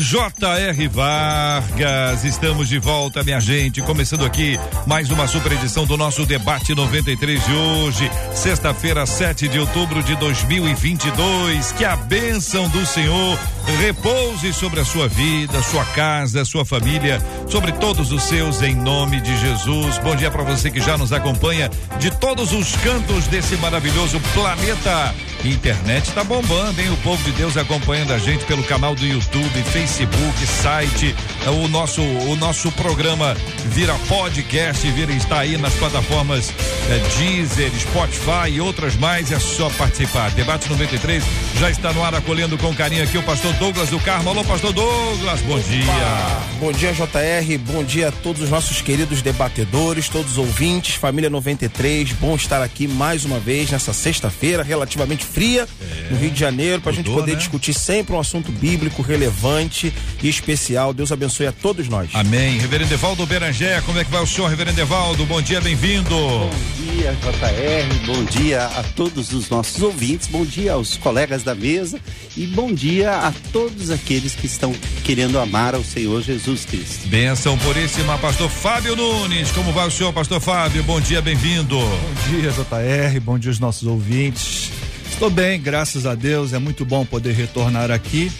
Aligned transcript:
J.R. 0.00 0.88
Vargas, 0.88 2.24
estamos 2.24 2.70
de 2.70 2.78
volta, 2.78 3.22
minha 3.22 3.38
gente. 3.38 3.82
Começando 3.82 4.24
aqui 4.24 4.58
mais 4.86 5.10
uma 5.10 5.26
super 5.26 5.52
edição 5.52 5.84
do 5.84 5.94
nosso 5.94 6.24
debate 6.24 6.74
93 6.74 7.44
de 7.44 7.52
hoje, 7.52 8.10
sexta-feira, 8.34 9.04
7 9.04 9.46
de 9.46 9.58
outubro 9.58 10.02
de 10.02 10.16
2022. 10.16 11.72
Que 11.72 11.84
a 11.84 11.96
bênção 11.96 12.66
do 12.70 12.86
Senhor 12.86 13.38
repouse 13.76 14.52
sobre 14.52 14.80
a 14.80 14.84
sua 14.84 15.08
vida, 15.08 15.62
sua 15.62 15.84
casa, 15.86 16.44
sua 16.44 16.64
família, 16.64 17.20
sobre 17.48 17.72
todos 17.72 18.12
os 18.12 18.22
seus, 18.24 18.62
em 18.62 18.74
nome 18.74 19.20
de 19.20 19.36
Jesus. 19.38 19.98
Bom 19.98 20.16
dia 20.16 20.30
para 20.30 20.42
você 20.42 20.70
que 20.70 20.80
já 20.80 20.96
nos 20.96 21.12
acompanha 21.12 21.70
de 21.98 22.10
todos 22.10 22.52
os 22.52 22.74
cantos 22.76 23.26
desse 23.26 23.56
maravilhoso 23.56 24.20
planeta. 24.34 25.14
Internet 25.44 26.10
tá 26.12 26.22
bombando, 26.22 26.80
hein? 26.80 26.90
O 26.90 26.96
povo 26.98 27.22
de 27.24 27.32
Deus 27.32 27.56
acompanhando 27.56 28.12
a 28.12 28.18
gente 28.18 28.44
pelo 28.44 28.62
canal 28.62 28.94
do 28.94 29.06
YouTube, 29.06 29.62
Facebook, 29.64 30.46
site. 30.46 31.14
O 31.46 31.68
nosso 31.68 32.02
o 32.02 32.36
nosso 32.36 32.70
programa 32.72 33.34
vira 33.66 33.94
podcast, 34.06 34.86
vira 34.90 35.12
está 35.12 35.40
aí 35.40 35.56
nas 35.56 35.72
plataformas 35.74 36.52
é, 36.90 36.98
Deezer, 37.16 37.70
Spotify 37.78 38.50
e 38.50 38.60
outras 38.60 38.96
mais. 38.96 39.32
É 39.32 39.38
só 39.38 39.70
participar. 39.70 40.30
Debate 40.32 40.68
93 40.68 41.24
já 41.58 41.70
está 41.70 41.92
no 41.92 42.04
ar 42.04 42.14
acolhendo 42.14 42.58
com 42.58 42.74
carinho 42.74 43.02
aqui 43.02 43.16
o 43.16 43.22
pastor 43.22 43.54
Douglas 43.60 43.90
do 43.90 44.00
Carmo. 44.00 44.30
Alô, 44.30 44.42
pastor 44.42 44.72
Douglas, 44.72 45.42
bom 45.42 45.52
Opa. 45.52 45.62
dia. 45.68 46.50
Bom 46.58 46.72
dia, 46.72 46.94
JR. 46.94 47.58
Bom 47.58 47.84
dia 47.84 48.08
a 48.08 48.12
todos 48.12 48.40
os 48.40 48.48
nossos 48.48 48.80
queridos 48.80 49.20
debatedores, 49.20 50.08
todos 50.08 50.32
os 50.32 50.38
ouvintes, 50.38 50.94
família 50.94 51.28
93. 51.28 52.10
Bom 52.12 52.34
estar 52.36 52.62
aqui 52.62 52.88
mais 52.88 53.26
uma 53.26 53.38
vez 53.38 53.70
nessa 53.70 53.92
sexta-feira 53.92 54.62
relativamente 54.62 55.26
fria 55.26 55.68
é. 55.78 56.10
no 56.10 56.16
Rio 56.18 56.30
de 56.30 56.40
Janeiro, 56.40 56.80
para 56.80 56.92
a 56.92 56.94
gente 56.94 57.10
poder 57.10 57.32
né? 57.32 57.36
discutir 57.36 57.74
sempre 57.74 58.14
um 58.14 58.18
assunto 58.18 58.50
bíblico 58.50 59.02
relevante 59.02 59.92
e 60.22 60.28
especial. 60.28 60.94
Deus 60.94 61.12
abençoe 61.12 61.46
a 61.46 61.52
todos 61.52 61.86
nós. 61.86 62.08
Amém. 62.14 62.56
Reverendo 62.58 62.94
Evaldo 62.94 63.26
Berangé, 63.26 63.82
como 63.82 63.98
é 63.98 64.04
que 64.04 64.10
vai 64.10 64.22
o 64.22 64.26
senhor, 64.26 64.48
Reverendo 64.48 64.80
Evaldo? 64.80 65.26
Bom 65.26 65.42
dia, 65.42 65.60
bem-vindo. 65.60 66.08
Bom 66.08 66.50
dia, 66.78 67.12
JR. 67.12 68.06
Bom 68.06 68.24
dia 68.24 68.64
a 68.64 68.82
todos 68.96 69.34
os 69.34 69.50
nossos 69.50 69.82
ouvintes. 69.82 70.28
Bom 70.28 70.46
dia 70.46 70.72
aos 70.72 70.96
colegas 70.96 71.42
da 71.42 71.54
mesa 71.54 72.00
e 72.34 72.46
bom 72.46 72.72
dia 72.72 73.12
a 73.12 73.32
todos 73.52 73.90
aqueles 73.90 74.34
que 74.34 74.46
estão 74.46 74.74
querendo 75.04 75.38
amar 75.38 75.74
ao 75.74 75.82
Senhor 75.82 76.22
Jesus 76.22 76.64
Cristo. 76.64 77.08
Benção 77.08 77.58
puríssima, 77.58 78.16
pastor 78.18 78.48
Fábio 78.48 78.94
Nunes. 78.94 79.50
Como 79.52 79.72
vai 79.72 79.86
o 79.86 79.90
senhor, 79.90 80.12
pastor 80.12 80.40
Fábio? 80.40 80.82
Bom 80.82 81.00
dia, 81.00 81.20
bem-vindo. 81.20 81.76
Bom 81.76 82.14
dia, 82.30 82.50
JR. 82.50 83.20
Bom 83.20 83.38
dia 83.38 83.50
aos 83.50 83.58
nossos 83.58 83.86
ouvintes. 83.86 84.70
Estou 85.10 85.28
bem, 85.28 85.60
graças 85.60 86.06
a 86.06 86.14
Deus. 86.14 86.52
É 86.52 86.58
muito 86.58 86.84
bom 86.84 87.04
poder 87.04 87.34
retornar 87.34 87.90
aqui. 87.90 88.32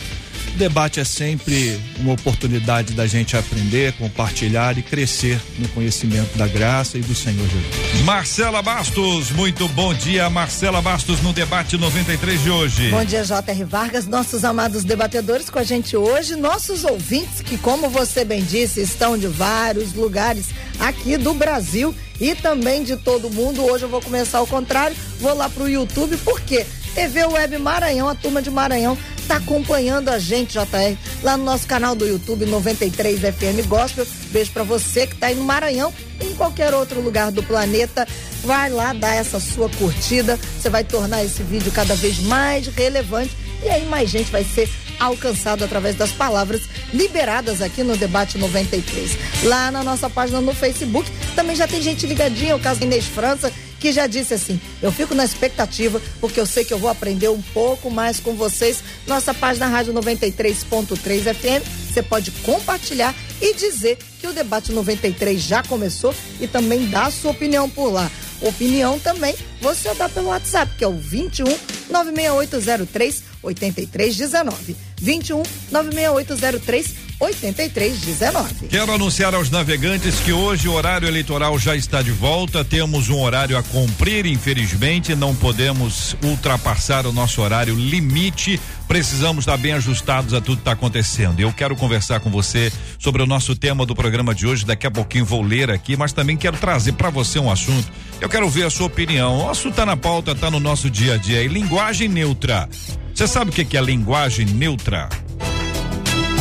O 0.54 0.58
debate 0.58 1.00
é 1.00 1.04
sempre 1.04 1.80
uma 1.98 2.12
oportunidade 2.14 2.92
da 2.92 3.06
gente 3.06 3.36
aprender, 3.36 3.92
compartilhar 3.94 4.76
e 4.76 4.82
crescer 4.82 5.40
no 5.58 5.68
conhecimento 5.68 6.36
da 6.36 6.46
graça 6.46 6.98
e 6.98 7.00
do 7.00 7.14
Senhor 7.14 7.46
Jesus. 7.48 8.04
Marcela 8.04 8.60
Bastos, 8.60 9.30
muito 9.30 9.66
bom 9.68 9.94
dia, 9.94 10.28
Marcela 10.28 10.82
Bastos 10.82 11.22
no 11.22 11.32
debate 11.32 11.76
93 11.78 12.42
de 12.42 12.50
hoje. 12.50 12.90
Bom 12.90 13.04
dia, 13.04 13.24
J.R. 13.24 13.64
Vargas, 13.64 14.06
nossos 14.06 14.44
amados 14.44 14.84
debatedores 14.84 15.48
com 15.48 15.58
a 15.58 15.64
gente 15.64 15.96
hoje, 15.96 16.36
nossos 16.36 16.84
ouvintes 16.84 17.40
que, 17.40 17.56
como 17.56 17.88
você 17.88 18.24
bem 18.24 18.42
disse, 18.42 18.80
estão 18.80 19.16
de 19.16 19.28
vários 19.28 19.94
lugares 19.94 20.46
aqui 20.78 21.16
do 21.16 21.32
Brasil 21.32 21.94
e 22.20 22.34
também 22.34 22.82
de 22.82 22.96
todo 22.96 23.30
mundo. 23.30 23.64
Hoje 23.64 23.84
eu 23.84 23.88
vou 23.88 24.02
começar 24.02 24.38
ao 24.38 24.46
contrário, 24.46 24.96
vou 25.20 25.34
lá 25.34 25.48
pro 25.48 25.68
YouTube, 25.68 26.16
porque 26.18 26.66
TV 26.94 27.24
Web 27.24 27.58
Maranhão, 27.58 28.08
a 28.08 28.14
turma 28.14 28.42
de 28.42 28.50
Maranhão 28.50 28.98
tá 29.26 29.36
acompanhando 29.36 30.08
a 30.08 30.18
gente, 30.18 30.52
JR, 30.52 30.96
lá 31.22 31.36
no 31.36 31.44
nosso 31.44 31.66
canal 31.66 31.94
do 31.94 32.06
YouTube 32.06 32.46
93 32.46 33.20
FM 33.20 33.66
Gospel. 33.66 34.06
Beijo 34.30 34.50
para 34.52 34.62
você 34.62 35.06
que 35.06 35.16
tá 35.16 35.28
aí 35.28 35.34
no 35.34 35.44
Maranhão 35.44 35.92
em 36.20 36.34
qualquer 36.34 36.74
outro 36.74 37.00
lugar 37.00 37.30
do 37.30 37.42
planeta. 37.42 38.06
Vai 38.44 38.70
lá 38.70 38.92
dar 38.92 39.14
essa 39.14 39.38
sua 39.38 39.68
curtida, 39.70 40.38
você 40.58 40.68
vai 40.68 40.84
tornar 40.84 41.24
esse 41.24 41.42
vídeo 41.42 41.70
cada 41.72 41.94
vez 41.94 42.18
mais 42.20 42.66
relevante 42.68 43.36
e 43.62 43.68
aí 43.68 43.84
mais 43.86 44.08
gente 44.08 44.30
vai 44.30 44.44
ser 44.44 44.68
alcançado 44.98 45.64
através 45.64 45.96
das 45.96 46.10
palavras 46.12 46.62
liberadas 46.92 47.62
aqui 47.62 47.82
no 47.82 47.96
Debate 47.96 48.38
93. 48.38 49.16
Lá 49.44 49.70
na 49.70 49.82
nossa 49.82 50.08
página 50.10 50.40
no 50.40 50.54
Facebook 50.54 51.10
também 51.34 51.56
já 51.56 51.66
tem 51.66 51.80
gente 51.82 52.06
ligadinha, 52.06 52.56
o 52.56 52.60
caso 52.60 52.82
Inês 52.82 53.06
França, 53.06 53.52
que 53.80 53.92
já 53.92 54.06
disse 54.06 54.34
assim: 54.34 54.60
eu 54.80 54.92
fico 54.92 55.14
na 55.14 55.24
expectativa, 55.24 56.00
porque 56.20 56.38
eu 56.38 56.46
sei 56.46 56.64
que 56.64 56.72
eu 56.72 56.78
vou 56.78 56.90
aprender 56.90 57.28
um 57.28 57.42
pouco 57.42 57.90
mais 57.90 58.20
com 58.20 58.34
vocês. 58.34 58.84
Nossa 59.06 59.34
página 59.34 59.66
Rádio 59.66 59.94
93.3 59.94 61.34
FM. 61.34 61.66
Você 61.90 62.02
pode 62.02 62.30
compartilhar 62.30 63.14
e 63.40 63.54
dizer 63.54 63.98
que 64.20 64.26
o 64.26 64.32
debate 64.32 64.70
93 64.70 65.40
já 65.40 65.62
começou 65.62 66.14
e 66.40 66.46
também 66.46 66.86
dar 66.86 67.06
a 67.06 67.10
sua 67.10 67.32
opinião 67.32 67.68
por 67.68 67.90
lá. 67.90 68.08
Opinião 68.40 68.98
também 68.98 69.34
você 69.60 69.92
dá 69.94 70.08
pelo 70.08 70.28
WhatsApp, 70.28 70.72
que 70.78 70.84
é 70.84 70.88
o 70.88 70.96
21 70.96 71.44
96803 71.90 73.24
8319. 73.42 74.76
21 75.00 75.42
96803 75.70 77.09
8319. 77.20 78.68
Quero 78.68 78.92
anunciar 78.92 79.34
aos 79.34 79.50
navegantes 79.50 80.18
que 80.20 80.32
hoje 80.32 80.66
o 80.66 80.72
horário 80.72 81.06
eleitoral 81.06 81.58
já 81.58 81.76
está 81.76 82.00
de 82.00 82.10
volta. 82.10 82.64
Temos 82.64 83.10
um 83.10 83.20
horário 83.20 83.58
a 83.58 83.62
cumprir, 83.62 84.24
infelizmente, 84.24 85.14
não 85.14 85.34
podemos 85.34 86.16
ultrapassar 86.24 87.06
o 87.06 87.12
nosso 87.12 87.42
horário 87.42 87.74
limite. 87.74 88.58
Precisamos 88.88 89.42
estar 89.42 89.58
bem 89.58 89.72
ajustados 89.74 90.32
a 90.32 90.40
tudo 90.40 90.56
que 90.56 90.62
está 90.62 90.72
acontecendo. 90.72 91.38
Eu 91.40 91.52
quero 91.52 91.76
conversar 91.76 92.20
com 92.20 92.30
você 92.30 92.72
sobre 92.98 93.22
o 93.22 93.26
nosso 93.26 93.54
tema 93.54 93.84
do 93.84 93.94
programa 93.94 94.34
de 94.34 94.46
hoje. 94.46 94.64
Daqui 94.64 94.86
a 94.86 94.90
pouquinho 94.90 95.26
vou 95.26 95.42
ler 95.42 95.70
aqui, 95.70 95.96
mas 95.96 96.12
também 96.12 96.36
quero 96.36 96.56
trazer 96.56 96.92
para 96.92 97.10
você 97.10 97.38
um 97.38 97.50
assunto. 97.50 97.92
Eu 98.18 98.28
quero 98.28 98.48
ver 98.48 98.64
a 98.64 98.70
sua 98.70 98.86
opinião. 98.86 99.46
O 99.46 99.50
assunto 99.50 99.72
está 99.72 99.84
na 99.84 99.96
pauta, 99.96 100.32
está 100.32 100.50
no 100.50 100.58
nosso 100.58 100.88
dia 100.88 101.14
a 101.14 101.16
dia. 101.18 101.42
E 101.42 101.48
linguagem 101.48 102.08
neutra. 102.08 102.68
Você 103.14 103.28
sabe 103.28 103.50
o 103.50 103.52
que 103.52 103.76
é 103.76 103.80
linguagem 103.80 104.46
neutra? 104.46 105.08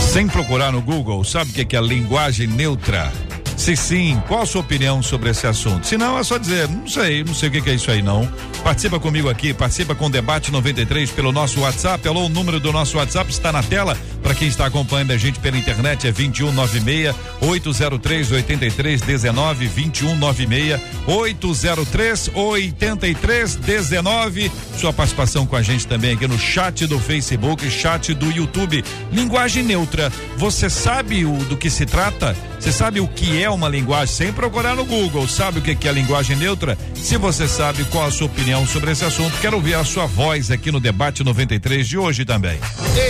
Sem 0.10 0.28
procurar 0.28 0.72
no 0.72 0.82
Google, 0.82 1.24
sabe 1.24 1.52
o 1.52 1.54
que 1.54 1.62
é, 1.62 1.66
que 1.66 1.78
é 1.78 1.82
linguagem 1.82 2.48
neutra? 2.48 3.14
Se 3.56 3.76
sim, 3.76 4.20
qual 4.28 4.42
a 4.42 4.46
sua 4.46 4.62
opinião 4.62 5.04
sobre 5.04 5.30
esse 5.30 5.46
assunto? 5.46 5.86
Se 5.86 6.00
não, 6.00 6.18
é 6.18 6.24
só 6.24 6.40
dizer, 6.40 6.68
não 6.68 6.88
sei, 6.88 7.24
não 7.24 7.36
sei 7.36 7.50
o 7.50 7.52
que 7.52 7.70
é 7.70 7.76
isso 7.76 7.92
aí 7.92 8.02
não. 8.02 8.28
Participa 8.64 9.00
comigo 9.00 9.30
aqui, 9.30 9.54
participa 9.54 9.94
com 9.94 10.08
o 10.08 10.10
Debate 10.10 10.52
93 10.52 11.12
pelo 11.12 11.32
nosso 11.32 11.60
WhatsApp. 11.60 12.08
Alô, 12.08 12.26
o 12.26 12.30
número 12.30 12.60
do 12.60 12.72
nosso 12.72 12.98
WhatsApp 12.98 13.30
está 13.30 13.52
na 13.52 13.62
tela. 13.62 13.96
Para 14.22 14.36
quem 14.36 14.48
está 14.48 14.66
acompanhando 14.66 15.12
a 15.12 15.18
gente 15.18 15.40
pela 15.40 15.58
internet 15.58 16.08
é 16.08 16.12
2196 16.12 17.16
803 17.42 18.32
8319 18.32 19.68
2196 19.68 20.82
803 21.08 22.32
8319. 22.34 24.52
Sua 24.78 24.94
participação 24.94 25.46
com 25.46 25.56
a 25.56 25.62
gente 25.62 25.88
também 25.88 26.14
aqui 26.14 26.28
no 26.28 26.38
chat 26.38 26.86
do 26.86 27.00
Facebook, 27.00 27.70
chat 27.70 28.14
do 28.14 28.32
YouTube. 28.32 28.84
Linguagem 29.12 29.64
neutra. 29.64 30.12
Você 30.38 30.70
sabe 30.70 31.26
o, 31.26 31.38
do 31.46 31.58
que 31.58 31.70
se 31.70 31.86
trata? 31.86 32.36
Você 32.60 32.74
sabe 32.74 33.00
o 33.00 33.08
que 33.08 33.42
é 33.42 33.50
uma 33.50 33.70
linguagem? 33.70 34.14
Sem 34.14 34.34
procurar 34.34 34.76
no 34.76 34.84
Google, 34.84 35.28
sabe 35.28 35.60
o 35.60 35.62
que 35.62 35.88
é 35.88 35.92
linguagem 35.92 36.36
neutra? 36.36 36.78
Se 36.94 37.18
você 37.18 37.48
sabe 37.48 37.86
qual 37.86 38.06
a 38.06 38.12
sua 38.12 38.28
opinião 38.28 38.68
sobre 38.68 38.92
esse 38.92 39.06
assunto, 39.06 39.38
quero 39.40 39.56
ouvir 39.56 39.76
a 39.76 39.86
sua 39.86 40.06
voz 40.06 40.52
aqui 40.52 40.72
no 40.72 40.80
debate 40.80 41.24
93 41.24 41.88
de 41.88 41.98
hoje 41.98 42.26
também. 42.26 42.60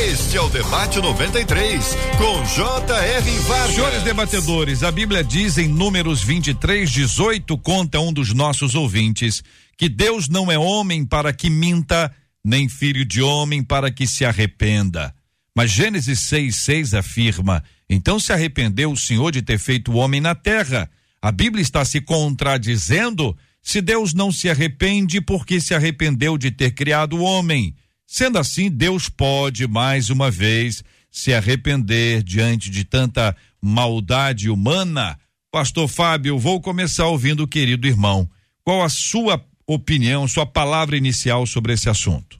Este 0.07 0.37
é 0.37 0.41
o 0.41 0.49
debate 0.49 0.98
93 1.01 1.95
com 2.17 2.45
J.R. 2.45 3.39
Vargas. 3.39 3.75
Senhores 3.75 4.03
debatedores, 4.03 4.83
a 4.83 4.91
Bíblia 4.91 5.23
diz 5.23 5.57
em 5.57 5.67
Números 5.67 6.21
23, 6.23 6.89
18, 6.89 7.57
conta 7.57 7.99
um 7.99 8.13
dos 8.13 8.33
nossos 8.33 8.75
ouvintes, 8.75 9.43
que 9.77 9.89
Deus 9.89 10.27
não 10.29 10.51
é 10.51 10.57
homem 10.57 11.05
para 11.05 11.33
que 11.33 11.49
minta, 11.49 12.11
nem 12.43 12.67
filho 12.69 13.05
de 13.05 13.21
homem 13.21 13.63
para 13.63 13.91
que 13.91 14.07
se 14.07 14.25
arrependa. 14.25 15.13
Mas 15.55 15.71
Gênesis 15.71 16.19
6, 16.21 16.55
6 16.55 16.93
afirma 16.93 17.63
então 17.89 18.19
se 18.19 18.31
arrependeu 18.31 18.91
o 18.91 18.97
Senhor 18.97 19.31
de 19.31 19.41
ter 19.41 19.57
feito 19.57 19.91
o 19.91 19.95
homem 19.95 20.21
na 20.21 20.35
terra. 20.35 20.89
A 21.21 21.31
Bíblia 21.31 21.61
está 21.61 21.83
se 21.83 21.99
contradizendo 21.99 23.35
se 23.61 23.81
Deus 23.81 24.13
não 24.13 24.31
se 24.31 24.49
arrepende 24.49 25.19
porque 25.19 25.59
se 25.59 25.73
arrependeu 25.73 26.37
de 26.37 26.51
ter 26.51 26.71
criado 26.71 27.17
o 27.17 27.23
homem. 27.23 27.75
Sendo 28.11 28.39
assim, 28.39 28.71
Deus 28.71 29.07
pode, 29.07 29.67
mais 29.67 30.09
uma 30.09 30.31
vez, 30.31 30.83
se 31.11 31.31
arrepender 31.31 32.23
diante 32.23 32.71
de 32.71 32.83
tanta 32.83 33.37
maldade 33.61 34.49
humana? 34.49 35.15
Pastor 35.51 35.87
Fábio, 35.87 36.39
vou 36.39 36.59
começar 36.59 37.05
ouvindo 37.05 37.43
o 37.43 37.47
querido 37.47 37.87
irmão. 37.87 38.27
Qual 38.63 38.81
a 38.81 38.89
sua 38.89 39.45
opinião, 39.67 40.27
sua 40.27 40.43
palavra 40.43 40.97
inicial 40.97 41.45
sobre 41.45 41.73
esse 41.73 41.87
assunto? 41.87 42.39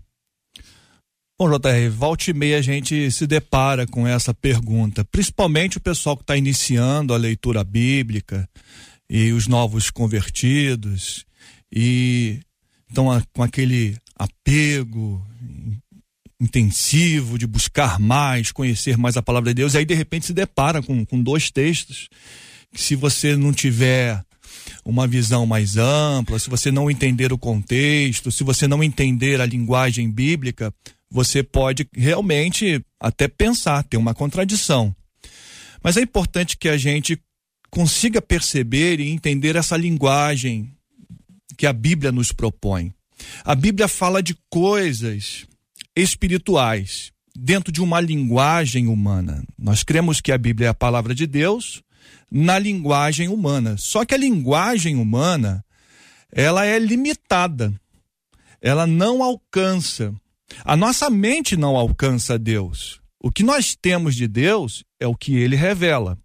Bom, 1.40 1.48
JR, 1.48 1.92
volta 1.92 2.32
e 2.32 2.34
meia 2.34 2.58
a 2.58 2.64
gente 2.64 3.12
se 3.12 3.28
depara 3.28 3.86
com 3.86 4.08
essa 4.08 4.34
pergunta, 4.34 5.06
principalmente 5.06 5.78
o 5.78 5.82
pessoal 5.82 6.18
que 6.18 6.24
está 6.24 6.36
iniciando 6.36 7.14
a 7.14 7.18
leitura 7.18 7.64
bíblica 7.64 8.50
e 9.08 9.32
os 9.32 9.46
novos 9.46 9.92
convertidos 9.92 11.28
e 11.72 12.40
estão 12.90 13.06
com 13.32 13.44
aquele 13.44 13.96
apego 14.16 15.24
intensivo 16.40 17.38
de 17.38 17.46
buscar 17.46 18.00
mais, 18.00 18.52
conhecer 18.52 18.98
mais 18.98 19.18
a 19.18 19.22
palavra 19.22 19.50
de 19.50 19.56
Deus, 19.56 19.74
e 19.74 19.80
aí 19.80 19.86
de 19.86 19.94
repente 19.94 20.26
se 20.26 20.34
depara 20.34 20.82
com, 20.82 21.06
com 21.06 21.22
dois 21.22 21.52
textos 21.52 22.08
que 22.72 22.82
se 22.82 22.96
você 22.96 23.36
não 23.36 23.52
tiver 23.52 24.24
uma 24.86 25.08
visão 25.08 25.46
mais 25.46 25.76
ampla, 25.78 26.40
se 26.40 26.50
você 26.50 26.72
não 26.72 26.90
entender 26.90 27.34
o 27.34 27.38
contexto, 27.38 28.32
se 28.32 28.44
você 28.44 28.68
não 28.68 28.84
entender 28.84 29.42
a 29.42 29.46
linguagem 29.46 30.10
bíblica, 30.10 30.74
você 31.10 31.44
pode 31.44 31.88
realmente 31.94 32.84
até 33.00 33.28
pensar, 33.28 33.84
ter 33.84 33.98
uma 33.98 34.14
contradição. 34.14 34.96
Mas 35.84 35.98
é 35.98 36.02
importante 36.02 36.58
que 36.58 36.70
a 36.70 36.78
gente 36.78 37.20
consiga 37.70 38.22
perceber 38.22 39.00
e 39.00 39.10
entender 39.10 39.56
essa 39.56 39.78
linguagem 39.78 40.72
que 41.58 41.66
a 41.66 41.74
Bíblia 41.74 42.12
nos 42.12 42.32
propõe. 42.32 42.94
A 43.44 43.56
Bíblia 43.56 43.88
fala 43.88 44.22
de 44.22 44.36
coisas 44.50 45.46
espirituais 46.02 47.12
dentro 47.36 47.72
de 47.72 47.82
uma 47.82 48.00
linguagem 48.00 48.88
humana. 48.88 49.44
Nós 49.58 49.84
cremos 49.84 50.20
que 50.22 50.32
a 50.32 50.38
Bíblia 50.38 50.68
é 50.68 50.70
a 50.70 50.74
palavra 50.74 51.14
de 51.14 51.26
Deus 51.26 51.82
na 52.32 52.60
linguagem 52.60 53.28
humana. 53.28 53.76
Só 53.78 54.06
que 54.06 54.14
a 54.14 54.18
linguagem 54.18 54.96
humana, 54.96 55.64
ela 56.32 56.66
é 56.66 56.78
limitada. 56.78 57.74
Ela 58.62 58.86
não 58.86 59.24
alcança 59.24 60.14
a 60.64 60.76
nossa 60.76 61.10
mente 61.10 61.56
não 61.56 61.76
alcança 61.76 62.38
Deus. 62.38 63.00
O 63.20 63.32
que 63.32 63.44
nós 63.44 63.76
temos 63.76 64.16
de 64.16 64.28
Deus 64.28 64.84
é 65.00 65.08
o 65.08 65.16
que 65.16 65.36
ele 65.36 65.56
revela. 65.56 66.18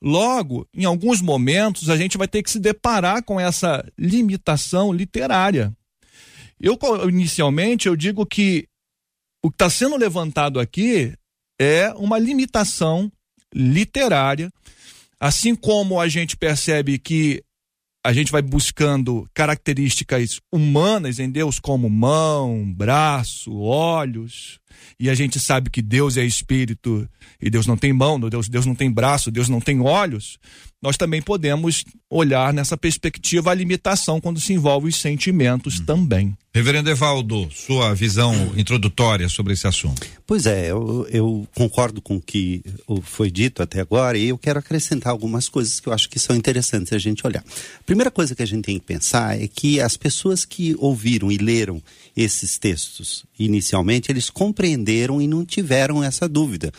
Logo, 0.00 0.66
em 0.74 0.84
alguns 0.84 1.20
momentos, 1.20 1.88
a 1.88 1.96
gente 1.96 2.18
vai 2.18 2.26
ter 2.26 2.42
que 2.42 2.50
se 2.50 2.58
deparar 2.58 3.22
com 3.22 3.38
essa 3.38 3.84
limitação 3.96 4.92
literária. 4.92 5.72
Eu, 6.58 6.78
inicialmente, 7.08 7.86
eu 7.86 7.94
digo 7.94 8.26
que 8.26 8.66
o 9.42 9.50
que 9.50 9.56
está 9.56 9.68
sendo 9.68 9.96
levantado 9.96 10.60
aqui 10.60 11.14
é 11.60 11.92
uma 11.96 12.18
limitação 12.18 13.10
literária, 13.54 14.50
assim 15.20 15.54
como 15.54 16.00
a 16.00 16.08
gente 16.08 16.36
percebe 16.36 16.98
que 16.98 17.42
a 18.04 18.12
gente 18.12 18.32
vai 18.32 18.42
buscando 18.42 19.28
características 19.32 20.40
humanas 20.52 21.20
em 21.20 21.30
Deus, 21.30 21.60
como 21.60 21.88
mão, 21.88 22.72
braço, 22.72 23.56
olhos, 23.56 24.58
e 24.98 25.08
a 25.08 25.14
gente 25.14 25.38
sabe 25.38 25.70
que 25.70 25.80
Deus 25.80 26.16
é 26.16 26.24
espírito 26.24 27.08
e 27.40 27.48
Deus 27.48 27.66
não 27.66 27.76
tem 27.76 27.92
mão, 27.92 28.18
Deus, 28.18 28.48
Deus 28.48 28.66
não 28.66 28.74
tem 28.74 28.90
braço, 28.90 29.30
Deus 29.30 29.48
não 29.48 29.60
tem 29.60 29.80
olhos, 29.80 30.38
nós 30.82 30.96
também 30.96 31.22
podemos 31.22 31.84
olhar 32.10 32.52
nessa 32.52 32.76
perspectiva 32.76 33.50
a 33.50 33.54
limitação 33.54 34.20
quando 34.20 34.40
se 34.40 34.52
envolve 34.52 34.88
os 34.88 34.96
sentimentos 34.96 35.78
uhum. 35.78 35.84
também. 35.84 36.36
Reverendo 36.54 36.90
Evaldo, 36.90 37.48
sua 37.50 37.94
visão 37.94 38.52
introdutória 38.56 39.26
sobre 39.28 39.54
esse 39.54 39.66
assunto. 39.66 40.06
Pois 40.26 40.44
é, 40.44 40.70
eu, 40.70 41.06
eu, 41.10 41.48
concordo 41.54 42.02
com 42.02 42.16
o 42.16 42.20
que 42.20 42.62
foi 43.04 43.30
dito 43.30 43.62
até 43.62 43.80
agora 43.80 44.18
e 44.18 44.28
eu 44.28 44.36
quero 44.36 44.58
acrescentar 44.58 45.12
algumas 45.12 45.48
coisas 45.48 45.80
que 45.80 45.88
eu 45.88 45.92
acho 45.94 46.10
que 46.10 46.18
são 46.18 46.36
interessantes 46.36 46.92
a 46.92 46.98
gente 46.98 47.26
olhar. 47.26 47.42
A 47.42 47.82
primeira 47.84 48.10
coisa 48.10 48.34
que 48.34 48.42
a 48.42 48.46
gente 48.46 48.64
tem 48.64 48.78
que 48.78 48.84
pensar 48.84 49.40
é 49.40 49.48
que 49.48 49.80
as 49.80 49.96
pessoas 49.96 50.44
que 50.44 50.76
ouviram 50.78 51.32
e 51.32 51.38
leram 51.38 51.80
esses 52.14 52.58
textos 52.58 53.24
inicialmente, 53.38 54.12
eles 54.12 54.28
compreenderam 54.28 55.22
e 55.22 55.26
não 55.26 55.46
tiveram 55.46 56.04
essa 56.04 56.28
dúvida. 56.28 56.70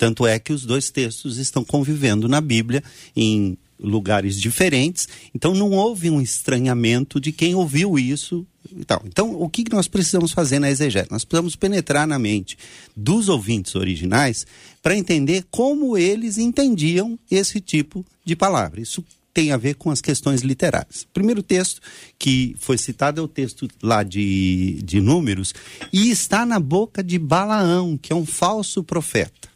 Tanto 0.00 0.26
é 0.26 0.38
que 0.38 0.50
os 0.50 0.64
dois 0.64 0.88
textos 0.88 1.36
estão 1.36 1.62
convivendo 1.62 2.26
na 2.26 2.40
Bíblia 2.40 2.82
em 3.14 3.58
lugares 3.78 4.40
diferentes, 4.40 5.06
então 5.34 5.52
não 5.52 5.72
houve 5.72 6.08
um 6.08 6.22
estranhamento 6.22 7.20
de 7.20 7.30
quem 7.30 7.54
ouviu 7.54 7.98
isso 7.98 8.46
e 8.74 8.82
tal. 8.82 9.02
Então, 9.04 9.38
o 9.38 9.46
que 9.46 9.62
nós 9.70 9.86
precisamos 9.88 10.32
fazer 10.32 10.58
na 10.58 10.70
exegese? 10.70 11.08
Nós 11.10 11.22
precisamos 11.22 11.54
penetrar 11.54 12.06
na 12.06 12.18
mente 12.18 12.56
dos 12.96 13.28
ouvintes 13.28 13.74
originais 13.74 14.46
para 14.82 14.96
entender 14.96 15.44
como 15.50 15.98
eles 15.98 16.38
entendiam 16.38 17.18
esse 17.30 17.60
tipo 17.60 18.02
de 18.24 18.34
palavra. 18.34 18.80
Isso 18.80 19.04
tem 19.34 19.52
a 19.52 19.58
ver 19.58 19.74
com 19.74 19.90
as 19.90 20.00
questões 20.00 20.40
literárias. 20.40 21.02
O 21.02 21.08
primeiro 21.08 21.42
texto 21.42 21.78
que 22.18 22.56
foi 22.58 22.78
citado 22.78 23.20
é 23.20 23.24
o 23.24 23.28
texto 23.28 23.68
lá 23.82 24.02
de, 24.02 24.80
de 24.82 24.98
Números 24.98 25.52
e 25.92 26.10
está 26.10 26.46
na 26.46 26.58
boca 26.58 27.04
de 27.04 27.18
Balaão, 27.18 27.98
que 27.98 28.14
é 28.14 28.16
um 28.16 28.24
falso 28.24 28.82
profeta. 28.82 29.49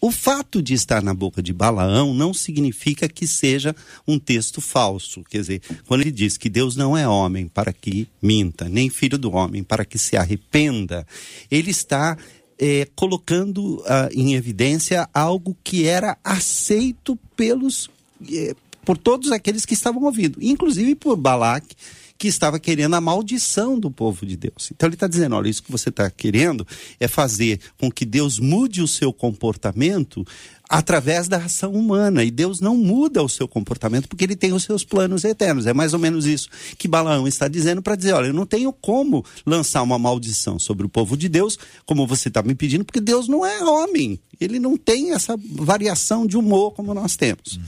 O 0.00 0.10
fato 0.10 0.62
de 0.62 0.72
estar 0.72 1.02
na 1.02 1.12
boca 1.12 1.42
de 1.42 1.52
Balaão 1.52 2.14
não 2.14 2.32
significa 2.32 3.06
que 3.06 3.26
seja 3.26 3.76
um 4.08 4.18
texto 4.18 4.60
falso. 4.60 5.22
Quer 5.28 5.40
dizer, 5.40 5.62
quando 5.86 6.00
ele 6.00 6.10
diz 6.10 6.38
que 6.38 6.48
Deus 6.48 6.74
não 6.74 6.96
é 6.96 7.06
homem 7.06 7.46
para 7.46 7.70
que 7.70 8.08
minta, 8.22 8.66
nem 8.66 8.88
filho 8.88 9.18
do 9.18 9.32
homem 9.32 9.62
para 9.62 9.84
que 9.84 9.98
se 9.98 10.16
arrependa, 10.16 11.06
ele 11.50 11.70
está 11.70 12.16
é, 12.58 12.88
colocando 12.96 13.80
uh, 13.80 14.08
em 14.12 14.34
evidência 14.34 15.06
algo 15.12 15.54
que 15.62 15.86
era 15.86 16.16
aceito 16.24 17.18
pelos, 17.36 17.90
é, 18.32 18.54
por 18.84 18.96
todos 18.96 19.30
aqueles 19.32 19.66
que 19.66 19.74
estavam 19.74 20.02
ouvindo, 20.04 20.38
inclusive 20.40 20.94
por 20.94 21.16
Balaque 21.16 21.76
que 22.20 22.28
estava 22.28 22.60
querendo 22.60 22.94
a 22.94 23.00
maldição 23.00 23.80
do 23.80 23.90
povo 23.90 24.26
de 24.26 24.36
Deus. 24.36 24.70
Então 24.70 24.86
ele 24.86 24.94
está 24.94 25.06
dizendo: 25.06 25.36
olha, 25.36 25.48
isso 25.48 25.62
que 25.62 25.72
você 25.72 25.88
está 25.88 26.10
querendo 26.10 26.66
é 27.00 27.08
fazer 27.08 27.58
com 27.78 27.90
que 27.90 28.04
Deus 28.04 28.38
mude 28.38 28.82
o 28.82 28.86
seu 28.86 29.10
comportamento 29.10 30.22
através 30.68 31.28
da 31.28 31.38
ação 31.38 31.72
humana. 31.72 32.22
E 32.22 32.30
Deus 32.30 32.60
não 32.60 32.76
muda 32.76 33.22
o 33.22 33.28
seu 33.28 33.48
comportamento 33.48 34.06
porque 34.06 34.22
ele 34.22 34.36
tem 34.36 34.52
os 34.52 34.64
seus 34.64 34.84
planos 34.84 35.24
eternos. 35.24 35.66
É 35.66 35.72
mais 35.72 35.94
ou 35.94 35.98
menos 35.98 36.26
isso 36.26 36.50
que 36.76 36.86
Balaão 36.86 37.26
está 37.26 37.48
dizendo 37.48 37.80
para 37.80 37.96
dizer: 37.96 38.12
olha, 38.12 38.26
eu 38.26 38.34
não 38.34 38.44
tenho 38.44 38.70
como 38.70 39.24
lançar 39.46 39.80
uma 39.82 39.98
maldição 39.98 40.58
sobre 40.58 40.84
o 40.84 40.90
povo 40.90 41.16
de 41.16 41.26
Deus, 41.26 41.58
como 41.86 42.06
você 42.06 42.28
está 42.28 42.42
me 42.42 42.54
pedindo, 42.54 42.84
porque 42.84 43.00
Deus 43.00 43.28
não 43.28 43.46
é 43.46 43.64
homem. 43.64 44.20
Ele 44.38 44.58
não 44.58 44.76
tem 44.76 45.12
essa 45.12 45.38
variação 45.42 46.26
de 46.26 46.36
humor 46.36 46.72
como 46.72 46.92
nós 46.92 47.16
temos. 47.16 47.58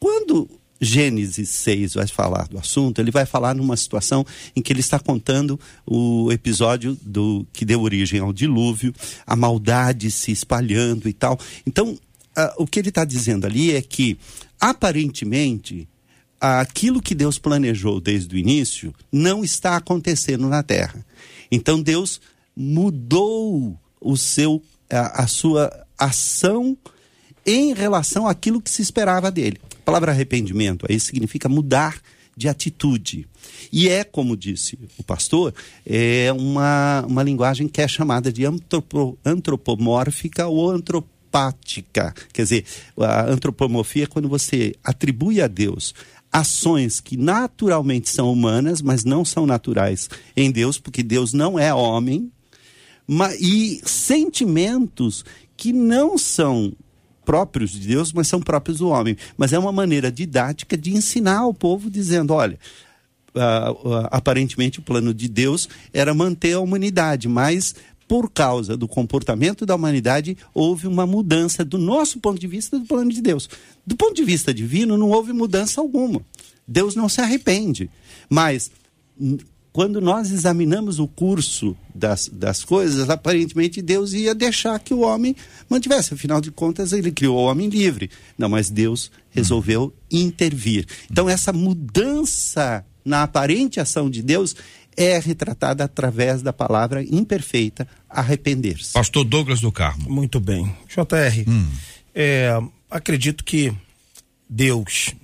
Quando 0.00 0.50
Gênesis 0.80 1.48
6 1.50 1.94
vai 1.94 2.06
falar 2.06 2.48
do 2.48 2.58
assunto, 2.58 3.00
ele 3.00 3.10
vai 3.10 3.24
falar 3.24 3.54
numa 3.54 3.76
situação 3.76 4.24
em 4.54 4.62
que 4.62 4.72
ele 4.72 4.80
está 4.80 4.98
contando 4.98 5.58
o 5.86 6.30
episódio 6.32 6.96
do 7.02 7.46
que 7.52 7.64
deu 7.64 7.80
origem 7.80 8.20
ao 8.20 8.32
dilúvio, 8.32 8.94
a 9.26 9.36
maldade 9.36 10.10
se 10.10 10.32
espalhando 10.32 11.08
e 11.08 11.12
tal. 11.12 11.38
Então, 11.66 11.90
uh, 11.90 11.98
o 12.58 12.66
que 12.66 12.80
ele 12.80 12.88
está 12.88 13.04
dizendo 13.04 13.46
ali 13.46 13.72
é 13.72 13.80
que, 13.80 14.18
aparentemente, 14.60 15.88
aquilo 16.40 17.00
que 17.00 17.14
Deus 17.14 17.38
planejou 17.38 18.00
desde 18.00 18.34
o 18.34 18.38
início 18.38 18.94
não 19.10 19.44
está 19.44 19.76
acontecendo 19.76 20.48
na 20.48 20.62
terra. 20.62 21.04
Então, 21.50 21.80
Deus 21.80 22.20
mudou 22.56 23.78
o 24.00 24.16
seu, 24.16 24.62
a, 24.90 25.22
a 25.22 25.26
sua 25.26 25.86
ação 25.98 26.76
em 27.46 27.72
relação 27.74 28.26
àquilo 28.26 28.60
que 28.60 28.70
se 28.70 28.82
esperava 28.82 29.30
dele. 29.30 29.58
A 29.74 29.84
palavra 29.84 30.12
arrependimento 30.12 30.86
aí 30.88 30.98
significa 30.98 31.48
mudar 31.48 32.00
de 32.36 32.48
atitude. 32.48 33.26
E 33.72 33.88
é, 33.88 34.02
como 34.04 34.36
disse 34.36 34.78
o 34.98 35.02
pastor, 35.02 35.54
é 35.86 36.32
uma, 36.32 37.04
uma 37.06 37.22
linguagem 37.22 37.68
que 37.68 37.80
é 37.80 37.88
chamada 37.88 38.32
de 38.32 38.44
antropo, 38.44 39.18
antropomórfica 39.24 40.46
ou 40.46 40.70
antropática. 40.70 42.14
Quer 42.32 42.42
dizer, 42.42 42.64
a 42.98 43.30
antropomorfia 43.30 44.04
é 44.04 44.06
quando 44.06 44.28
você 44.28 44.74
atribui 44.82 45.40
a 45.40 45.46
Deus 45.46 45.94
ações 46.34 47.00
que 47.00 47.16
naturalmente 47.16 48.10
são 48.10 48.32
humanas, 48.32 48.82
mas 48.82 49.04
não 49.04 49.24
são 49.24 49.46
naturais 49.46 50.10
em 50.36 50.50
Deus, 50.50 50.78
porque 50.80 51.00
Deus 51.00 51.32
não 51.32 51.56
é 51.56 51.72
homem, 51.72 52.28
e 53.38 53.80
sentimentos 53.84 55.24
que 55.56 55.72
não 55.72 56.18
são 56.18 56.72
próprios 57.24 57.70
de 57.72 57.86
Deus, 57.86 58.12
mas 58.12 58.28
são 58.28 58.40
próprios 58.40 58.78
do 58.78 58.88
homem. 58.88 59.16
Mas 59.36 59.52
é 59.52 59.58
uma 59.58 59.72
maneira 59.72 60.10
didática 60.10 60.76
de 60.76 60.92
ensinar 60.92 61.38
ao 61.38 61.54
povo, 61.54 61.90
dizendo: 61.90 62.32
olha, 62.32 62.58
aparentemente 64.10 64.78
o 64.78 64.82
plano 64.82 65.12
de 65.12 65.28
Deus 65.28 65.68
era 65.92 66.14
manter 66.14 66.54
a 66.54 66.60
humanidade, 66.60 67.28
mas 67.28 67.74
por 68.06 68.30
causa 68.30 68.76
do 68.76 68.86
comportamento 68.86 69.64
da 69.64 69.74
humanidade, 69.74 70.36
houve 70.52 70.86
uma 70.86 71.06
mudança 71.06 71.64
do 71.64 71.78
nosso 71.78 72.20
ponto 72.20 72.38
de 72.38 72.46
vista 72.46 72.78
do 72.78 72.84
plano 72.84 73.10
de 73.10 73.22
Deus. 73.22 73.48
Do 73.86 73.96
ponto 73.96 74.14
de 74.14 74.24
vista 74.24 74.52
divino, 74.52 74.96
não 74.96 75.10
houve 75.10 75.32
mudança 75.32 75.80
alguma. 75.80 76.20
Deus 76.68 76.94
não 76.94 77.08
se 77.08 77.20
arrepende. 77.20 77.90
Mas 78.28 78.70
quando 79.74 80.00
nós 80.00 80.30
examinamos 80.30 81.00
o 81.00 81.08
curso 81.08 81.76
das, 81.92 82.30
das 82.32 82.62
coisas, 82.62 83.10
aparentemente 83.10 83.82
Deus 83.82 84.12
ia 84.12 84.32
deixar 84.32 84.78
que 84.78 84.94
o 84.94 85.00
homem 85.00 85.34
mantivesse. 85.68 86.14
Afinal 86.14 86.40
de 86.40 86.52
contas, 86.52 86.92
ele 86.92 87.10
criou 87.10 87.36
o 87.36 87.42
homem 87.46 87.68
livre. 87.68 88.08
Não, 88.38 88.48
mas 88.48 88.70
Deus 88.70 89.10
resolveu 89.30 89.92
intervir. 90.08 90.86
Então, 91.10 91.28
essa 91.28 91.52
mudança 91.52 92.84
na 93.04 93.24
aparente 93.24 93.80
ação 93.80 94.08
de 94.08 94.22
Deus 94.22 94.54
é 94.96 95.18
retratada 95.18 95.82
através 95.82 96.40
da 96.40 96.52
palavra 96.52 97.02
imperfeita, 97.02 97.84
arrepender-se. 98.08 98.92
Pastor 98.92 99.24
Douglas 99.24 99.60
do 99.60 99.72
Carmo. 99.72 100.08
Muito 100.08 100.38
bem. 100.38 100.66
JR, 100.86 101.50
hum. 101.50 101.66
é, 102.14 102.62
acredito 102.88 103.42
que 103.42 103.72
Deus, 104.48 105.16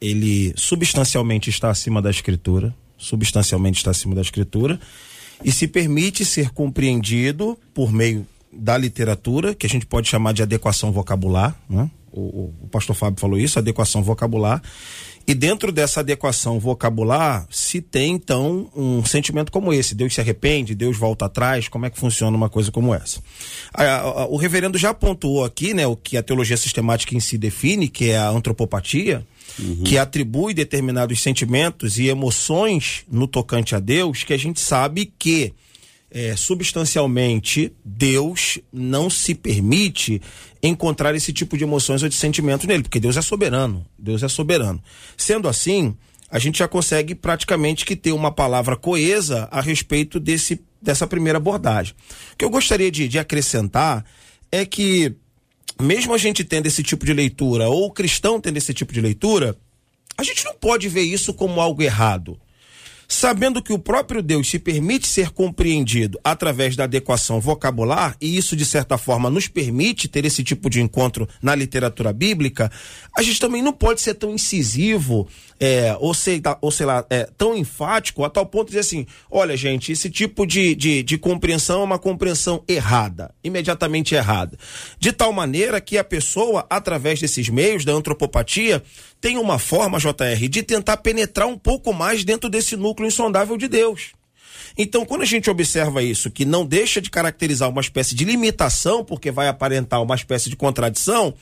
ele 0.00 0.52
substancialmente 0.56 1.48
está 1.48 1.70
acima 1.70 2.02
da 2.02 2.10
Escritura, 2.10 2.74
substancialmente 2.98 3.78
está 3.78 3.92
acima 3.92 4.14
da 4.14 4.20
Escritura, 4.20 4.78
e 5.42 5.52
se 5.52 5.68
permite 5.68 6.24
ser 6.24 6.50
compreendido 6.50 7.56
por 7.72 7.92
meio 7.92 8.26
da 8.52 8.76
literatura, 8.76 9.54
que 9.54 9.66
a 9.66 9.68
gente 9.68 9.86
pode 9.86 10.08
chamar 10.08 10.32
de 10.32 10.42
adequação 10.42 10.90
vocabular, 10.90 11.56
né? 11.70 11.88
o, 12.12 12.20
o, 12.20 12.54
o 12.64 12.68
pastor 12.68 12.96
Fábio 12.96 13.20
falou 13.20 13.38
isso, 13.38 13.58
adequação 13.58 14.02
vocabular, 14.02 14.60
e 15.28 15.34
dentro 15.34 15.70
dessa 15.70 16.00
adequação 16.00 16.58
vocabular, 16.58 17.46
se 17.50 17.82
tem 17.82 18.14
então 18.14 18.70
um 18.74 19.04
sentimento 19.04 19.52
como 19.52 19.74
esse: 19.74 19.94
Deus 19.94 20.14
se 20.14 20.22
arrepende, 20.22 20.74
Deus 20.74 20.96
volta 20.96 21.26
atrás, 21.26 21.68
como 21.68 21.84
é 21.84 21.90
que 21.90 22.00
funciona 22.00 22.34
uma 22.34 22.48
coisa 22.48 22.72
como 22.72 22.94
essa? 22.94 23.20
o 24.30 24.38
reverendo 24.38 24.78
já 24.78 24.94
pontuou 24.94 25.44
aqui, 25.44 25.74
né, 25.74 25.86
o 25.86 25.94
que 25.94 26.16
a 26.16 26.22
teologia 26.22 26.56
sistemática 26.56 27.14
em 27.14 27.20
si 27.20 27.36
define, 27.36 27.88
que 27.88 28.10
é 28.10 28.16
a 28.16 28.30
antropopatia, 28.30 29.22
uhum. 29.58 29.82
que 29.84 29.98
atribui 29.98 30.54
determinados 30.54 31.20
sentimentos 31.20 31.98
e 31.98 32.08
emoções 32.08 33.04
no 33.10 33.28
tocante 33.28 33.74
a 33.74 33.78
Deus, 33.78 34.24
que 34.24 34.32
a 34.32 34.38
gente 34.38 34.60
sabe 34.60 35.12
que 35.18 35.52
é, 36.10 36.34
substancialmente 36.36 37.72
Deus 37.84 38.58
não 38.72 39.10
se 39.10 39.34
permite 39.34 40.22
encontrar 40.62 41.14
esse 41.14 41.32
tipo 41.32 41.56
de 41.56 41.64
emoções 41.64 42.02
ou 42.02 42.08
de 42.08 42.14
sentimentos 42.14 42.66
nele, 42.66 42.82
porque 42.82 43.00
Deus 43.00 43.16
é 43.16 43.22
soberano. 43.22 43.86
Deus 43.98 44.22
é 44.22 44.28
soberano. 44.28 44.82
Sendo 45.16 45.48
assim, 45.48 45.96
a 46.30 46.38
gente 46.38 46.58
já 46.58 46.68
consegue 46.68 47.14
praticamente 47.14 47.84
que 47.84 47.94
ter 47.94 48.12
uma 48.12 48.32
palavra 48.32 48.76
coesa 48.76 49.48
a 49.50 49.60
respeito 49.60 50.18
desse, 50.18 50.60
dessa 50.80 51.06
primeira 51.06 51.38
abordagem. 51.38 51.94
O 52.32 52.36
que 52.36 52.44
eu 52.44 52.50
gostaria 52.50 52.90
de, 52.90 53.06
de 53.06 53.18
acrescentar 53.18 54.04
é 54.50 54.64
que, 54.64 55.14
mesmo 55.80 56.14
a 56.14 56.18
gente 56.18 56.42
tendo 56.42 56.66
esse 56.66 56.82
tipo 56.82 57.04
de 57.04 57.12
leitura, 57.12 57.68
ou 57.68 57.86
o 57.86 57.92
cristão 57.92 58.40
tendo 58.40 58.56
esse 58.56 58.72
tipo 58.72 58.92
de 58.92 59.00
leitura, 59.00 59.56
a 60.16 60.22
gente 60.22 60.44
não 60.44 60.54
pode 60.54 60.88
ver 60.88 61.02
isso 61.02 61.32
como 61.32 61.60
algo 61.60 61.82
errado 61.82 62.38
sabendo 63.10 63.62
que 63.62 63.72
o 63.72 63.78
próprio 63.78 64.22
Deus 64.22 64.50
se 64.50 64.58
permite 64.58 65.08
ser 65.08 65.30
compreendido 65.30 66.20
através 66.22 66.76
da 66.76 66.84
adequação 66.84 67.40
vocabular, 67.40 68.14
e 68.20 68.36
isso 68.36 68.54
de 68.54 68.66
certa 68.66 68.98
forma 68.98 69.30
nos 69.30 69.48
permite 69.48 70.06
ter 70.06 70.26
esse 70.26 70.44
tipo 70.44 70.68
de 70.68 70.82
encontro 70.82 71.26
na 71.40 71.54
literatura 71.54 72.12
bíblica, 72.12 72.70
a 73.16 73.22
gente 73.22 73.40
também 73.40 73.62
não 73.62 73.72
pode 73.72 74.02
ser 74.02 74.14
tão 74.14 74.34
incisivo 74.34 75.26
é, 75.60 75.96
ou, 75.98 76.14
sei, 76.14 76.40
ou 76.60 76.70
sei 76.70 76.86
lá, 76.86 77.04
é, 77.10 77.28
tão 77.36 77.56
enfático 77.56 78.24
a 78.24 78.30
tal 78.30 78.46
ponto 78.46 78.66
de 78.66 78.70
dizer 78.70 78.80
assim: 78.80 79.06
olha, 79.30 79.56
gente, 79.56 79.92
esse 79.92 80.08
tipo 80.08 80.46
de, 80.46 80.74
de, 80.74 81.02
de 81.02 81.18
compreensão 81.18 81.80
é 81.80 81.84
uma 81.84 81.98
compreensão 81.98 82.62
errada, 82.68 83.34
imediatamente 83.42 84.14
errada. 84.14 84.58
De 84.98 85.12
tal 85.12 85.32
maneira 85.32 85.80
que 85.80 85.98
a 85.98 86.04
pessoa, 86.04 86.66
através 86.70 87.20
desses 87.20 87.48
meios 87.48 87.84
da 87.84 87.92
antropopatia, 87.92 88.82
tem 89.20 89.36
uma 89.36 89.58
forma, 89.58 89.98
JR, 89.98 90.48
de 90.48 90.62
tentar 90.62 90.98
penetrar 90.98 91.48
um 91.48 91.58
pouco 91.58 91.92
mais 91.92 92.24
dentro 92.24 92.48
desse 92.48 92.76
núcleo 92.76 93.08
insondável 93.08 93.56
de 93.56 93.68
Deus. 93.68 94.12
Então, 94.76 95.04
quando 95.04 95.22
a 95.22 95.26
gente 95.26 95.50
observa 95.50 96.02
isso, 96.02 96.30
que 96.30 96.44
não 96.44 96.64
deixa 96.64 97.00
de 97.00 97.10
caracterizar 97.10 97.68
uma 97.68 97.80
espécie 97.80 98.14
de 98.14 98.24
limitação, 98.24 99.04
porque 99.04 99.30
vai 99.30 99.48
aparentar 99.48 100.00
uma 100.00 100.14
espécie 100.14 100.48
de 100.48 100.54
contradição, 100.54 101.34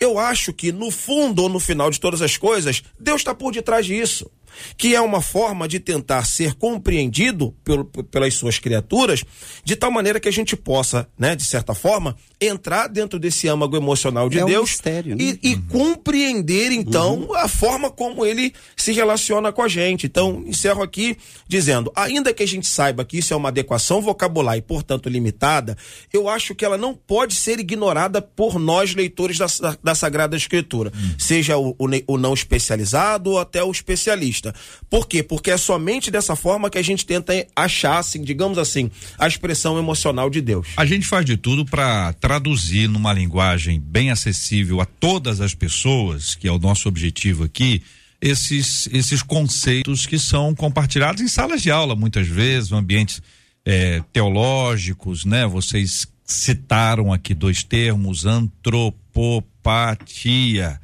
eu 0.00 0.18
acho 0.18 0.52
que 0.52 0.72
no 0.72 0.90
fundo 0.90 1.42
ou 1.42 1.48
no 1.48 1.60
final 1.60 1.90
de 1.90 2.00
todas 2.00 2.22
as 2.22 2.36
coisas, 2.36 2.82
Deus 2.98 3.20
está 3.20 3.34
por 3.34 3.52
detrás 3.52 3.86
disso 3.86 4.30
que 4.76 4.94
é 4.94 5.00
uma 5.00 5.20
forma 5.20 5.66
de 5.68 5.80
tentar 5.80 6.24
ser 6.24 6.54
compreendido 6.54 7.54
pelo, 7.64 7.84
pelas 7.84 8.34
suas 8.34 8.58
criaturas, 8.58 9.24
de 9.64 9.76
tal 9.76 9.90
maneira 9.90 10.20
que 10.20 10.28
a 10.28 10.32
gente 10.32 10.56
possa, 10.56 11.08
né, 11.18 11.34
de 11.34 11.44
certa 11.44 11.74
forma, 11.74 12.16
entrar 12.40 12.88
dentro 12.88 13.18
desse 13.18 13.48
âmago 13.48 13.76
emocional 13.76 14.28
de 14.28 14.38
é 14.38 14.44
Deus 14.44 14.70
um 14.70 14.72
mistério, 14.72 15.16
né? 15.16 15.24
e, 15.42 15.50
e 15.50 15.54
uhum. 15.54 15.62
compreender, 15.68 16.72
então, 16.72 17.20
uhum. 17.20 17.34
a 17.34 17.48
forma 17.48 17.90
como 17.90 18.24
ele 18.24 18.52
se 18.76 18.92
relaciona 18.92 19.52
com 19.52 19.62
a 19.62 19.68
gente. 19.68 20.06
Então, 20.06 20.44
encerro 20.46 20.82
aqui 20.82 21.16
dizendo, 21.46 21.92
ainda 21.94 22.32
que 22.32 22.42
a 22.42 22.46
gente 22.46 22.66
saiba 22.66 23.04
que 23.04 23.18
isso 23.18 23.32
é 23.32 23.36
uma 23.36 23.48
adequação 23.48 24.00
vocabular 24.00 24.56
e, 24.56 24.62
portanto, 24.62 25.08
limitada, 25.08 25.76
eu 26.12 26.28
acho 26.28 26.54
que 26.54 26.64
ela 26.64 26.78
não 26.78 26.94
pode 26.94 27.34
ser 27.34 27.58
ignorada 27.58 28.22
por 28.22 28.58
nós, 28.58 28.94
leitores 28.94 29.38
da, 29.38 29.46
da 29.82 29.94
Sagrada 29.94 30.36
Escritura, 30.36 30.92
uhum. 30.94 31.14
seja 31.18 31.56
o, 31.56 31.70
o, 31.78 31.86
o 32.06 32.18
não 32.18 32.34
especializado 32.34 33.30
ou 33.30 33.38
até 33.38 33.62
o 33.62 33.70
especialista. 33.70 34.47
Por 34.88 35.06
quê? 35.06 35.22
Porque 35.22 35.50
é 35.50 35.56
somente 35.56 36.10
dessa 36.10 36.36
forma 36.36 36.70
que 36.70 36.78
a 36.78 36.82
gente 36.82 37.06
tenta 37.06 37.46
achar, 37.54 37.98
assim, 37.98 38.22
digamos 38.22 38.58
assim, 38.58 38.90
a 39.18 39.26
expressão 39.26 39.78
emocional 39.78 40.30
de 40.30 40.40
Deus. 40.40 40.68
A 40.76 40.84
gente 40.84 41.06
faz 41.06 41.24
de 41.24 41.36
tudo 41.36 41.64
para 41.64 42.12
traduzir 42.14 42.88
numa 42.88 43.12
linguagem 43.12 43.80
bem 43.80 44.10
acessível 44.10 44.80
a 44.80 44.84
todas 44.84 45.40
as 45.40 45.54
pessoas, 45.54 46.34
que 46.34 46.48
é 46.48 46.52
o 46.52 46.58
nosso 46.58 46.88
objetivo 46.88 47.44
aqui, 47.44 47.82
esses, 48.20 48.88
esses 48.92 49.22
conceitos 49.22 50.04
que 50.06 50.18
são 50.18 50.52
compartilhados 50.54 51.22
em 51.22 51.28
salas 51.28 51.62
de 51.62 51.70
aula, 51.70 51.94
muitas 51.94 52.26
vezes, 52.26 52.72
ambientes 52.72 53.22
é, 53.64 54.02
teológicos, 54.12 55.24
né? 55.24 55.46
Vocês 55.46 56.08
citaram 56.24 57.12
aqui 57.12 57.32
dois 57.34 57.62
termos, 57.62 58.26
antropopatia 58.26 60.80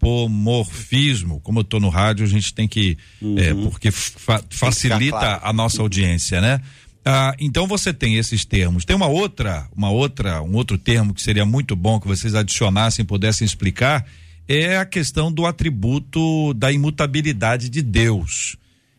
antropomorfismo. 0.00 1.40
Como 1.40 1.60
eu 1.60 1.62
estou 1.62 1.78
no 1.78 1.88
rádio, 1.88 2.24
a 2.24 2.28
gente 2.28 2.54
tem 2.54 2.66
que. 2.66 2.96
Uhum. 3.20 3.38
É, 3.38 3.54
porque 3.54 3.90
fa 3.90 4.42
facilita 4.48 5.18
claro. 5.18 5.40
a 5.42 5.52
nossa 5.52 5.82
audiência, 5.82 6.40
né? 6.40 6.60
Ah, 7.04 7.34
então 7.38 7.66
você 7.66 7.92
tem 7.92 8.16
esses 8.16 8.44
termos. 8.44 8.84
Tem 8.84 8.96
uma 8.96 9.06
outra, 9.06 9.68
uma 9.74 9.90
outra, 9.90 10.42
um 10.42 10.54
outro 10.54 10.76
termo 10.76 11.14
que 11.14 11.22
seria 11.22 11.44
muito 11.44 11.76
bom 11.76 12.00
que 12.00 12.08
vocês 12.08 12.34
adicionassem, 12.34 13.04
pudessem 13.04 13.44
explicar, 13.44 14.06
é 14.46 14.76
a 14.76 14.84
questão 14.84 15.32
do 15.32 15.46
atributo 15.46 16.52
da 16.54 16.72
imutabilidade 16.72 17.68
de 17.68 17.82
Deus. 17.82 18.56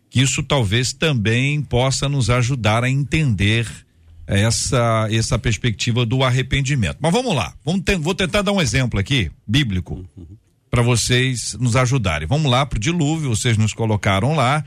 Que 0.10 0.22
isso 0.22 0.44
talvez 0.44 0.94
também 0.94 1.62
possa 1.62 2.10
nos 2.10 2.30
ajudar 2.30 2.84
a 2.84 2.90
entender 2.90 3.68
essa 4.28 5.08
essa 5.12 5.38
perspectiva 5.38 6.06
do 6.06 6.24
arrependimento. 6.24 6.98
Mas 7.00 7.12
vamos 7.12 7.36
lá, 7.36 7.54
vamos 7.64 7.82
ter, 7.82 7.98
vou 7.98 8.16
tentar 8.16 8.42
dar 8.42 8.52
um 8.52 8.62
exemplo 8.62 9.00
aqui 9.00 9.32
bíblico 9.48 10.06
para 10.72 10.82
vocês 10.82 11.56
nos 11.60 11.76
ajudarem. 11.76 12.28
Vamos 12.28 12.50
lá 12.50 12.66
para 12.66 12.78
o 12.78 12.80
dilúvio, 12.80 13.30
vocês 13.30 13.58
nos 13.58 13.74
colocaram 13.74 14.34
lá. 14.36 14.64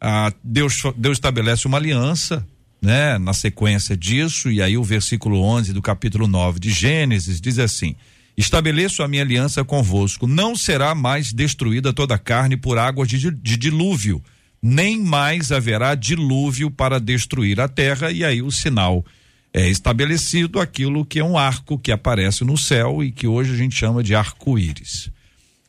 Ah, 0.00 0.32
Deus 0.42 0.80
Deus 0.96 1.16
estabelece 1.16 1.66
uma 1.66 1.76
aliança, 1.76 2.46
né? 2.80 3.18
Na 3.18 3.34
sequência 3.34 3.96
disso 3.96 4.50
e 4.50 4.62
aí 4.62 4.78
o 4.78 4.84
versículo 4.84 5.42
11 5.42 5.72
do 5.72 5.82
capítulo 5.82 6.28
9 6.28 6.60
de 6.60 6.70
Gênesis 6.70 7.40
diz 7.40 7.58
assim: 7.58 7.96
Estabeleço 8.36 9.02
a 9.02 9.08
minha 9.08 9.22
aliança 9.22 9.64
convosco, 9.64 10.26
não 10.26 10.54
será 10.54 10.94
mais 10.94 11.32
destruída 11.32 11.92
toda 11.92 12.14
a 12.14 12.18
carne 12.18 12.56
por 12.56 12.78
águas 12.78 13.08
de, 13.08 13.30
de 13.30 13.56
dilúvio 13.56 14.22
nem 14.62 15.00
mais 15.00 15.52
haverá 15.52 15.94
dilúvio 15.94 16.70
para 16.70 16.98
destruir 16.98 17.60
a 17.60 17.68
terra, 17.68 18.10
e 18.10 18.24
aí 18.24 18.42
o 18.42 18.50
sinal 18.50 19.04
é 19.52 19.68
estabelecido 19.68 20.60
aquilo 20.60 21.04
que 21.04 21.20
é 21.20 21.24
um 21.24 21.38
arco 21.38 21.78
que 21.78 21.90
aparece 21.90 22.44
no 22.44 22.56
céu 22.56 23.02
e 23.02 23.10
que 23.10 23.26
hoje 23.26 23.52
a 23.52 23.56
gente 23.56 23.74
chama 23.74 24.02
de 24.02 24.14
arco-íris. 24.14 25.10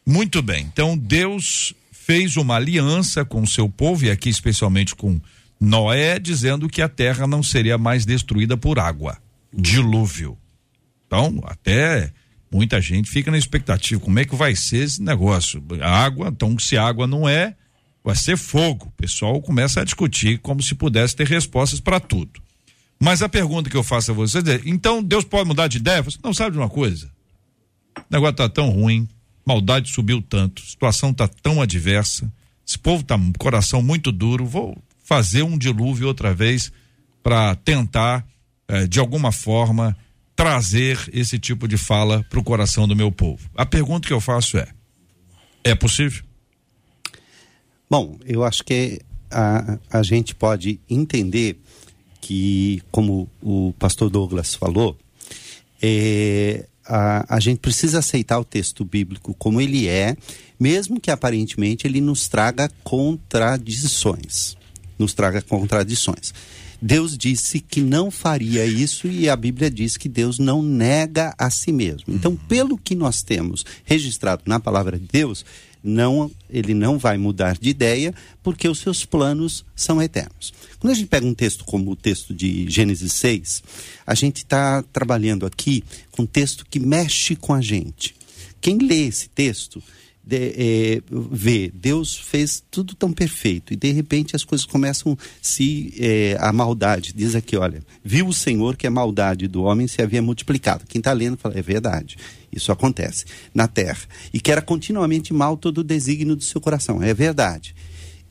Muito 0.10 0.42
bem, 0.42 0.66
então 0.66 0.98
Deus 0.98 1.72
fez 1.92 2.36
uma 2.36 2.56
aliança 2.56 3.24
com 3.24 3.44
o 3.44 3.48
seu 3.48 3.70
povo, 3.70 4.06
e 4.06 4.10
aqui 4.10 4.28
especialmente 4.28 4.96
com 4.96 5.22
Noé, 5.62 6.18
dizendo 6.18 6.68
que 6.68 6.82
a 6.82 6.89
terra 6.89 7.28
não 7.28 7.44
seria 7.44 7.78
mais 7.78 8.08
destruída 8.08 8.58
por 8.58 8.80
água, 8.80 9.20
dilúvio. 9.54 10.36
Então, 11.06 11.39
até 11.44 12.12
muita 12.51 12.82
gente 12.82 13.08
fica 13.08 13.30
na 13.30 13.38
expectativa, 13.38 14.01
como 14.01 14.18
é 14.18 14.25
que 14.25 14.36
vai 14.36 14.56
ser 14.56 14.78
esse 14.78 15.00
negócio? 15.00 15.63
Água, 15.80 16.30
então 16.30 16.58
se 16.58 16.75
água 16.75 17.06
não 17.06 17.30
é, 17.30 17.56
vai 18.04 18.16
ser 18.16 18.36
fogo. 18.36 18.88
O 18.88 18.92
pessoal 19.00 19.39
começa 19.44 19.82
a 19.82 19.84
discutir 19.84 20.39
como 20.39 20.63
se 20.63 20.74
pudesse 20.74 21.16
ter 21.16 21.28
respostas 21.28 21.80
para 21.80 22.00
tudo. 22.00 22.42
Mas 23.00 23.22
a 23.22 23.30
pergunta 23.30 23.70
que 23.70 23.78
eu 23.78 23.84
faço 23.84 24.10
a 24.10 24.16
você 24.16 24.39
é: 24.39 24.62
então 24.66 25.04
Deus 25.04 25.24
pode 25.24 25.48
mudar 25.48 25.68
de 25.68 25.78
ideia? 25.78 26.01
Você 26.01 26.18
não 26.24 26.34
sabe 26.34 26.54
de 26.54 26.58
uma 26.58 26.68
coisa? 26.68 27.12
O 27.96 28.04
negócio 28.10 28.38
tá 28.38 28.50
tão 28.50 28.72
ruim, 28.72 29.08
maldade 29.46 29.91
subiu 29.91 30.22
tanto, 30.22 30.62
situação 30.62 31.13
tá 31.13 31.27
tão 31.27 31.62
adversa, 31.62 32.31
esse 32.69 32.77
povo 32.77 33.03
tá 33.03 33.17
com 33.17 33.34
coração 33.34 33.81
muito 33.81 34.12
duro. 34.12 34.46
Vou 34.46 34.77
fazer 35.03 35.41
um 35.41 35.58
dilúvio 35.58 36.08
outra 36.08 36.36
vez 36.36 36.72
para 37.24 37.55
tentar, 37.55 38.24
eh, 38.67 38.86
de 38.86 39.00
alguma 39.00 39.31
forma, 39.31 39.98
trazer 40.36 41.00
esse 41.12 41.39
tipo 41.39 41.67
de 41.67 41.77
fala 41.77 42.24
para 42.29 42.39
o 42.39 42.43
coração 42.43 42.88
do 42.88 42.96
meu 42.96 43.12
povo. 43.12 43.50
A 43.55 43.65
pergunta 43.65 44.08
que 44.08 44.13
eu 44.13 44.22
faço 44.22 44.55
é: 44.55 44.67
é 45.63 45.74
possível? 45.74 46.24
Bom, 47.89 48.19
eu 48.24 48.43
acho 48.43 48.63
que 48.63 49.01
a, 49.31 49.79
a 49.91 50.03
gente 50.03 50.36
pode 50.36 50.79
entender 50.88 51.60
que, 52.22 52.84
como 52.91 53.27
o 53.41 53.74
pastor 53.79 54.12
Douglas 54.12 54.53
falou, 54.53 54.96
é, 55.81 56.69
a, 56.89 57.36
a 57.36 57.39
gente 57.39 57.60
precisa 57.60 58.00
aceitar 58.00 58.39
o 58.39 58.43
texto 58.43 58.84
bíblico 58.84 59.36
como 59.36 59.62
ele 59.62 59.88
é, 59.88 60.17
mesmo 60.60 61.00
que 61.00 61.12
aparentemente 61.12 61.86
ele 61.86 62.01
nos 62.01 62.27
traga 62.27 62.69
contradições. 62.84 64.58
Nos 64.98 65.13
traga 65.13 65.41
contradições. 65.41 66.34
Deus 66.81 67.17
disse 67.17 67.60
que 67.60 67.81
não 67.81 68.10
faria 68.10 68.65
isso 68.65 69.08
e 69.08 69.29
a 69.29 69.36
Bíblia 69.36 69.69
diz 69.69 69.98
que 69.98 70.10
Deus 70.10 70.39
não 70.39 70.63
nega 70.63 71.34
a 71.38 71.50
si 71.50 71.72
mesmo. 71.72 72.05
Então, 72.08 72.36
pelo 72.36 72.77
que 72.77 72.96
nós 72.96 73.22
temos 73.22 73.65
registrado 73.84 74.43
na 74.46 74.60
palavra 74.60 74.98
de 74.98 75.05
Deus, 75.12 75.46
não, 75.83 76.29
ele 76.50 76.74
não 76.74 76.98
vai 76.98 77.17
mudar 77.17 77.57
de 77.57 77.69
ideia 77.69 78.13
porque 78.43 78.67
os 78.67 78.79
seus 78.79 79.05
planos 79.05 79.65
são 79.75 80.01
eternos. 80.01 80.53
Quando 80.79 80.91
a 80.91 80.95
gente 80.95 81.07
pega 81.07 81.25
um 81.25 81.33
texto 81.33 81.63
como 81.65 81.91
o 81.91 81.95
texto 81.95 82.33
de 82.33 82.69
Gênesis 82.69 83.13
6, 83.13 83.63
a 84.05 84.13
gente 84.13 84.38
está 84.38 84.83
trabalhando 84.83 85.45
aqui 85.45 85.83
com 86.12 86.24
um 86.24 86.27
texto 86.27 86.65
que 86.69 86.79
mexe 86.79 87.36
com 87.36 87.53
a 87.53 87.62
gente. 87.62 88.15
Quem 88.62 88.77
lê 88.77 89.07
esse 89.07 89.29
texto 89.29 89.81
de, 90.29 90.53
é, 90.55 91.01
vê, 91.09 91.71
Deus 91.74 92.15
fez 92.15 92.63
tudo 92.69 92.93
tão 92.93 93.12
perfeito 93.12 93.74
e 93.74 93.75
de 93.75 93.91
repente 93.91 94.36
as 94.36 94.43
coisas 94.43 94.65
começam 94.65 95.17
se 95.41 95.93
é, 95.98 96.38
a 96.39 96.53
maldade 96.53 97.13
diz 97.15 97.33
aqui, 97.36 97.57
olha, 97.57 97.81
viu 98.03 98.27
o 98.27 98.33
Senhor 98.33 98.77
que 98.77 98.86
a 98.86 98.91
maldade 98.91 99.48
do 99.48 99.63
homem 99.63 99.88
se 99.88 100.01
havia 100.01 100.21
multiplicado. 100.21 100.86
Quem 100.88 101.00
está 101.00 101.12
lendo 101.13 101.38
fala, 101.38 101.57
é 101.57 101.62
verdade. 101.62 102.17
Isso 102.51 102.72
acontece 102.72 103.25
na 103.53 103.68
terra. 103.68 104.01
E 104.34 104.39
que 104.39 104.51
era 104.51 104.62
continuamente 104.62 105.34
mal 105.34 105.58
todo 105.58 105.79
o 105.79 105.84
desígnio 105.84 106.36
do 106.36 106.44
seu 106.44 106.60
coração. 106.60 107.01
É 107.01 107.13
verdade. 107.13 107.75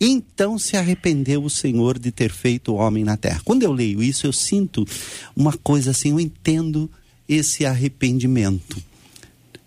Então 0.00 0.58
se 0.58 0.76
arrependeu 0.76 1.42
o 1.42 1.50
Senhor 1.50 1.98
de 1.98 2.12
ter 2.12 2.30
feito 2.30 2.72
o 2.72 2.76
homem 2.76 3.04
na 3.04 3.16
terra. 3.16 3.40
Quando 3.44 3.62
eu 3.62 3.72
leio 3.72 4.02
isso, 4.02 4.26
eu 4.26 4.32
sinto 4.32 4.86
uma 5.34 5.52
coisa 5.52 5.90
assim, 5.90 6.10
eu 6.10 6.20
entendo 6.20 6.90
esse 7.28 7.66
arrependimento. 7.66 8.82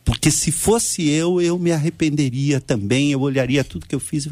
Porque 0.03 0.31
se 0.31 0.51
fosse 0.51 1.08
eu, 1.08 1.39
eu 1.39 1.60
me 1.60 1.72
arrependeria 1.72 2.60
também, 2.60 3.12
eu 3.12 3.22
olharia 3.22 3.63
tudo 3.63 3.86
que 3.86 3.93
eu 3.93 4.00
fiz 4.00 4.27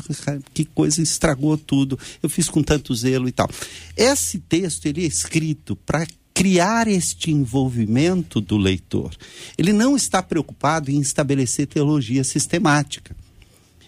que 0.54 0.66
coisa 0.66 1.02
estragou 1.02 1.58
tudo, 1.58 1.98
eu 2.24 2.30
fiz 2.30 2.50
com 2.50 2.64
tanto 2.64 2.94
zelo 2.96 3.28
e 3.28 3.32
tal. 3.32 3.50
Esse 3.96 4.40
texto 4.40 4.88
ele 4.88 5.04
é 5.04 5.08
escrito 5.08 5.76
para 5.76 6.08
criar 6.40 6.88
este 6.88 7.32
envolvimento 7.32 8.40
do 8.40 8.56
leitor. 8.56 9.14
Ele 9.58 9.74
não 9.74 9.98
está 9.98 10.24
preocupado 10.24 10.90
em 10.90 11.02
estabelecer 11.02 11.68
teologia 11.68 12.24
sistemática. 12.24 13.14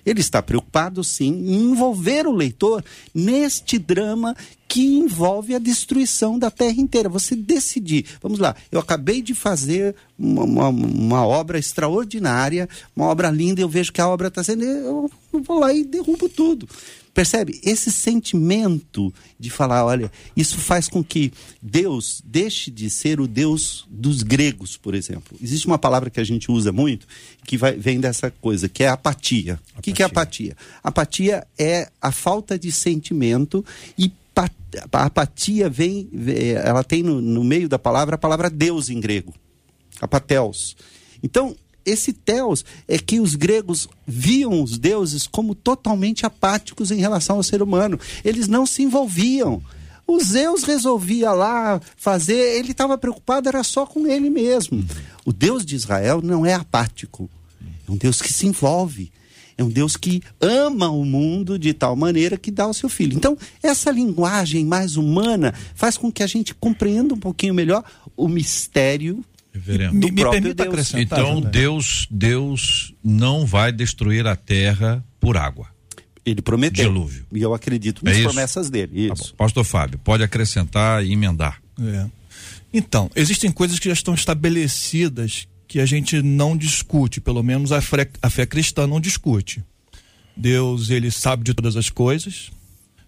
Ele 0.06 0.20
está 0.20 0.42
preocupado, 0.42 1.02
sim, 1.02 1.30
em 1.30 1.72
envolver 1.72 2.28
o 2.28 2.34
leitor 2.34 2.84
neste 3.16 3.80
drama 3.80 4.36
que 4.68 4.82
envolve 4.98 5.56
a 5.56 5.60
destruição 5.60 6.38
da 6.38 6.52
terra 6.52 6.82
inteira. 6.82 7.08
Você 7.08 7.38
decidir, 7.38 8.06
vamos 8.22 8.38
lá, 8.38 8.54
eu 8.70 8.82
acabei 8.82 9.22
de 9.22 9.34
fazer 9.34 9.96
uma, 10.20 10.44
uma, 10.44 10.68
uma 10.68 11.26
obra 11.26 11.58
extraordinária, 11.58 12.68
uma 12.94 13.06
obra 13.06 13.30
linda, 13.30 13.62
eu 13.62 13.70
vejo 13.70 13.94
que 13.94 14.02
a 14.02 14.10
obra 14.10 14.28
está 14.28 14.44
sendo. 14.44 14.62
Eu 14.66 15.10
vou 15.32 15.58
lá 15.58 15.74
e 15.74 15.86
derrubo 15.86 16.28
tudo. 16.28 16.68
Percebe? 17.14 17.60
Esse 17.64 17.92
sentimento 17.92 19.14
de 19.38 19.50
falar, 19.50 19.86
olha, 19.86 20.12
isso 20.36 20.58
faz 20.58 20.88
com 20.88 21.04
que 21.04 21.34
Deus 21.62 22.22
deixe 22.26 22.72
de 22.72 22.90
ser 22.90 23.20
o 23.20 23.28
Deus 23.28 23.86
dos 23.90 24.24
gregos, 24.24 24.78
por 24.78 24.96
exemplo. 24.96 25.38
Existe 25.42 25.68
uma 25.68 25.78
palavra 25.78 26.10
que 26.10 26.22
a 26.22 26.24
gente 26.24 26.50
usa 26.50 26.72
muito, 26.72 27.06
que 27.46 27.58
vai, 27.58 27.74
vem 27.74 28.00
dessa 28.00 28.32
coisa, 28.32 28.70
que 28.70 28.84
é 28.84 28.88
apatia. 28.88 29.54
apatia. 29.54 29.78
O 29.78 29.82
que, 29.82 29.92
que 29.92 30.02
é 30.02 30.06
apatia? 30.06 30.58
Apatia 30.82 31.48
é 31.58 31.92
a 32.02 32.12
falta 32.12 32.58
de 32.58 32.72
sentimento 32.72 33.66
e 33.98 34.12
a 34.94 35.06
apatia 35.06 35.70
vem, 35.70 36.10
ela 36.64 36.84
tem 36.84 37.04
no, 37.04 37.20
no 37.20 37.44
meio 37.44 37.68
da 37.68 37.78
palavra 37.78 38.16
a 38.16 38.18
palavra 38.18 38.50
Deus 38.50 38.90
em 38.90 39.00
grego, 39.00 39.34
apateus. 40.00 40.78
Então, 41.22 41.56
esse 41.86 42.14
Theos 42.14 42.64
é 42.88 42.98
que 42.98 43.20
os 43.20 43.36
gregos 43.36 43.88
viam 44.06 44.62
os 44.62 44.78
deuses 44.78 45.28
como 45.28 45.56
totalmente 45.56 46.26
apáticos 46.26 46.92
em 46.92 47.00
relação 47.00 47.38
ao 47.38 47.44
ser 47.44 47.62
humano. 47.62 48.00
Eles 48.24 48.48
não 48.48 48.66
se 48.66 48.84
envolviam. 48.84 49.62
O 50.08 50.20
Zeus 50.20 50.64
resolvia 50.64 51.32
lá 51.32 51.80
fazer, 51.96 52.58
ele 52.58 52.72
estava 52.72 52.98
preocupado, 52.98 53.48
era 53.48 53.64
só 53.64 53.86
com 53.86 54.06
ele 54.08 54.30
mesmo. 54.30 54.86
O 55.26 55.32
Deus 55.32 55.66
de 55.66 55.76
Israel 55.76 56.22
não 56.22 56.46
é 56.46 56.54
apático. 56.54 57.30
É 57.88 57.92
um 57.92 57.96
Deus 57.96 58.22
que 58.22 58.32
se 58.32 58.46
envolve. 58.46 59.12
É 59.58 59.64
um 59.64 59.70
Deus 59.70 59.96
que 59.96 60.22
ama 60.40 60.90
o 60.90 61.06
mundo 61.06 61.60
de 61.60 61.74
tal 61.74 61.96
maneira 61.96 62.38
que 62.38 62.50
dá 62.50 62.68
o 62.68 62.74
seu 62.74 62.90
filho. 62.90 63.16
Então, 63.16 63.38
essa 63.62 63.92
linguagem 63.92 64.66
mais 64.66 64.98
humana 64.98 65.54
faz 65.76 65.98
com 65.98 66.12
que 66.12 66.24
a 66.24 66.28
gente 66.28 66.54
compreenda 66.56 67.14
um 67.14 67.20
pouquinho 67.20 67.54
melhor 67.54 67.84
o 68.18 68.28
mistério 68.28 69.24
Reverendo. 69.54 69.94
Me, 69.94 70.12
me 70.12 70.24
permita 70.24 70.64
Deus. 70.64 70.70
acrescentar. 70.70 71.20
Então 71.20 71.42
Deus, 71.42 72.08
Deus 72.10 72.94
não 73.04 73.46
vai 73.46 73.72
destruir 73.72 74.26
a 74.26 74.36
terra 74.36 75.04
por 75.20 75.38
água. 75.38 75.68
Ele 76.26 76.42
prometeu. 76.42 76.86
Dilúvio. 76.86 77.26
E 77.32 77.42
eu 77.42 77.54
acredito 77.54 78.06
nas 78.06 78.18
é 78.18 78.24
promessas 78.24 78.70
dele. 78.70 79.08
Tá 79.08 79.14
isso. 79.14 79.32
Tá 79.32 79.38
Pastor 79.38 79.64
Fábio, 79.64 80.00
pode 80.00 80.24
acrescentar 80.24 81.04
e 81.04 81.12
emendar. 81.12 81.62
É. 81.80 82.06
Então, 82.74 83.10
existem 83.16 83.52
coisas 83.52 83.80
que 83.80 83.90
já 83.90 83.94
estão 83.94 84.14
estabelecidas 84.14 85.48
que 85.68 85.80
a 85.80 85.86
gente 85.86 86.22
não 86.22 86.56
discute, 86.56 87.20
pelo 87.20 87.42
menos 87.42 87.72
a 87.72 87.82
fé, 87.82 88.10
a 88.22 88.30
fé 88.30 88.46
cristã 88.46 88.86
não 88.86 89.00
discute. 89.00 89.64
Deus, 90.36 90.90
ele 90.90 91.12
sabe 91.12 91.44
de 91.44 91.54
todas 91.54 91.76
as 91.76 91.90
coisas. 91.90 92.52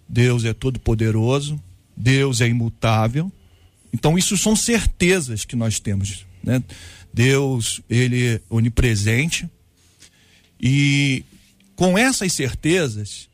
Deus 0.08 0.43
é 0.43 0.53
todo 0.53 0.79
poderoso. 0.79 1.62
Deus 1.95 2.41
é 2.41 2.47
imutável. 2.47 3.32
Então, 3.93 4.17
isso 4.17 4.38
são 4.38 4.56
certezas 4.56 5.45
que 5.45 5.56
nós 5.56 5.79
temos 5.79 6.25
né? 6.43 6.62
Deus, 7.13 7.82
ele 7.89 8.36
é 8.36 8.41
onipresente. 8.49 9.47
E 10.60 11.23
com 11.75 11.97
essas 11.97 12.34
certezas, 12.34 13.29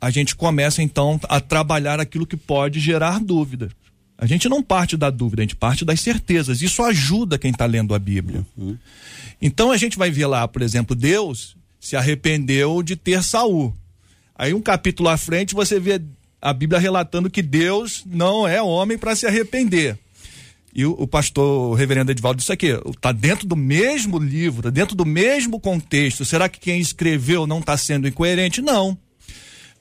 a 0.00 0.10
gente 0.10 0.36
começa 0.36 0.82
então 0.82 1.18
a 1.28 1.40
trabalhar 1.40 1.98
aquilo 2.00 2.26
que 2.26 2.36
pode 2.36 2.78
gerar 2.80 3.20
dúvida. 3.20 3.70
A 4.16 4.26
gente 4.26 4.48
não 4.48 4.62
parte 4.62 4.96
da 4.96 5.10
dúvida, 5.10 5.42
a 5.42 5.44
gente 5.44 5.56
parte 5.56 5.84
das 5.84 6.00
certezas. 6.00 6.62
Isso 6.62 6.82
ajuda 6.82 7.38
quem 7.38 7.50
está 7.50 7.66
lendo 7.66 7.94
a 7.94 7.98
Bíblia. 7.98 8.46
Uhum. 8.56 8.78
Então 9.42 9.70
a 9.70 9.76
gente 9.76 9.98
vai 9.98 10.10
ver 10.10 10.26
lá, 10.26 10.46
por 10.46 10.62
exemplo, 10.62 10.94
Deus 10.94 11.56
se 11.80 11.96
arrependeu 11.96 12.82
de 12.82 12.96
ter 12.96 13.22
Saul. 13.22 13.74
Aí 14.36 14.54
um 14.54 14.62
capítulo 14.62 15.08
à 15.08 15.16
frente 15.16 15.54
você 15.54 15.78
vê 15.78 16.00
a 16.40 16.52
Bíblia 16.52 16.78
relatando 16.78 17.30
que 17.30 17.42
Deus 17.42 18.02
não 18.06 18.46
é 18.46 18.62
homem 18.62 18.96
para 18.96 19.16
se 19.16 19.26
arrepender. 19.26 19.98
E 20.74 20.84
o, 20.84 20.90
o 20.92 21.06
pastor 21.06 21.70
o 21.70 21.74
reverendo 21.74 22.10
Edvaldo 22.10 22.38
disse 22.38 22.52
aqui, 22.52 22.72
está 22.88 23.12
dentro 23.12 23.46
do 23.46 23.54
mesmo 23.54 24.18
livro, 24.18 24.62
tá 24.62 24.70
dentro 24.70 24.96
do 24.96 25.06
mesmo 25.06 25.60
contexto. 25.60 26.24
Será 26.24 26.48
que 26.48 26.58
quem 26.58 26.80
escreveu 26.80 27.46
não 27.46 27.60
está 27.60 27.76
sendo 27.76 28.08
incoerente? 28.08 28.60
Não. 28.60 28.98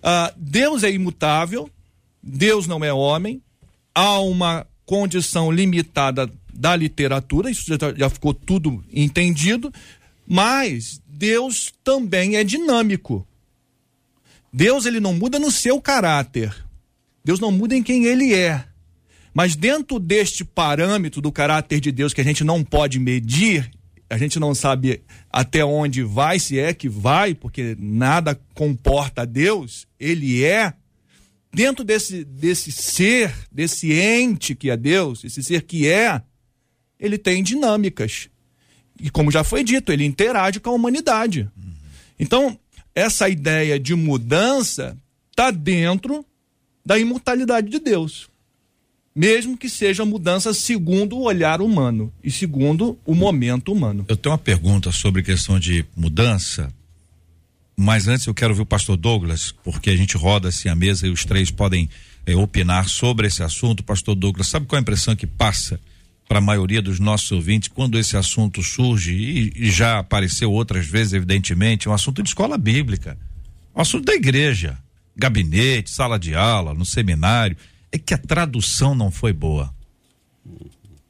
Ah, 0.03 0.31
Deus 0.37 0.83
é 0.83 0.91
imutável, 0.91 1.69
Deus 2.21 2.67
não 2.67 2.83
é 2.83 2.93
homem, 2.93 3.41
há 3.95 4.19
uma 4.19 4.67
condição 4.85 5.51
limitada 5.51 6.29
da 6.53 6.75
literatura, 6.75 7.49
isso 7.49 7.63
já, 7.67 7.93
já 7.95 8.09
ficou 8.09 8.33
tudo 8.33 8.83
entendido, 8.93 9.73
mas 10.27 11.01
Deus 11.07 11.73
também 11.83 12.35
é 12.35 12.43
dinâmico. 12.43 13.27
Deus 14.51 14.85
ele 14.85 14.99
não 14.99 15.13
muda 15.13 15.39
no 15.39 15.49
seu 15.49 15.81
caráter. 15.81 16.53
Deus 17.25 17.39
não 17.39 17.51
muda 17.51 17.75
em 17.75 17.81
quem 17.81 18.05
ele 18.05 18.35
é. 18.35 18.63
Mas 19.33 19.55
dentro 19.55 19.99
deste 19.99 20.45
parâmetro 20.45 21.19
do 21.19 21.31
caráter 21.31 21.79
de 21.79 21.91
Deus 21.91 22.13
que 22.13 22.21
a 22.21 22.23
gente 22.23 22.43
não 22.43 22.63
pode 22.63 22.99
medir, 22.99 23.69
a 24.09 24.17
gente 24.17 24.39
não 24.39 24.53
sabe 24.53 25.01
até 25.31 25.65
onde 25.65 26.03
vai, 26.03 26.37
se 26.37 26.59
é 26.59 26.73
que 26.73 26.87
vai, 26.87 27.33
porque 27.33 27.75
nada 27.79 28.39
comporta 28.53 29.25
Deus, 29.25 29.87
ele 29.99 30.43
é. 30.43 30.73
Dentro 31.51 31.83
desse, 31.83 32.23
desse 32.23 32.71
ser, 32.71 33.33
desse 33.51 33.91
ente 33.91 34.53
que 34.53 34.69
é 34.69 34.77
Deus, 34.77 35.23
esse 35.23 35.41
ser 35.41 35.63
que 35.63 35.87
é, 35.87 36.21
ele 36.99 37.17
tem 37.17 37.41
dinâmicas. 37.41 38.29
E 38.99 39.09
como 39.09 39.31
já 39.31 39.43
foi 39.43 39.63
dito, 39.63 39.91
ele 39.91 40.05
interage 40.05 40.59
com 40.59 40.69
a 40.69 40.73
humanidade. 40.73 41.49
Então, 42.19 42.57
essa 42.93 43.27
ideia 43.27 43.79
de 43.79 43.95
mudança 43.95 44.95
está 45.31 45.49
dentro 45.49 46.23
da 46.85 46.99
imortalidade 46.99 47.69
de 47.69 47.79
Deus 47.79 48.29
mesmo 49.15 49.57
que 49.57 49.69
seja 49.69 50.03
mudança 50.03 50.53
segundo 50.53 51.17
o 51.17 51.23
olhar 51.23 51.61
humano 51.61 52.11
e 52.23 52.31
segundo 52.31 52.97
o 53.05 53.13
momento 53.13 53.71
humano. 53.71 54.05
Eu 54.07 54.17
tenho 54.17 54.33
uma 54.33 54.39
pergunta 54.39 54.91
sobre 54.91 55.21
questão 55.21 55.59
de 55.59 55.85
mudança, 55.95 56.73
mas 57.77 58.07
antes 58.07 58.25
eu 58.25 58.33
quero 58.33 58.51
ouvir 58.51 58.63
o 58.63 58.65
pastor 58.65 58.97
Douglas, 58.97 59.53
porque 59.63 59.89
a 59.89 59.95
gente 59.95 60.17
roda 60.17 60.49
assim 60.49 60.69
a 60.69 60.75
mesa 60.75 61.07
e 61.07 61.11
os 61.11 61.25
três 61.25 61.51
podem 61.51 61.89
é, 62.25 62.35
opinar 62.35 62.89
sobre 62.89 63.27
esse 63.27 63.43
assunto. 63.43 63.83
Pastor 63.83 64.15
Douglas, 64.15 64.47
sabe 64.47 64.65
qual 64.65 64.77
é 64.77 64.79
a 64.79 64.81
impressão 64.81 65.15
que 65.15 65.27
passa 65.27 65.79
para 66.27 66.39
a 66.39 66.41
maioria 66.41 66.81
dos 66.81 66.99
nossos 66.99 67.31
ouvintes 67.31 67.69
quando 67.69 67.99
esse 67.99 68.17
assunto 68.17 68.63
surge 68.63 69.13
e, 69.13 69.53
e 69.55 69.71
já 69.71 69.99
apareceu 69.99 70.51
outras 70.51 70.87
vezes, 70.87 71.13
evidentemente, 71.13 71.87
um 71.87 71.93
assunto 71.93 72.23
de 72.23 72.29
escola 72.29 72.57
bíblica, 72.57 73.17
um 73.75 73.81
assunto 73.81 74.05
da 74.05 74.13
igreja. 74.13 74.77
gabinete, 75.15 75.91
sala 75.91 76.17
de 76.17 76.33
aula, 76.33 76.73
no 76.73 76.85
seminário, 76.85 77.55
é 77.93 77.97
que 77.99 78.13
a 78.13 78.17
tradução 78.17 78.95
não 78.95 79.11
foi 79.11 79.31
boa. 79.31 79.71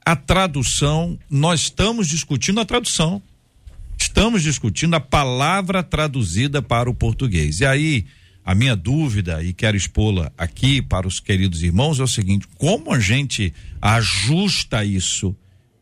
A 0.05 0.17
tradução, 0.17 1.17
nós 1.29 1.61
estamos 1.61 2.09
discutindo 2.09 2.59
a 2.59 2.65
tradução. 2.65 3.23
Estamos 3.97 4.43
discutindo 4.43 4.93
a 4.95 4.99
palavra 4.99 5.81
traduzida 5.81 6.61
para 6.61 6.89
o 6.89 6.93
português. 6.93 7.61
E 7.61 7.65
aí, 7.65 8.05
a 8.43 8.53
minha 8.53 8.75
dúvida, 8.75 9.41
e 9.41 9.53
quero 9.53 9.77
expô-la 9.77 10.29
aqui 10.37 10.81
para 10.81 11.07
os 11.07 11.21
queridos 11.21 11.63
irmãos, 11.63 12.01
é 12.01 12.03
o 12.03 12.07
seguinte: 12.07 12.45
como 12.57 12.91
a 12.91 12.99
gente 12.99 13.53
ajusta 13.81 14.83
isso? 14.83 15.33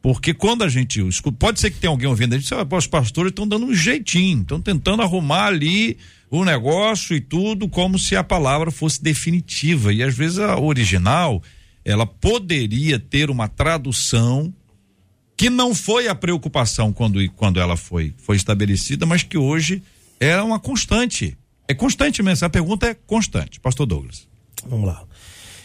Porque 0.03 0.35
quando 0.35 0.63
a 0.63 0.69
gente 0.69 0.99
pode 1.39 1.59
ser 1.59 1.71
que 1.71 1.79
tenha 1.79 1.89
alguém 1.89 2.07
ouvindo 2.07 2.35
a 2.35 2.37
gente, 2.37 2.53
os 2.53 2.87
pastores 2.87 3.31
estão 3.31 3.47
dando 3.47 3.65
um 3.65 3.73
jeitinho, 3.73 4.41
estão 4.43 4.61
tentando 4.61 5.01
arrumar 5.01 5.45
ali 5.45 5.97
o 6.31 6.45
negócio 6.45 7.13
e 7.13 7.19
tudo 7.19 7.67
como 7.67 7.99
se 7.99 8.15
a 8.15 8.23
palavra 8.23 8.71
fosse 8.71 9.03
definitiva. 9.03 9.91
E 9.91 10.01
às 10.01 10.15
vezes 10.15 10.39
a 10.39 10.57
original, 10.57 11.43
ela 11.83 12.05
poderia 12.05 12.97
ter 12.97 13.29
uma 13.29 13.49
tradução 13.49 14.51
que 15.35 15.49
não 15.49 15.75
foi 15.75 16.07
a 16.07 16.15
preocupação 16.15 16.93
quando, 16.93 17.29
quando 17.31 17.59
ela 17.59 17.75
foi, 17.75 18.13
foi 18.17 18.37
estabelecida, 18.37 19.05
mas 19.05 19.23
que 19.23 19.37
hoje 19.37 19.83
é 20.21 20.41
uma 20.41 20.57
constante. 20.57 21.37
É 21.67 21.73
constante 21.73 22.23
mesmo. 22.23 22.47
A 22.47 22.49
pergunta 22.49 22.87
é 22.87 22.93
constante. 22.93 23.59
Pastor 23.59 23.85
Douglas. 23.85 24.25
Vamos 24.65 24.87
lá. 24.87 25.03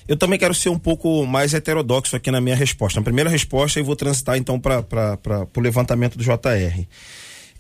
Eu 0.09 0.17
também 0.17 0.39
quero 0.39 0.55
ser 0.55 0.69
um 0.69 0.79
pouco 0.79 1.25
mais 1.27 1.55
heterodoxo 1.55 2.17
aqui 2.17 2.31
na 2.31 2.41
minha 2.41 2.57
resposta. 2.57 2.99
A 2.99 3.03
primeira 3.03 3.31
resposta 3.31 3.79
eu 3.79 3.85
vou 3.85 3.95
transitar 3.95 4.37
então 4.37 4.59
para 4.59 5.47
o 5.57 5.61
levantamento 5.61 6.19
do 6.19 6.25
JR. 6.25 6.87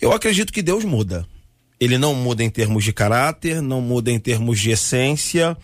Eu 0.00 0.12
acredito 0.12 0.52
que 0.52 0.62
Deus 0.62 0.84
muda. 0.84 1.26
Ele 1.78 1.98
não 1.98 2.14
muda 2.14 2.42
em 2.42 2.50
termos 2.50 2.84
de 2.84 2.92
caráter, 2.92 3.60
não 3.60 3.80
muda 3.80 4.10
em 4.10 4.18
termos 4.18 4.58
de 4.58 4.70
essência, 4.70 5.56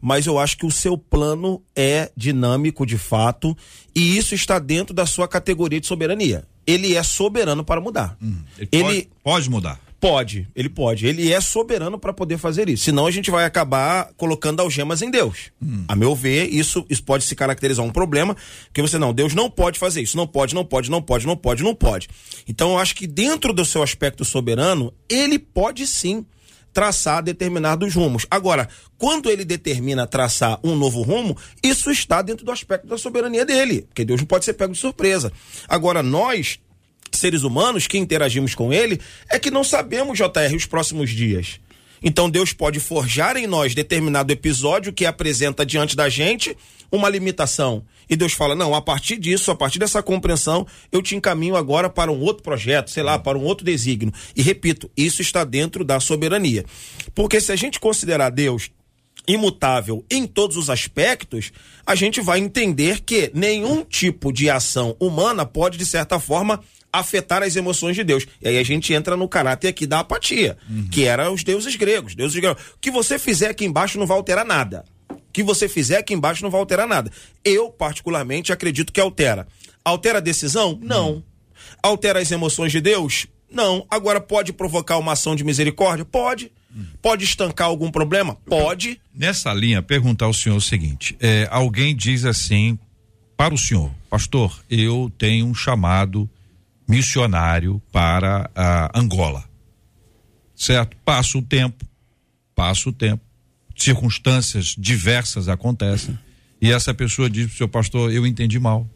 mas 0.00 0.26
eu 0.26 0.38
acho 0.38 0.56
que 0.56 0.66
o 0.66 0.70
seu 0.70 0.96
plano 0.96 1.62
é 1.76 2.10
dinâmico 2.16 2.86
de 2.86 2.98
fato 2.98 3.56
e 3.94 4.16
isso 4.16 4.34
está 4.34 4.58
dentro 4.58 4.94
da 4.94 5.06
sua 5.06 5.28
categoria 5.28 5.80
de 5.80 5.86
soberania. 5.86 6.44
Ele 6.66 6.94
é 6.94 7.02
soberano 7.02 7.64
para 7.64 7.80
mudar. 7.80 8.16
Hum, 8.22 8.36
ele, 8.58 8.68
ele 8.72 8.82
pode, 8.82 9.08
pode 9.22 9.50
mudar. 9.50 9.80
Pode, 10.00 10.48
ele 10.56 10.70
pode. 10.70 11.06
Ele 11.06 11.30
é 11.30 11.40
soberano 11.42 11.98
para 11.98 12.12
poder 12.12 12.38
fazer 12.38 12.70
isso. 12.70 12.84
Senão 12.84 13.06
a 13.06 13.10
gente 13.10 13.30
vai 13.30 13.44
acabar 13.44 14.10
colocando 14.16 14.60
algemas 14.60 15.02
em 15.02 15.10
Deus. 15.10 15.50
Hum. 15.62 15.84
A 15.86 15.94
meu 15.94 16.14
ver, 16.14 16.48
isso, 16.48 16.86
isso 16.88 17.04
pode 17.04 17.24
se 17.24 17.36
caracterizar 17.36 17.84
um 17.84 17.90
problema, 17.90 18.34
que 18.72 18.80
você 18.80 18.98
não, 18.98 19.12
Deus 19.12 19.34
não 19.34 19.50
pode 19.50 19.78
fazer 19.78 20.00
isso. 20.00 20.16
Não 20.16 20.26
pode, 20.26 20.54
não 20.54 20.64
pode, 20.64 20.90
não 20.90 21.02
pode, 21.02 21.26
não 21.26 21.36
pode, 21.36 21.62
não 21.62 21.74
pode. 21.74 22.08
Então 22.48 22.70
eu 22.70 22.78
acho 22.78 22.96
que 22.96 23.06
dentro 23.06 23.52
do 23.52 23.62
seu 23.62 23.82
aspecto 23.82 24.24
soberano, 24.24 24.90
ele 25.06 25.38
pode 25.38 25.86
sim 25.86 26.24
traçar 26.72 27.22
determinados 27.22 27.94
rumos. 27.94 28.26
Agora, 28.30 28.68
quando 28.96 29.28
ele 29.28 29.44
determina 29.44 30.06
traçar 30.06 30.58
um 30.64 30.76
novo 30.76 31.02
rumo, 31.02 31.36
isso 31.62 31.90
está 31.90 32.22
dentro 32.22 32.44
do 32.44 32.52
aspecto 32.52 32.86
da 32.86 32.96
soberania 32.96 33.44
dele, 33.44 33.82
porque 33.82 34.04
Deus 34.04 34.20
não 34.20 34.26
pode 34.26 34.46
ser 34.46 34.54
pego 34.54 34.72
de 34.72 34.78
surpresa. 34.78 35.30
Agora, 35.68 36.02
nós 36.02 36.58
seres 37.12 37.42
humanos 37.42 37.86
que 37.86 37.98
interagimos 37.98 38.54
com 38.54 38.72
ele 38.72 39.00
é 39.28 39.38
que 39.38 39.50
não 39.50 39.64
sabemos, 39.64 40.18
JR, 40.18 40.54
os 40.56 40.66
próximos 40.66 41.10
dias. 41.10 41.60
Então 42.02 42.30
Deus 42.30 42.52
pode 42.52 42.80
forjar 42.80 43.36
em 43.36 43.46
nós 43.46 43.74
determinado 43.74 44.32
episódio 44.32 44.92
que 44.92 45.04
apresenta 45.04 45.66
diante 45.66 45.94
da 45.94 46.08
gente 46.08 46.56
uma 46.90 47.08
limitação. 47.08 47.84
E 48.08 48.16
Deus 48.16 48.32
fala: 48.32 48.54
não, 48.54 48.74
a 48.74 48.80
partir 48.80 49.16
disso, 49.16 49.50
a 49.50 49.54
partir 49.54 49.78
dessa 49.78 50.02
compreensão, 50.02 50.66
eu 50.90 51.02
te 51.02 51.14
encaminho 51.14 51.56
agora 51.56 51.88
para 51.88 52.10
um 52.10 52.20
outro 52.20 52.42
projeto, 52.42 52.90
sei 52.90 53.02
lá, 53.02 53.18
para 53.18 53.38
um 53.38 53.44
outro 53.44 53.64
desígnio. 53.64 54.12
E 54.34 54.42
repito, 54.42 54.90
isso 54.96 55.22
está 55.22 55.44
dentro 55.44 55.84
da 55.84 56.00
soberania. 56.00 56.64
Porque 57.14 57.40
se 57.40 57.52
a 57.52 57.56
gente 57.56 57.78
considerar 57.78 58.30
Deus 58.30 58.70
imutável 59.28 60.04
em 60.10 60.26
todos 60.26 60.56
os 60.56 60.70
aspectos, 60.70 61.52
a 61.86 61.94
gente 61.94 62.20
vai 62.20 62.40
entender 62.40 63.00
que 63.02 63.30
nenhum 63.34 63.84
tipo 63.84 64.32
de 64.32 64.50
ação 64.50 64.96
humana 64.98 65.44
pode, 65.46 65.78
de 65.78 65.86
certa 65.86 66.18
forma, 66.18 66.60
afetar 66.92 67.42
as 67.42 67.56
emoções 67.56 67.96
de 67.96 68.04
Deus. 68.04 68.26
E 68.40 68.48
aí 68.48 68.58
a 68.58 68.62
gente 68.62 68.92
entra 68.92 69.16
no 69.16 69.28
caráter 69.28 69.68
aqui 69.68 69.86
da 69.86 70.00
apatia, 70.00 70.56
uhum. 70.68 70.88
que 70.90 71.04
era 71.04 71.30
os 71.30 71.44
deuses 71.44 71.76
gregos. 71.76 72.14
Deuses 72.14 72.38
gregos. 72.38 72.62
O 72.74 72.78
que 72.80 72.90
você 72.90 73.18
fizer 73.18 73.50
aqui 73.50 73.64
embaixo 73.64 73.98
não 73.98 74.06
vai 74.06 74.16
alterar 74.16 74.44
nada. 74.44 74.84
O 75.08 75.32
que 75.32 75.42
você 75.42 75.68
fizer 75.68 75.98
aqui 75.98 76.14
embaixo 76.14 76.42
não 76.42 76.50
vai 76.50 76.60
alterar 76.60 76.88
nada. 76.88 77.10
Eu, 77.44 77.70
particularmente, 77.70 78.52
acredito 78.52 78.92
que 78.92 79.00
altera. 79.00 79.46
Altera 79.84 80.18
a 80.18 80.22
decisão? 80.22 80.78
Não. 80.82 81.10
Uhum. 81.10 81.22
Altera 81.82 82.20
as 82.20 82.30
emoções 82.30 82.72
de 82.72 82.80
Deus? 82.80 83.26
Não. 83.50 83.86
Agora 83.90 84.20
pode 84.20 84.52
provocar 84.52 84.98
uma 84.98 85.12
ação 85.12 85.36
de 85.36 85.44
misericórdia? 85.44 86.04
Pode. 86.04 86.52
Pode 87.02 87.24
estancar 87.24 87.66
algum 87.66 87.90
problema? 87.90 88.36
Pode. 88.46 89.00
Nessa 89.14 89.52
linha, 89.52 89.82
perguntar 89.82 90.26
ao 90.26 90.32
senhor 90.32 90.56
o 90.56 90.60
seguinte: 90.60 91.16
é, 91.20 91.48
alguém 91.50 91.94
diz 91.96 92.24
assim 92.24 92.78
para 93.36 93.54
o 93.54 93.58
senhor, 93.58 93.90
pastor, 94.08 94.62
eu 94.70 95.10
tenho 95.18 95.46
um 95.46 95.54
chamado 95.54 96.28
missionário 96.90 97.80
para 97.92 98.50
a 98.54 98.98
Angola. 98.98 99.44
Certo? 100.56 100.96
Passa 101.04 101.38
o 101.38 101.42
tempo, 101.42 101.86
passa 102.54 102.88
o 102.88 102.92
tempo, 102.92 103.22
circunstâncias 103.76 104.74
diversas 104.76 105.48
acontecem 105.48 106.18
e 106.60 106.70
essa 106.70 106.92
pessoa 106.92 107.30
diz 107.30 107.46
para 107.46 107.54
o 107.54 107.56
seu 107.56 107.68
pastor: 107.68 108.12
Eu 108.12 108.26
entendi 108.26 108.58
mal. 108.58 108.88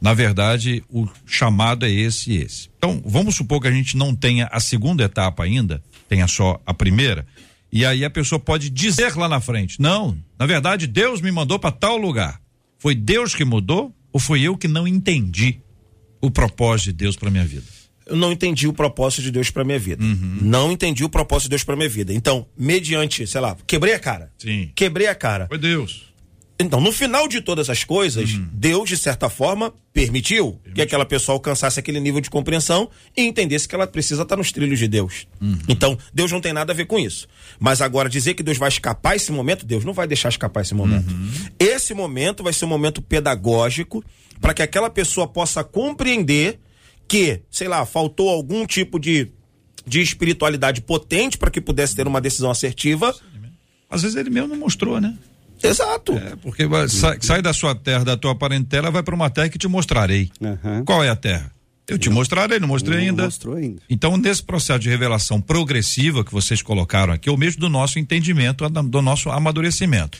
Na 0.00 0.12
verdade, 0.12 0.82
o 0.88 1.06
chamado 1.26 1.84
é 1.84 1.90
esse 1.90 2.32
e 2.32 2.36
esse. 2.38 2.70
Então, 2.78 3.02
vamos 3.04 3.36
supor 3.36 3.60
que 3.60 3.68
a 3.68 3.72
gente 3.72 3.96
não 3.96 4.14
tenha 4.14 4.48
a 4.50 4.58
segunda 4.58 5.04
etapa 5.04 5.44
ainda, 5.44 5.82
tenha 6.08 6.26
só 6.26 6.58
a 6.64 6.72
primeira, 6.72 7.26
e 7.70 7.84
aí 7.84 8.02
a 8.02 8.10
pessoa 8.10 8.38
pode 8.38 8.70
dizer 8.70 9.14
lá 9.16 9.28
na 9.28 9.40
frente: 9.40 9.80
Não, 9.80 10.18
na 10.38 10.46
verdade, 10.46 10.86
Deus 10.86 11.20
me 11.20 11.30
mandou 11.30 11.58
para 11.58 11.70
tal 11.70 11.96
lugar. 11.96 12.40
Foi 12.78 12.94
Deus 12.94 13.34
que 13.34 13.44
mudou 13.44 13.94
ou 14.12 14.18
foi 14.18 14.42
eu 14.42 14.56
que 14.56 14.66
não 14.66 14.88
entendi? 14.88 15.60
O 16.20 16.30
propósito 16.30 16.86
de 16.86 16.92
Deus 16.92 17.16
para 17.16 17.30
minha 17.30 17.44
vida? 17.44 17.64
Eu 18.06 18.16
não 18.16 18.32
entendi 18.32 18.66
o 18.66 18.72
propósito 18.72 19.22
de 19.22 19.30
Deus 19.30 19.50
para 19.50 19.62
minha 19.62 19.78
vida. 19.78 20.02
Uhum. 20.02 20.38
Não 20.42 20.72
entendi 20.72 21.04
o 21.04 21.08
propósito 21.08 21.44
de 21.44 21.50
Deus 21.50 21.62
para 21.62 21.76
minha 21.76 21.88
vida. 21.88 22.12
Então, 22.12 22.44
mediante, 22.58 23.24
sei 23.26 23.40
lá, 23.40 23.56
quebrei 23.66 23.94
a 23.94 24.00
cara. 24.00 24.32
Sim. 24.36 24.70
Quebrei 24.74 25.06
a 25.06 25.14
cara. 25.14 25.46
Foi 25.46 25.58
Deus. 25.58 26.09
Então, 26.60 26.78
no 26.78 26.92
final 26.92 27.26
de 27.26 27.40
todas 27.40 27.70
as 27.70 27.84
coisas, 27.84 28.34
uhum. 28.34 28.46
Deus, 28.52 28.90
de 28.90 28.96
certa 28.96 29.30
forma, 29.30 29.72
permitiu, 29.94 30.52
permitiu, 30.52 30.74
que 30.74 30.82
aquela 30.82 31.06
pessoa 31.06 31.36
alcançasse 31.36 31.80
aquele 31.80 31.98
nível 31.98 32.20
de 32.20 32.28
compreensão 32.28 32.90
e 33.16 33.22
entendesse 33.22 33.66
que 33.66 33.74
ela 33.74 33.86
precisa 33.86 34.22
estar 34.22 34.36
nos 34.36 34.52
trilhos 34.52 34.78
de 34.78 34.86
Deus. 34.86 35.26
Uhum. 35.40 35.58
Então, 35.68 35.96
Deus 36.12 36.30
não 36.30 36.40
tem 36.40 36.52
nada 36.52 36.72
a 36.72 36.76
ver 36.76 36.84
com 36.84 36.98
isso. 36.98 37.26
Mas 37.58 37.80
agora, 37.80 38.10
dizer 38.10 38.34
que 38.34 38.42
Deus 38.42 38.58
vai 38.58 38.68
escapar 38.68 39.16
esse 39.16 39.32
momento, 39.32 39.64
Deus 39.64 39.86
não 39.86 39.94
vai 39.94 40.06
deixar 40.06 40.28
escapar 40.28 40.60
esse 40.60 40.74
momento. 40.74 41.10
Uhum. 41.10 41.30
Esse 41.58 41.94
momento 41.94 42.42
vai 42.42 42.52
ser 42.52 42.66
um 42.66 42.68
momento 42.68 43.00
pedagógico 43.00 44.04
para 44.38 44.52
que 44.52 44.62
aquela 44.62 44.90
pessoa 44.90 45.26
possa 45.26 45.64
compreender 45.64 46.60
que, 47.08 47.40
sei 47.50 47.68
lá, 47.68 47.86
faltou 47.86 48.28
algum 48.28 48.66
tipo 48.66 49.00
de, 49.00 49.28
de 49.86 50.02
espiritualidade 50.02 50.82
potente 50.82 51.38
para 51.38 51.50
que 51.50 51.60
pudesse 51.60 51.96
ter 51.96 52.06
uma 52.06 52.20
decisão 52.20 52.50
assertiva. 52.50 53.14
Às 53.88 54.02
vezes 54.02 54.16
ele 54.16 54.28
mesmo 54.28 54.48
não 54.48 54.56
mostrou, 54.56 55.00
né? 55.00 55.16
Exato. 55.62 56.16
É, 56.16 56.36
porque 56.36 56.66
vai, 56.66 56.88
sai, 56.88 57.18
sai, 57.20 57.42
da 57.42 57.52
sua 57.52 57.74
terra, 57.74 58.04
da 58.04 58.16
tua 58.16 58.34
parentela, 58.34 58.90
vai 58.90 59.02
para 59.02 59.14
uma 59.14 59.30
terra 59.30 59.48
que 59.48 59.58
te 59.58 59.68
mostrarei. 59.68 60.30
Uhum. 60.40 60.84
Qual 60.84 61.04
é 61.04 61.08
a 61.08 61.16
terra? 61.16 61.52
Eu 61.86 61.98
te 61.98 62.08
mostrarei, 62.08 62.60
não 62.60 62.68
mostrei 62.68 62.98
não 62.98 63.06
ainda. 63.08 63.24
Mostrou 63.24 63.56
ainda. 63.56 63.82
Então, 63.90 64.16
nesse 64.16 64.42
processo 64.42 64.78
de 64.78 64.88
revelação 64.88 65.40
progressiva 65.40 66.24
que 66.24 66.32
vocês 66.32 66.62
colocaram 66.62 67.12
aqui, 67.12 67.28
é 67.28 67.32
o 67.32 67.36
mesmo 67.36 67.60
do 67.60 67.68
nosso 67.68 67.98
entendimento, 67.98 68.68
do 68.68 69.02
nosso 69.02 69.28
amadurecimento. 69.28 70.16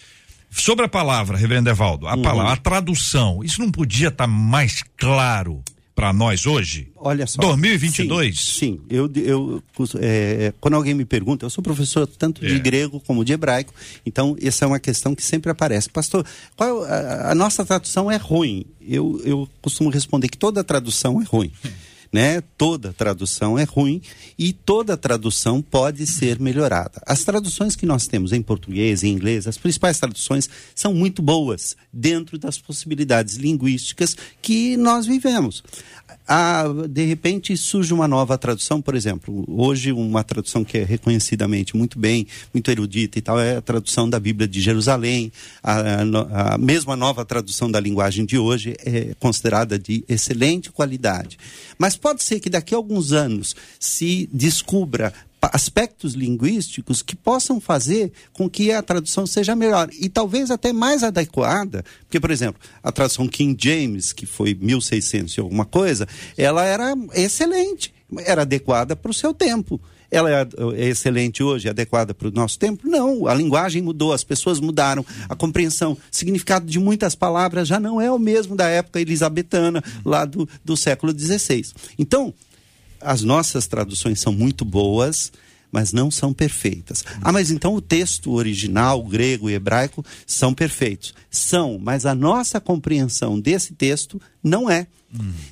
Sobre 0.51 0.87
a 0.87 0.89
palavra, 0.89 1.37
reverendo 1.37 1.71
Evaldo, 1.71 2.09
a 2.09 2.17
uhum. 2.17 2.23
palavra, 2.23 2.53
a 2.55 2.57
tradução, 2.57 3.45
isso 3.45 3.61
não 3.61 3.71
podia 3.71 4.09
estar 4.09 4.25
tá 4.25 4.27
mais 4.27 4.83
claro 4.97 5.63
para 5.95 6.13
nós 6.13 6.47
hoje? 6.47 6.91
Olha 6.97 7.27
só. 7.27 7.41
2022? 7.41 8.41
Sim, 8.41 8.53
sim. 8.53 8.81
eu, 8.89 9.11
eu 9.17 9.63
é, 10.01 10.53
quando 10.61 10.75
alguém 10.75 10.95
me 10.95 11.05
pergunta, 11.05 11.45
eu 11.45 11.51
sou 11.51 11.63
professor 11.63 12.07
tanto 12.07 12.41
de 12.41 12.55
é. 12.55 12.59
grego 12.59 13.01
como 13.01 13.25
de 13.25 13.33
hebraico, 13.33 13.75
então 14.05 14.37
essa 14.41 14.65
é 14.65 14.69
uma 14.69 14.81
questão 14.81 15.15
que 15.15 15.23
sempre 15.23 15.51
aparece. 15.51 15.91
Pastor, 15.91 16.25
qual, 16.57 16.85
a, 16.85 17.33
a 17.33 17.35
nossa 17.35 17.65
tradução 17.65 18.11
é 18.11 18.17
ruim. 18.17 18.65
Eu, 18.81 19.21
eu 19.25 19.49
costumo 19.61 19.91
responder 19.91 20.29
que 20.29 20.39
toda 20.39 20.65
tradução 20.65 21.21
é 21.21 21.25
ruim. 21.25 21.53
né? 22.13 22.41
Toda 22.57 22.93
tradução 22.93 23.59
é 23.59 23.65
ruim 23.65 24.03
e 24.39 24.53
toda 24.53 24.97
tradução 24.97 25.63
pode 25.63 26.07
ser 26.07 26.39
melhorada. 26.41 27.01
As 27.07 27.25
traduções 27.25 27.77
que 27.77 27.87
nós 27.87 28.07
temos 28.07 28.33
em 28.33 28.43
português 28.43 29.03
e 29.03 29.09
inglês, 29.09 29.47
as 29.47 29.57
principais 29.57 29.99
traduções 29.99 30.49
são 30.75 30.93
muito 30.93 31.23
boas 31.23 31.77
dentro 31.93 32.39
das 32.39 32.59
possibilidades 32.59 33.37
linguísticas 33.37 34.17
que 34.43 34.77
nós 34.77 35.07
vivemos 35.07 35.63
ah, 36.33 36.63
de 36.89 37.05
repente 37.07 37.57
surge 37.57 37.93
uma 37.93 38.07
nova 38.07 38.39
tradução, 38.39 38.81
por 38.81 38.95
exemplo, 38.95 39.45
hoje 39.49 39.91
uma 39.91 40.23
tradução 40.23 40.63
que 40.63 40.79
é 40.79 40.85
reconhecidamente 40.85 41.77
muito 41.77 41.99
bem, 41.99 42.25
muito 42.55 42.71
erudita 42.71 43.19
e 43.19 43.21
tal, 43.21 43.41
é 43.41 43.57
a 43.57 43.61
tradução 43.61 44.09
da 44.09 44.21
Bíblia 44.21 44.47
de 44.47 44.61
Jerusalém, 44.61 45.33
a, 45.61 45.81
a, 45.81 46.55
a 46.55 46.59
mesma 46.59 46.95
nova 46.95 47.25
tradução 47.25 47.69
da 47.69 47.81
linguagem 47.81 48.25
de 48.25 48.39
hoje 48.39 48.77
é 48.79 49.13
considerada 49.19 49.77
de 49.77 50.05
excelente 50.09 50.71
qualidade. 50.71 51.37
Mas 51.77 51.97
pode 51.97 52.23
ser 52.23 52.39
que 52.39 52.49
daqui 52.49 52.77
a 52.77 52.79
alguns 52.79 53.11
anos 53.11 53.57
se 53.81 54.29
descubra 54.33 55.13
aspectos 55.43 56.15
linguísticos 56.15 57.03
que 57.03 57.17
possam 57.17 57.61
fazer 57.61 58.13
com 58.33 58.49
que 58.49 58.73
a 58.73 58.83
tradução 58.83 59.27
seja 59.27 59.57
melhor 59.57 59.89
e 59.99 60.09
talvez 60.09 60.51
até 60.51 60.73
mais 60.73 61.03
adequada, 61.03 61.85
porque 62.03 62.21
por 62.21 62.31
exemplo, 62.31 62.61
a 62.83 62.93
tradução 62.93 63.27
King 63.27 63.57
James, 63.59 64.13
que 64.13 64.27
foi 64.27 64.55
1600 64.55 65.35
e 65.35 65.41
alguma 65.41 65.65
coisa, 65.65 66.07
ela 66.37 66.65
era 66.65 66.95
excelente, 67.15 67.93
era 68.25 68.43
adequada 68.43 68.95
para 68.95 69.11
o 69.11 69.15
seu 69.15 69.33
tempo. 69.33 69.81
Ela 70.11 70.29
é, 70.31 70.49
é 70.75 70.89
excelente 70.89 71.41
hoje, 71.41 71.69
é 71.69 71.71
adequada 71.71 72.13
para 72.13 72.27
o 72.27 72.33
nosso 72.33 72.59
tempo? 72.59 72.89
Não, 72.89 73.29
a 73.29 73.35
linguagem 73.35 73.81
mudou, 73.81 74.13
as 74.13 74.25
pessoas 74.25 74.59
mudaram, 74.59 75.07
a 75.29 75.37
compreensão, 75.37 75.97
significado 76.11 76.67
de 76.67 76.81
muitas 76.81 77.15
palavras 77.15 77.69
já 77.69 77.79
não 77.79 78.01
é 78.01 78.11
o 78.11 78.19
mesmo 78.19 78.57
da 78.57 78.69
época 78.69 79.01
elisabetana, 79.01 79.83
lá 80.05 80.25
do, 80.25 80.49
do 80.65 80.77
século 80.77 81.17
XVI. 81.17 81.65
Então, 81.97 82.35
as 83.01 83.23
nossas 83.23 83.67
traduções 83.67 84.21
são 84.21 84.33
muito 84.33 84.65
boas, 84.65 85.33
mas 85.73 85.93
não 85.93 86.11
são 86.11 86.33
perfeitas. 86.33 87.05
Ah, 87.23 87.33
mas 87.33 87.51
então 87.51 87.75
o 87.75 87.81
texto 87.81 88.33
original, 88.33 89.03
grego 89.05 89.49
e 89.49 89.55
hebraico, 89.55 90.05
são 90.27 90.53
perfeitos. 90.53 91.15
São, 91.31 91.79
mas 91.79 92.07
a 92.07 92.15
nossa 92.15 92.61
compreensão 92.61 93.39
desse 93.39 93.73
texto 93.75 94.21
não 94.43 94.69
é. 94.71 94.87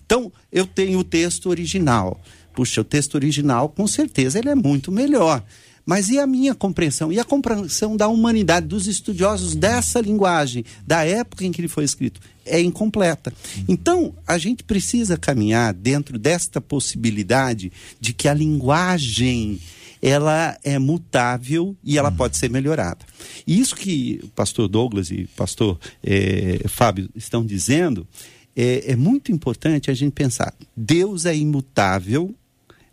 Então, 0.05 0.33
eu 0.53 0.67
tenho 0.67 0.99
o 1.01 1.05
texto 1.05 1.49
original. 1.49 2.21
Puxa, 2.53 2.81
o 2.81 2.85
texto 2.85 3.15
original, 3.15 3.69
com 3.69 3.87
certeza, 3.87 4.39
ele 4.39 4.49
é 4.49 4.55
muito 4.55 4.91
melhor. 4.91 5.43
Mas 5.89 6.11
e 6.11 6.19
a 6.19 6.27
minha 6.27 6.55
compreensão? 6.55 7.11
E 7.11 7.19
a 7.19 7.25
compreensão 7.25 7.97
da 7.97 8.09
humanidade, 8.09 8.67
dos 8.67 8.87
estudiosos 8.87 9.55
dessa 9.55 10.03
linguagem, 10.03 10.63
da 10.87 11.03
época 11.03 11.47
em 11.47 11.51
que 11.51 11.63
ele 11.63 11.67
foi 11.67 11.83
escrito? 11.83 12.21
É 12.45 12.61
incompleta. 12.61 13.33
Então, 13.67 14.15
a 14.27 14.37
gente 14.37 14.63
precisa 14.63 15.17
caminhar 15.17 15.73
dentro 15.73 16.19
desta 16.19 16.61
possibilidade 16.61 17.73
de 17.99 18.13
que 18.13 18.29
a 18.29 18.35
linguagem 18.35 19.59
ela 20.03 20.59
é 20.63 20.79
mutável 20.79 21.75
e 21.83 21.97
ela 21.97 22.13
pode 22.13 22.37
ser 22.37 22.51
melhorada. 22.51 23.07
E 23.47 23.59
isso 23.59 23.75
que 23.75 24.21
o 24.23 24.29
pastor 24.29 24.69
Douglas 24.69 25.11
e 25.11 25.23
o 25.23 25.29
pastor 25.29 25.81
eh, 26.05 26.61
Fábio 26.69 27.09
estão 27.17 27.43
dizendo 27.47 28.07
é, 28.55 28.93
é 28.93 28.95
muito 28.95 29.33
importante 29.33 29.91
a 29.91 29.95
gente 29.95 30.13
pensar. 30.13 30.53
Deus 30.77 31.25
é 31.25 31.35
imutável, 31.35 32.35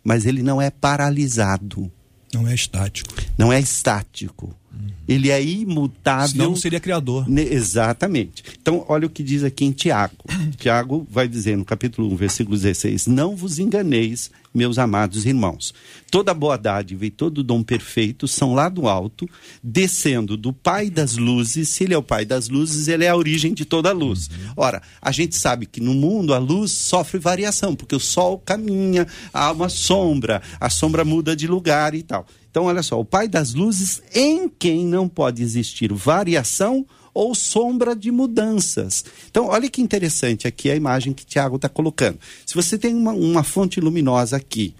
mas 0.02 0.24
ele 0.24 0.42
não 0.42 0.62
é 0.62 0.70
paralisado. 0.70 1.92
Não 2.36 2.46
é 2.46 2.54
estático. 2.54 3.14
Não 3.38 3.52
é 3.52 3.58
estático. 3.58 4.54
Uhum. 4.70 4.88
Ele 5.08 5.30
é 5.30 5.42
imutável. 5.42 6.28
Senão 6.28 6.50
não 6.50 6.56
seria 6.56 6.78
criador. 6.78 7.26
Ne 7.28 7.42
exatamente. 7.42 8.42
Então, 8.60 8.84
olha 8.88 9.06
o 9.06 9.10
que 9.10 9.22
diz 9.22 9.42
aqui 9.42 9.64
em 9.64 9.72
Tiago. 9.72 10.16
Tiago 10.58 11.06
vai 11.10 11.26
dizer 11.26 11.56
no 11.56 11.64
capítulo 11.64 12.12
1, 12.12 12.16
versículo 12.16 12.56
16: 12.56 13.06
Não 13.06 13.34
vos 13.34 13.58
enganeis, 13.58 14.30
meus 14.56 14.78
amados 14.78 15.26
irmãos. 15.26 15.74
Toda 16.10 16.32
boa 16.32 16.56
dádiva 16.56 17.04
e 17.04 17.10
todo 17.10 17.42
dom 17.42 17.62
perfeito 17.62 18.26
são 18.26 18.54
lá 18.54 18.68
do 18.68 18.88
alto, 18.88 19.28
descendo 19.62 20.36
do 20.36 20.52
Pai 20.52 20.88
das 20.88 21.16
luzes. 21.16 21.68
Se 21.68 21.84
ele 21.84 21.94
é 21.94 21.98
o 21.98 22.02
Pai 22.02 22.24
das 22.24 22.48
luzes, 22.48 22.88
ele 22.88 23.04
é 23.04 23.08
a 23.08 23.16
origem 23.16 23.52
de 23.52 23.64
toda 23.64 23.90
a 23.90 23.92
luz. 23.92 24.28
Uhum. 24.28 24.52
Ora, 24.56 24.82
a 25.00 25.12
gente 25.12 25.36
sabe 25.36 25.66
que 25.66 25.80
no 25.80 25.92
mundo 25.92 26.32
a 26.32 26.38
luz 26.38 26.72
sofre 26.72 27.18
variação, 27.18 27.76
porque 27.76 27.94
o 27.94 28.00
sol 28.00 28.38
caminha, 28.38 29.06
há 29.32 29.52
uma 29.52 29.68
sombra, 29.68 30.40
a 30.58 30.70
sombra 30.70 31.04
muda 31.04 31.36
de 31.36 31.46
lugar 31.46 31.94
e 31.94 32.02
tal. 32.02 32.26
Então, 32.50 32.64
olha 32.64 32.82
só, 32.82 32.98
o 32.98 33.04
Pai 33.04 33.28
das 33.28 33.52
luzes, 33.52 34.02
em 34.14 34.48
quem 34.48 34.86
não 34.86 35.06
pode 35.06 35.42
existir 35.42 35.92
variação 35.92 36.86
ou 37.16 37.34
sombra 37.34 37.96
de 37.96 38.10
mudanças. 38.10 39.02
Então, 39.30 39.46
olha 39.46 39.70
que 39.70 39.80
interessante 39.80 40.46
aqui 40.46 40.70
a 40.70 40.76
imagem 40.76 41.14
que 41.14 41.24
Tiago 41.24 41.56
está 41.56 41.66
colocando. 41.66 42.18
Se 42.44 42.54
você 42.54 42.76
tem 42.76 42.94
uma, 42.94 43.12
uma 43.12 43.42
fonte 43.42 43.80
luminosa 43.80 44.36
aqui, 44.36 44.74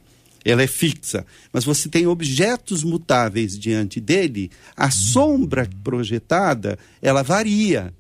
ela 0.45 0.63
é 0.63 0.67
fixa, 0.67 1.25
mas 1.51 1.65
você 1.65 1.89
tem 1.89 2.07
objetos 2.07 2.85
mutáveis 2.85 3.59
diante 3.59 4.01
dele, 4.01 4.51
a 4.77 4.91
sombra 4.91 5.67
projetada, 5.83 6.79
ela 7.01 7.23
varia, 7.23 7.93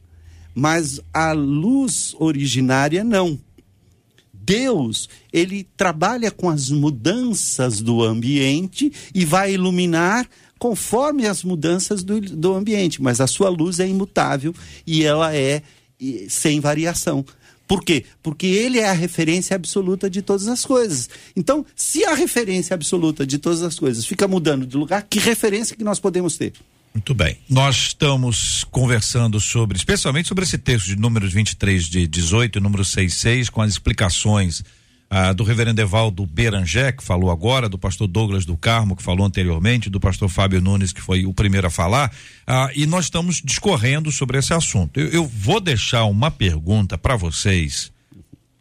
mas 0.54 1.00
a 1.14 1.32
luz 1.32 2.14
originária 2.18 3.02
não. 3.02 3.38
Deus, 4.32 5.08
ele 5.32 5.66
trabalha 5.76 6.30
com 6.30 6.48
as 6.48 6.70
mudanças 6.70 7.80
do 7.80 8.02
ambiente 8.02 8.92
e 9.12 9.24
vai 9.24 9.54
iluminar 9.54 10.28
conforme 10.58 11.26
as 11.26 11.42
mudanças 11.42 12.02
do, 12.02 12.20
do 12.20 12.54
ambiente, 12.54 13.02
mas 13.02 13.20
a 13.20 13.26
sua 13.26 13.48
luz 13.48 13.80
é 13.80 13.88
imutável 13.88 14.54
e 14.86 15.04
ela 15.04 15.34
é 15.34 15.62
sem 16.28 16.60
variação. 16.60 17.24
Por 17.66 17.82
quê? 17.82 18.04
Porque 18.22 18.46
ele 18.46 18.78
é 18.78 18.88
a 18.88 18.92
referência 18.92 19.56
absoluta 19.56 20.08
de 20.08 20.22
todas 20.22 20.46
as 20.46 20.64
coisas. 20.64 21.10
Então, 21.34 21.66
se 21.74 22.04
a 22.04 22.14
referência 22.14 22.74
absoluta 22.74 23.26
de 23.26 23.38
todas 23.38 23.62
as 23.62 23.78
coisas 23.78 24.06
fica 24.06 24.28
mudando 24.28 24.64
de 24.66 24.76
lugar, 24.76 25.02
que 25.02 25.18
referência 25.18 25.76
que 25.76 25.82
nós 25.82 25.98
podemos 25.98 26.36
ter? 26.36 26.52
Muito 26.94 27.12
bem. 27.12 27.36
Nós 27.48 27.88
estamos 27.88 28.64
conversando 28.70 29.38
sobre, 29.40 29.76
especialmente 29.76 30.28
sobre 30.28 30.44
esse 30.44 30.56
texto 30.56 30.86
de 30.86 30.96
números 30.96 31.32
23 31.32 31.84
de 31.84 32.06
18 32.06 32.58
e 32.58 32.62
número 32.62 32.84
66, 32.84 33.50
com 33.50 33.60
as 33.60 33.72
explicações 33.72 34.62
ah, 35.08 35.32
do 35.32 35.44
reverendo 35.44 35.80
Evaldo 35.80 36.26
Berangé, 36.26 36.92
que 36.92 37.02
falou 37.02 37.30
agora, 37.30 37.68
do 37.68 37.78
pastor 37.78 38.06
Douglas 38.08 38.44
do 38.44 38.56
Carmo, 38.56 38.96
que 38.96 39.02
falou 39.02 39.26
anteriormente, 39.26 39.90
do 39.90 40.00
pastor 40.00 40.28
Fábio 40.28 40.60
Nunes, 40.60 40.92
que 40.92 41.00
foi 41.00 41.24
o 41.24 41.32
primeiro 41.32 41.66
a 41.66 41.70
falar, 41.70 42.12
ah, 42.46 42.70
e 42.74 42.86
nós 42.86 43.06
estamos 43.06 43.40
discorrendo 43.44 44.10
sobre 44.10 44.38
esse 44.38 44.52
assunto. 44.52 44.98
Eu, 44.98 45.08
eu 45.08 45.26
vou 45.26 45.60
deixar 45.60 46.04
uma 46.04 46.30
pergunta 46.30 46.98
para 46.98 47.16
vocês 47.16 47.92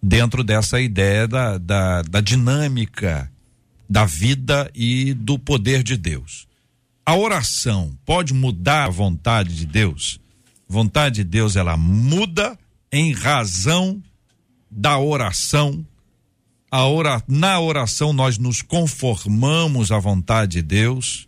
dentro 0.01 0.43
dessa 0.43 0.79
ideia 0.79 1.27
da, 1.27 1.57
da, 1.57 2.01
da 2.03 2.21
dinâmica 2.21 3.31
da 3.89 4.05
vida 4.05 4.69
e 4.73 5.13
do 5.13 5.37
poder 5.37 5.83
de 5.83 5.95
Deus 5.95 6.47
a 7.05 7.15
oração 7.15 7.95
pode 8.03 8.33
mudar 8.33 8.85
a 8.85 8.89
vontade 8.89 9.55
de 9.55 9.65
Deus? 9.65 10.19
Vontade 10.67 11.17
de 11.17 11.23
Deus 11.23 11.55
ela 11.55 11.77
muda 11.77 12.57
em 12.91 13.13
razão 13.13 14.01
da 14.71 14.97
oração. 14.97 15.85
Ora, 16.83 17.23
na 17.27 17.59
oração 17.59 18.11
nós 18.11 18.37
nos 18.37 18.61
conformamos 18.61 19.91
à 19.91 19.99
vontade 19.99 20.53
de 20.53 20.61
Deus. 20.61 21.27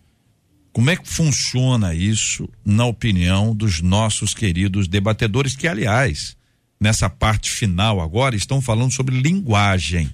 Como 0.74 0.90
é 0.90 0.96
que 0.96 1.08
funciona 1.08 1.94
isso 1.94 2.50
na 2.66 2.86
opinião 2.86 3.56
dos 3.56 3.82
nossos 3.82 4.34
queridos 4.34 4.88
debatedores 4.88 5.56
que 5.56 5.68
aliás, 5.68 6.38
nessa 6.80 7.10
parte 7.10 7.50
final 7.50 8.00
agora 8.02 8.36
estão 8.36 8.62
falando 8.62 8.92
sobre 8.92 9.20
linguagem. 9.20 10.14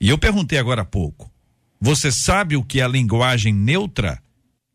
E 0.00 0.08
eu 0.08 0.18
perguntei 0.18 0.58
agora 0.58 0.82
há 0.82 0.84
pouco: 0.84 1.30
você 1.80 2.10
sabe 2.10 2.56
o 2.56 2.64
que 2.64 2.80
é 2.80 2.84
a 2.84 2.88
linguagem 2.88 3.52
neutra? 3.52 4.20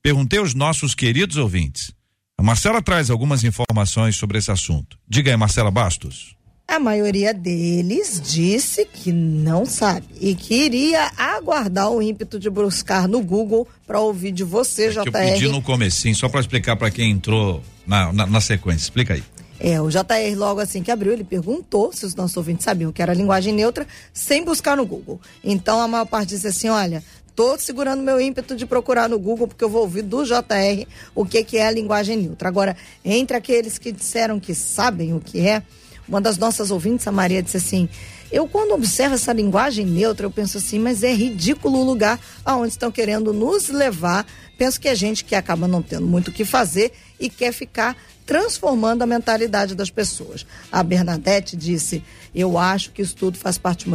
Perguntei 0.02 0.40
aos 0.40 0.54
nossos 0.54 0.96
queridos 0.96 1.38
ouvintes. 1.38 1.92
A 2.38 2.44
Marcela 2.44 2.82
traz 2.82 3.10
algumas 3.10 3.44
informações 3.44 4.16
sobre 4.16 4.38
esse 4.38 4.50
assunto. 4.50 4.98
Diga 5.08 5.30
aí, 5.30 5.36
Marcela 5.36 5.70
Bastos. 5.70 6.36
A 6.70 6.78
maioria 6.78 7.34
deles 7.34 8.22
disse 8.24 8.86
que 8.86 9.12
não 9.12 9.66
sabe 9.66 10.06
e 10.22 10.36
que 10.36 10.54
iria 10.54 11.12
aguardar 11.18 11.90
o 11.90 12.00
ímpeto 12.00 12.38
de 12.38 12.48
buscar 12.48 13.08
no 13.08 13.22
Google 13.24 13.68
para 13.88 14.00
ouvir 14.00 14.32
de 14.32 14.44
você, 14.44 14.86
é 14.86 14.90
JR. 14.92 15.00
eu 15.08 15.12
pedi 15.12 15.48
no 15.48 15.64
comecinho, 15.64 16.16
só 16.16 16.30
para 16.30 16.40
explicar 16.40 16.76
para 16.76 16.92
quem 16.92 17.10
entrou 17.10 17.64
na, 17.88 18.14
na, 18.14 18.28
na 18.28 18.40
sequência. 18.40 18.84
Explica 18.84 19.16
aí. 19.16 19.24
É, 19.60 19.82
o 19.82 19.90
JR 19.90 20.38
logo 20.38 20.60
assim 20.60 20.84
que 20.84 20.92
abriu, 20.92 21.12
ele 21.12 21.24
perguntou 21.24 21.92
se 21.92 22.06
os 22.06 22.14
nossos 22.14 22.38
ouvintes 22.38 22.66
sabiam 22.66 22.92
que 22.92 23.02
era 23.02 23.16
linguagem 23.16 23.52
neutra, 23.52 23.88
sem 24.14 24.46
buscar 24.46 24.78
no 24.78 24.86
Google. 24.86 25.20
Então 25.44 25.82
a 25.82 25.88
maior 25.88 26.06
parte 26.06 26.30
disse 26.30 26.48
assim, 26.48 26.70
olha, 26.70 27.04
Estou 27.40 27.58
segurando 27.58 28.04
meu 28.04 28.20
ímpeto 28.20 28.54
de 28.54 28.66
procurar 28.66 29.08
no 29.08 29.18
Google, 29.18 29.48
porque 29.48 29.64
eu 29.64 29.70
vou 29.70 29.84
ouvir 29.84 30.02
do 30.02 30.26
JR 30.26 30.86
o 31.16 31.24
que, 31.24 31.42
que 31.42 31.58
é 31.58 31.68
a 31.68 31.72
linguagem 31.72 32.18
neutra. 32.18 32.50
Agora, 32.50 32.76
entre 33.04 33.38
aqueles 33.38 33.78
que 33.78 33.94
disseram 33.94 34.42
que 34.42 34.54
sabem 34.54 35.14
o 35.14 35.22
que 35.22 35.48
é, 35.48 35.64
uma 36.10 36.20
das 36.20 36.38
nossas 36.38 36.72
ouvintes, 36.72 37.08
a 37.08 37.12
Maria, 37.12 37.42
disse 37.42 37.58
assim: 37.58 37.88
Eu, 38.32 38.48
quando 38.48 38.74
observo 38.74 39.16
essa 39.16 39.32
linguagem 39.32 39.86
neutra, 39.86 40.26
eu 40.26 40.32
penso 40.32 40.58
assim, 40.58 40.80
mas 40.80 41.04
é 41.04 41.14
ridículo 41.14 41.80
o 41.80 41.84
lugar 41.84 42.20
aonde 42.44 42.72
estão 42.72 42.92
querendo 42.92 43.32
nos 43.32 43.70
levar. 43.70 44.26
Penso 44.58 44.82
que 44.82 44.88
é 44.88 44.96
gente 44.96 45.24
que 45.24 45.36
acaba 45.36 45.68
não 45.68 45.82
tendo 45.82 46.08
muito 46.08 46.30
o 46.30 46.34
que 46.34 46.44
fazer 46.44 46.92
e 47.20 47.30
quer 47.30 47.54
ficar 47.54 47.96
transformando 48.26 49.04
a 49.04 49.08
mentalidade 49.08 49.76
das 49.76 49.90
pessoas. 49.90 50.46
A 50.72 50.82
Bernadette 50.82 51.56
disse: 51.56 52.04
Eu 52.34 52.58
acho 52.58 52.92
que 52.92 53.04
isso 53.04 53.16
tudo 53.16 53.38
faz 53.38 53.60
parte 53.60 53.86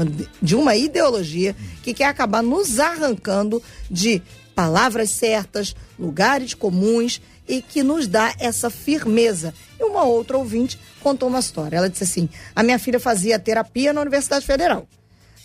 de 0.40 0.55
uma 0.55 0.77
ideologia 0.77 1.55
que 1.83 1.92
quer 1.92 2.07
acabar 2.07 2.42
nos 2.42 2.79
arrancando 2.79 3.61
de 3.90 4.22
palavras 4.55 5.11
certas, 5.11 5.74
lugares 5.98 6.55
comuns 6.55 7.20
e 7.48 7.61
que 7.61 7.83
nos 7.83 8.07
dá 8.07 8.35
essa 8.38 8.70
firmeza. 8.70 9.53
Uma 9.85 10.05
outra 10.05 10.37
ouvinte 10.37 10.79
contou 11.01 11.29
uma 11.29 11.38
história. 11.38 11.77
Ela 11.77 11.88
disse 11.88 12.05
assim: 12.05 12.29
A 12.55 12.62
minha 12.62 12.79
filha 12.79 12.99
fazia 12.99 13.38
terapia 13.38 13.92
na 13.92 14.01
Universidade 14.01 14.44
Federal. 14.44 14.88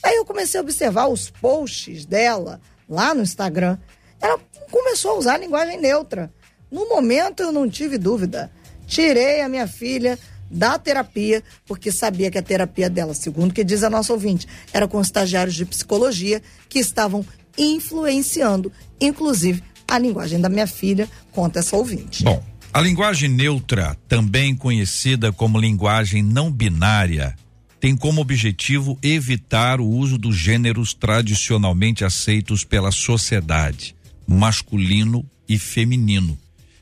Aí 0.02 0.16
eu 0.16 0.26
comecei 0.26 0.60
a 0.60 0.64
observar 0.64 1.08
os 1.08 1.30
posts 1.30 2.06
dela 2.06 2.60
lá 2.88 3.14
no 3.14 3.22
Instagram. 3.22 3.78
Ela 4.20 4.40
começou 4.72 5.12
a 5.12 5.18
usar 5.18 5.34
a 5.36 5.38
linguagem 5.38 5.80
neutra. 5.80 6.32
No 6.72 6.88
momento 6.88 7.42
eu 7.42 7.52
não 7.52 7.70
tive 7.70 7.98
dúvida. 7.98 8.52
Tirei 8.88 9.42
a 9.42 9.50
minha 9.50 9.68
filha 9.68 10.18
da 10.50 10.80
terapia, 10.80 11.44
porque 11.66 11.92
sabia 11.92 12.32
que 12.32 12.38
a 12.38 12.42
terapia 12.42 12.90
dela, 12.90 13.14
segundo 13.14 13.54
que 13.54 13.64
diz 13.64 13.84
a 13.84 13.90
nossa 13.90 14.12
ouvinte, 14.12 14.48
era 14.74 14.88
com 14.88 15.00
estagiários 15.00 15.56
de 15.56 15.66
psicologia 15.66 16.42
que 16.68 16.80
estavam 16.80 17.24
influenciando, 17.58 18.72
inclusive, 19.00 19.64
a 19.88 19.98
linguagem 19.98 20.40
da 20.40 20.50
minha 20.50 20.68
filha, 20.68 21.10
conta 21.32 21.60
essa 21.60 21.76
ouvinte. 21.76 22.24
Bom, 22.24 22.44
a 22.72 22.82
linguagem 22.82 23.30
neutra, 23.30 23.98
também 24.08 24.56
conhecida 24.56 25.32
como 25.32 25.60
linguagem 25.60 26.22
não 26.22 26.52
binária, 26.52 27.36
tem 27.80 27.96
como 27.96 28.22
objetivo 28.22 28.98
evitar 29.02 29.80
o 29.80 29.88
uso 29.88 30.18
dos 30.18 30.36
gêneros 30.36 30.94
tradicionalmente 30.94 32.06
aceitos 32.06 32.64
pela 32.64 32.92
sociedade, 32.92 33.96
masculino 34.28 35.26
e 35.48 35.58
feminino, 35.58 36.38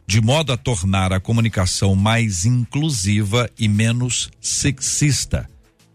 de 0.05 0.19
modo 0.19 0.51
a 0.51 0.57
tornar 0.57 1.13
a 1.13 1.19
comunicação 1.19 1.95
mais 1.95 2.45
inclusiva 2.45 3.49
e 3.57 3.67
menos 3.67 4.29
sexista. 4.41 5.49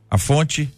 A 0.09 0.17
fonte 0.17 0.71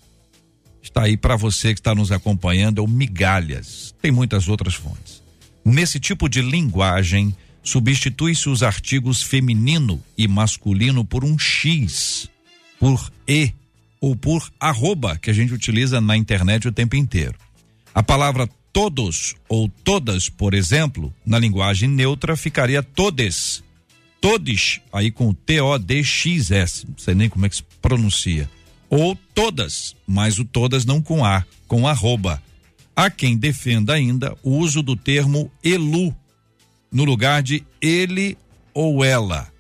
está 0.83 1.03
aí 1.03 1.17
para 1.17 1.37
você 1.37 1.73
que 1.73 1.81
está 1.81 1.95
nos 1.95 2.11
acompanhando, 2.11 2.81
é 2.81 2.85
o 2.85 2.89
Migalhas. 2.89 3.95
Tem 4.03 4.11
muitas 4.11 4.49
outras 4.49 4.75
fontes. 4.75 5.23
Nesse 5.65 6.01
tipo 6.01 6.29
de 6.29 6.43
linguagem, 6.43 7.35
substitui-se 7.65 8.49
os 8.49 8.63
artigos 8.63 9.23
feminino 9.23 10.01
e 10.17 10.29
masculino 10.29 11.05
por 11.05 11.25
um 11.25 11.39
X, 11.39 12.29
por 12.79 13.11
E 13.27 13.53
ou 14.01 14.15
por 14.15 14.53
arroba, 14.61 15.17
que 15.17 15.31
a 15.31 15.33
gente 15.33 15.55
utiliza 15.55 16.01
na 16.01 16.17
internet 16.17 16.69
o 16.69 16.73
tempo 16.73 16.95
inteiro. 16.95 17.39
A 17.95 18.03
palavra 18.03 18.47
todos 18.71 19.35
ou 19.49 19.69
todas, 19.83 20.29
por 20.29 20.53
exemplo, 20.53 21.13
na 21.25 21.39
linguagem 21.39 21.89
neutra 21.89 22.37
ficaria 22.37 22.83
todes. 22.83 23.65
Todes, 24.21 24.81
aí 24.93 25.11
com 25.11 25.33
T-O-D-X-S, 25.33 26.87
não 26.87 26.99
sei 26.99 27.15
nem 27.15 27.29
como 27.29 27.47
é 27.47 27.49
que 27.49 27.57
se 27.57 27.63
pronuncia. 27.81 28.49
Ou 28.91 29.17
todas, 29.35 29.97
mas 30.07 30.39
o 30.39 30.45
todas 30.45 30.85
não 30.85 31.01
com 31.01 31.25
A, 31.25 31.45
com 31.67 31.87
arroba. 31.89 32.43
Há 32.97 33.11
quem 33.11 33.37
defenda 33.37 33.95
ainda 33.95 34.37
o 34.43 34.59
uso 34.59 34.83
do 34.83 34.97
termo 34.97 35.51
elu, 35.63 36.15
no 36.95 37.05
lugar 37.05 37.43
de 37.43 37.65
ele 37.83 38.39
ou 38.73 39.05
ela, 39.05 39.53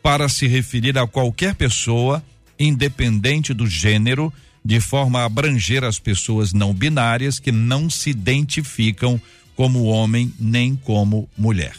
para 0.00 0.28
se 0.28 0.46
referir 0.46 0.96
a 0.96 1.08
qualquer 1.08 1.56
pessoa 1.56 2.24
independente 2.56 3.52
do 3.52 3.66
gênero, 3.66 4.32
de 4.64 4.80
forma 4.80 5.20
a 5.20 5.24
abranger 5.24 5.82
as 5.82 5.98
pessoas 5.98 6.52
não 6.52 6.72
binárias 6.72 7.40
que 7.40 7.50
não 7.50 7.90
se 7.90 8.10
identificam 8.10 9.20
como 9.56 9.84
homem 9.84 10.32
nem 10.38 10.76
como 10.76 11.28
mulher. 11.36 11.74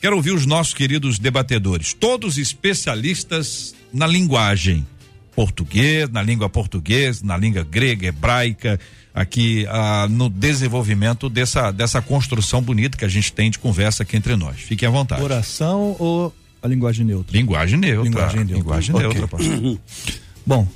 Quero 0.00 0.16
ouvir 0.16 0.32
os 0.32 0.46
nossos 0.46 0.72
queridos 0.72 1.18
debatedores, 1.18 1.92
todos 1.92 2.38
especialistas 2.38 3.74
na 3.92 4.06
linguagem 4.06 4.86
português, 5.34 6.08
na 6.08 6.22
língua 6.22 6.48
portuguesa, 6.48 7.20
na 7.24 7.36
língua 7.36 7.62
grega, 7.62 8.06
hebraica, 8.06 8.80
aqui 9.16 9.66
ah, 9.70 10.06
no 10.10 10.28
desenvolvimento 10.28 11.30
dessa, 11.30 11.70
dessa 11.72 12.02
construção 12.02 12.60
bonita 12.60 12.98
que 12.98 13.04
a 13.04 13.08
gente 13.08 13.32
tem 13.32 13.50
de 13.50 13.58
conversa 13.58 14.02
aqui 14.02 14.14
entre 14.14 14.36
nós. 14.36 14.60
Fiquem 14.60 14.86
à 14.86 14.90
vontade. 14.90 15.22
Oração 15.22 15.96
ou 15.98 16.34
a 16.62 16.68
linguagem 16.68 17.06
neutra? 17.06 17.34
Linguagem 17.34 17.78
neutra. 17.78 18.04
Linguagem 18.04 18.40
neutra. 18.44 18.56
Linguagem 18.58 18.94
Ok. 18.94 19.08
neutra, 19.08 19.26
pastor. 19.26 19.78
Bom, 20.44 20.68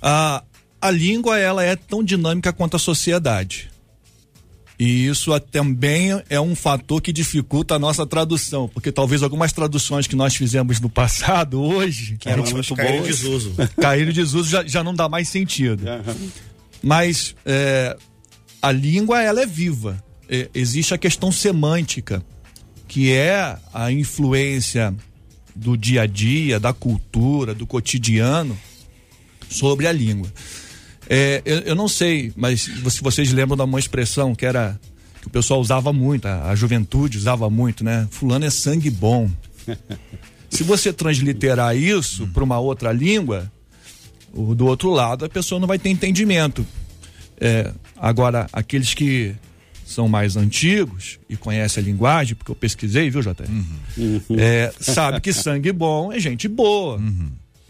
a, 0.00 0.42
a 0.80 0.90
língua 0.90 1.38
ela 1.38 1.62
é 1.62 1.76
tão 1.76 2.02
dinâmica 2.02 2.50
quanto 2.50 2.76
a 2.76 2.78
sociedade. 2.78 3.70
E 4.78 5.06
isso 5.06 5.38
também 5.52 6.20
é 6.30 6.40
um 6.40 6.56
fator 6.56 7.00
que 7.00 7.12
dificulta 7.12 7.74
a 7.74 7.78
nossa 7.78 8.04
tradução, 8.06 8.68
porque 8.68 8.90
talvez 8.90 9.22
algumas 9.22 9.52
traduções 9.52 10.06
que 10.06 10.16
nós 10.16 10.34
fizemos 10.34 10.80
no 10.80 10.88
passado, 10.88 11.60
hoje, 11.60 12.16
que 12.18 12.28
eram 12.28 12.42
muito 12.42 12.74
boas, 12.74 13.06
desuso. 13.06 13.54
caíram 13.80 14.10
de 14.12 14.20
desuso, 14.20 14.50
já, 14.50 14.66
já 14.66 14.82
não 14.82 14.92
dá 14.94 15.08
mais 15.08 15.28
sentido. 15.28 15.84
Mas 16.84 17.34
é, 17.46 17.96
a 18.60 18.70
língua 18.70 19.22
ela 19.22 19.40
é 19.40 19.46
viva. 19.46 20.02
É, 20.28 20.50
existe 20.54 20.92
a 20.92 20.98
questão 20.98 21.32
semântica, 21.32 22.22
que 22.86 23.10
é 23.10 23.56
a 23.72 23.90
influência 23.90 24.94
do 25.56 25.76
dia 25.76 26.02
a 26.02 26.06
dia, 26.06 26.60
da 26.60 26.72
cultura, 26.72 27.54
do 27.54 27.66
cotidiano 27.66 28.58
sobre 29.48 29.86
a 29.86 29.92
língua. 29.92 30.30
É, 31.08 31.40
eu, 31.44 31.58
eu 31.60 31.74
não 31.74 31.88
sei, 31.88 32.32
mas 32.36 32.62
se 32.62 33.02
vocês 33.02 33.32
lembram 33.32 33.56
de 33.56 33.62
uma 33.62 33.78
expressão 33.78 34.34
que 34.34 34.44
era 34.44 34.78
que 35.22 35.28
o 35.28 35.30
pessoal 35.30 35.60
usava 35.60 35.90
muito, 35.90 36.26
a, 36.26 36.50
a 36.50 36.54
juventude 36.54 37.16
usava 37.16 37.48
muito, 37.48 37.82
né? 37.82 38.06
Fulano 38.10 38.44
é 38.44 38.50
sangue 38.50 38.90
bom. 38.90 39.30
Se 40.50 40.62
você 40.62 40.92
transliterar 40.92 41.76
isso 41.76 42.28
para 42.28 42.44
uma 42.44 42.60
outra 42.60 42.92
língua, 42.92 43.50
o 44.34 44.54
do 44.54 44.66
outro 44.66 44.90
lado 44.90 45.24
a 45.24 45.28
pessoa 45.28 45.60
não 45.60 45.66
vai 45.66 45.78
ter 45.78 45.90
entendimento. 45.90 46.66
É, 47.40 47.72
agora, 47.96 48.48
aqueles 48.52 48.94
que 48.94 49.34
são 49.84 50.08
mais 50.08 50.36
antigos 50.36 51.18
e 51.28 51.36
conhecem 51.36 51.82
a 51.82 51.86
linguagem, 51.86 52.34
porque 52.34 52.50
eu 52.50 52.56
pesquisei, 52.56 53.10
viu, 53.10 53.22
Jota? 53.22 53.44
É, 54.38 54.72
sabe 54.80 55.20
que 55.20 55.32
sangue 55.32 55.72
bom 55.72 56.12
é 56.12 56.18
gente 56.18 56.48
boa. 56.48 57.00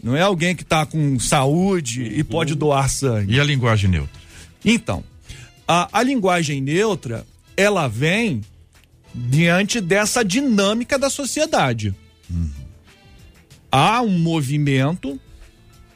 Não 0.01 0.15
é 0.15 0.21
alguém 0.21 0.55
que 0.55 0.63
está 0.63 0.85
com 0.85 1.19
saúde 1.19 2.03
e 2.03 2.23
pode 2.23 2.55
doar 2.55 2.89
sangue. 2.89 3.33
E 3.33 3.39
a 3.39 3.43
linguagem 3.43 3.89
neutra? 3.89 4.21
Então, 4.63 5.03
a, 5.67 5.89
a 5.91 6.03
linguagem 6.03 6.61
neutra, 6.61 7.25
ela 7.57 7.87
vem 7.87 8.41
diante 9.13 9.81
dessa 9.81 10.23
dinâmica 10.23 10.99
da 10.99 11.09
sociedade. 11.09 11.93
Há 13.71 14.01
um 14.01 14.17
movimento, 14.19 15.19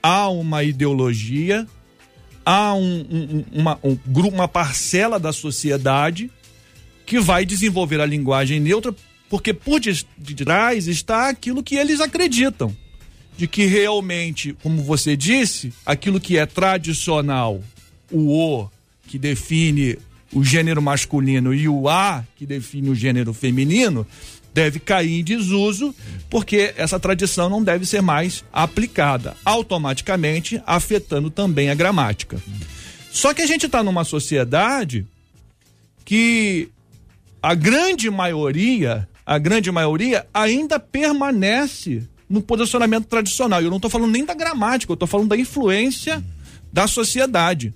há 0.01 0.29
uma 0.29 0.63
ideologia, 0.63 1.67
há 2.45 2.73
um, 2.73 2.99
um- 3.09 3.45
uma, 3.51 3.79
um 3.83 3.97
uma 4.29 4.47
parcela 4.47 5.19
da 5.19 5.31
sociedade 5.33 6.29
que 7.05 7.19
vai 7.19 7.45
desenvolver 7.45 7.99
a 7.99 8.05
linguagem 8.05 8.59
neutra, 8.59 8.93
porque 9.29 9.53
por 9.53 9.79
de 9.79 10.05
de 10.17 10.35
trás 10.35 10.87
está 10.87 11.29
aquilo 11.29 11.63
que 11.63 11.75
eles 11.75 11.99
acreditam. 12.01 12.75
De 13.37 13.47
que 13.47 13.65
realmente, 13.65 14.53
como 14.61 14.83
você 14.83 15.15
disse, 15.15 15.71
aquilo 15.85 16.19
que 16.19 16.37
é 16.37 16.45
tradicional, 16.45 17.63
o 18.11 18.31
O, 18.33 18.69
que 19.07 19.17
define 19.17 19.97
o 20.33 20.43
gênero 20.43 20.81
masculino, 20.81 21.53
e 21.53 21.67
o 21.67 21.87
A, 21.87 22.23
que 22.35 22.45
define 22.45 22.89
o 22.89 22.95
gênero 22.95 23.33
feminino, 23.33 24.05
deve 24.53 24.79
cair 24.79 25.19
em 25.19 25.23
desuso, 25.23 25.93
porque 26.29 26.73
essa 26.75 26.99
tradição 26.99 27.49
não 27.49 27.63
deve 27.63 27.85
ser 27.85 28.01
mais 28.01 28.43
aplicada, 28.51 29.35
automaticamente 29.45 30.61
afetando 30.65 31.29
também 31.29 31.69
a 31.69 31.75
gramática. 31.75 32.41
Só 33.11 33.33
que 33.33 33.41
a 33.41 33.47
gente 33.47 33.65
está 33.65 33.83
numa 33.83 34.03
sociedade 34.03 35.05
que 36.05 36.69
a 37.41 37.55
grande 37.55 38.09
maioria, 38.09 39.07
a 39.25 39.37
grande 39.37 39.71
maioria 39.71 40.27
ainda 40.33 40.79
permanece 40.79 42.07
no 42.29 42.41
posicionamento 42.41 43.07
tradicional. 43.07 43.61
Eu 43.61 43.69
não 43.69 43.77
estou 43.77 43.89
falando 43.89 44.11
nem 44.11 44.25
da 44.25 44.33
gramática, 44.33 44.91
eu 44.91 44.95
estou 44.95 45.07
falando 45.07 45.29
da 45.29 45.37
influência 45.37 46.23
da 46.71 46.87
sociedade. 46.87 47.73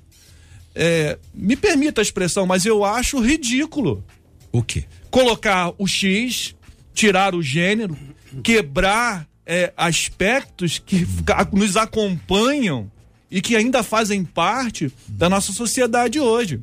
É, 0.75 1.17
me 1.33 1.55
permita 1.55 2.01
a 2.01 2.03
expressão, 2.03 2.45
mas 2.45 2.65
eu 2.65 2.83
acho 2.83 3.19
ridículo 3.19 4.03
O 4.51 4.63
quê? 4.63 4.85
colocar 5.13 5.71
o 5.77 5.85
X, 5.85 6.55
tirar 6.93 7.33
o 7.35 7.41
gênero, 7.41 7.97
quebrar 8.43 9.27
é, 9.45 9.73
aspectos 9.75 10.79
que 10.79 11.05
nos 11.51 11.75
acompanham 11.75 12.89
e 13.29 13.41
que 13.41 13.55
ainda 13.55 13.83
fazem 13.83 14.23
parte 14.23 14.91
da 15.07 15.29
nossa 15.29 15.51
sociedade 15.51 16.19
hoje. 16.19 16.59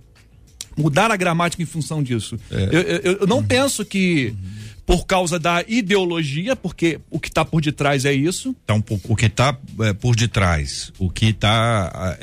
Mudar 0.76 1.10
a 1.10 1.16
gramática 1.16 1.62
em 1.62 1.66
função 1.66 2.02
disso. 2.02 2.38
Eu, 2.50 2.80
eu- 2.82 3.18
eu 3.22 3.26
não 3.26 3.44
penso 3.44 3.84
que 3.84 4.32
por 4.86 5.04
causa 5.04 5.38
da 5.38 5.62
ideologia, 5.68 6.56
porque 6.56 6.98
o 7.10 7.20
que 7.20 7.28
está 7.28 7.44
por 7.44 7.60
detrás 7.60 8.04
é 8.04 8.12
isso. 8.12 8.54
Então, 8.64 8.82
o- 8.88 9.00
o 9.12 9.16
que 9.16 9.26
está 9.26 9.52
por 10.00 10.16
detrás, 10.16 10.92
o 10.98 11.10
que 11.10 11.26
está 11.26 12.16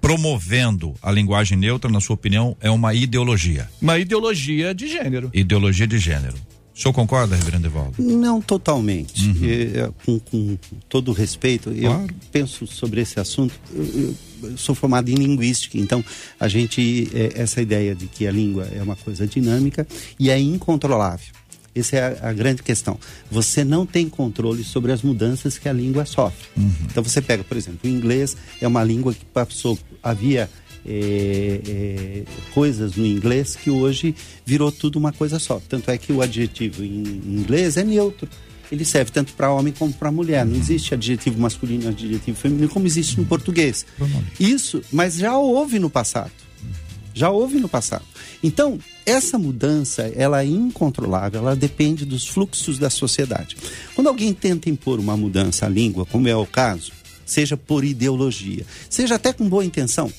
promovendo 0.00 0.94
a 1.02 1.10
linguagem 1.10 1.56
neutra, 1.58 1.90
na 1.90 2.00
sua 2.00 2.14
opinião, 2.14 2.56
é 2.60 2.70
uma 2.70 2.94
ideologia. 2.94 3.68
Uma 3.80 3.98
ideologia 3.98 4.74
de 4.74 4.88
gênero. 4.88 5.30
Ideologia 5.34 5.86
de 5.86 5.98
gênero. 5.98 6.34
O 6.78 6.80
senhor 6.80 6.92
concorda, 6.94 7.34
reverendo 7.34 7.66
Evaldo? 7.66 7.94
Não 8.00 8.40
totalmente. 8.40 9.28
É, 9.44 9.90
com, 10.06 10.20
com 10.20 10.56
todo 10.88 11.10
respeito, 11.10 11.70
eu 11.70 11.90
Claro. 11.90 12.14
penso 12.30 12.68
sobre 12.68 13.00
esse 13.00 13.18
assunto. 13.18 13.52
Eu, 13.74 13.84
eu- 13.84 14.14
eu 14.50 14.56
sou 14.56 14.76
formado 14.76 15.08
em 15.08 15.16
linguística, 15.16 15.76
então 15.76 16.04
a 16.38 16.46
gente 16.46 17.10
é, 17.12 17.32
essa 17.42 17.60
ideia 17.60 17.96
de 17.96 18.06
que 18.06 18.24
a 18.28 18.30
língua 18.30 18.68
é 18.72 18.80
uma 18.80 18.94
coisa 18.94 19.26
dinâmica 19.26 19.84
e 20.20 20.30
é 20.30 20.38
incontrolável. 20.38 21.26
Essa 21.74 21.96
é 21.96 22.20
a, 22.22 22.28
a 22.28 22.32
grande 22.32 22.62
questão. 22.62 22.96
Você 23.28 23.64
não 23.64 23.84
tem 23.84 24.08
controle 24.08 24.62
sobre 24.62 24.92
as 24.92 25.02
mudanças 25.02 25.58
que 25.58 25.68
a 25.68 25.72
língua 25.72 26.06
sofre. 26.06 26.46
Então 26.84 27.02
você 27.02 27.20
pega, 27.20 27.42
por 27.42 27.56
exemplo, 27.56 27.80
o 27.82 27.88
inglês 27.88 28.36
é 28.60 28.68
uma 28.68 28.84
língua 28.84 29.12
que 29.12 29.24
passou 29.24 29.76
havia 30.00 30.48
é, 30.86 31.60
é, 31.66 32.22
coisas 32.52 32.96
no 32.96 33.06
inglês 33.06 33.56
que 33.56 33.70
hoje 33.70 34.14
virou 34.44 34.72
tudo 34.72 34.98
uma 34.98 35.12
coisa 35.12 35.38
só. 35.38 35.60
Tanto 35.68 35.90
é 35.90 35.98
que 35.98 36.12
o 36.12 36.22
adjetivo 36.22 36.82
em 36.84 37.02
inglês 37.26 37.76
é 37.76 37.84
neutro. 37.84 38.28
Ele 38.70 38.84
serve 38.84 39.10
tanto 39.10 39.32
para 39.32 39.52
homem 39.52 39.72
como 39.72 39.92
para 39.92 40.12
mulher. 40.12 40.44
Não 40.44 40.56
existe 40.56 40.92
adjetivo 40.92 41.40
masculino 41.40 41.88
adjetivo 41.88 42.36
feminino 42.36 42.68
como 42.68 42.86
existe 42.86 43.18
no 43.18 43.24
português. 43.24 43.86
Isso, 44.38 44.82
mas 44.92 45.14
já 45.16 45.36
houve 45.38 45.78
no 45.78 45.88
passado. 45.88 46.32
Já 47.14 47.30
houve 47.30 47.58
no 47.58 47.68
passado. 47.68 48.04
Então, 48.42 48.78
essa 49.04 49.38
mudança, 49.38 50.02
ela 50.14 50.42
é 50.42 50.46
incontrolável, 50.46 51.40
ela 51.40 51.56
depende 51.56 52.04
dos 52.04 52.28
fluxos 52.28 52.78
da 52.78 52.90
sociedade. 52.90 53.56
Quando 53.94 54.06
alguém 54.06 54.32
tenta 54.32 54.70
impor 54.70 55.00
uma 55.00 55.16
mudança 55.16 55.66
à 55.66 55.68
língua, 55.68 56.06
como 56.06 56.28
é 56.28 56.36
o 56.36 56.46
caso, 56.46 56.92
seja 57.26 57.56
por 57.56 57.84
ideologia, 57.84 58.64
seja 58.88 59.16
até 59.16 59.32
com 59.32 59.48
boa 59.48 59.64
intenção, 59.64 60.12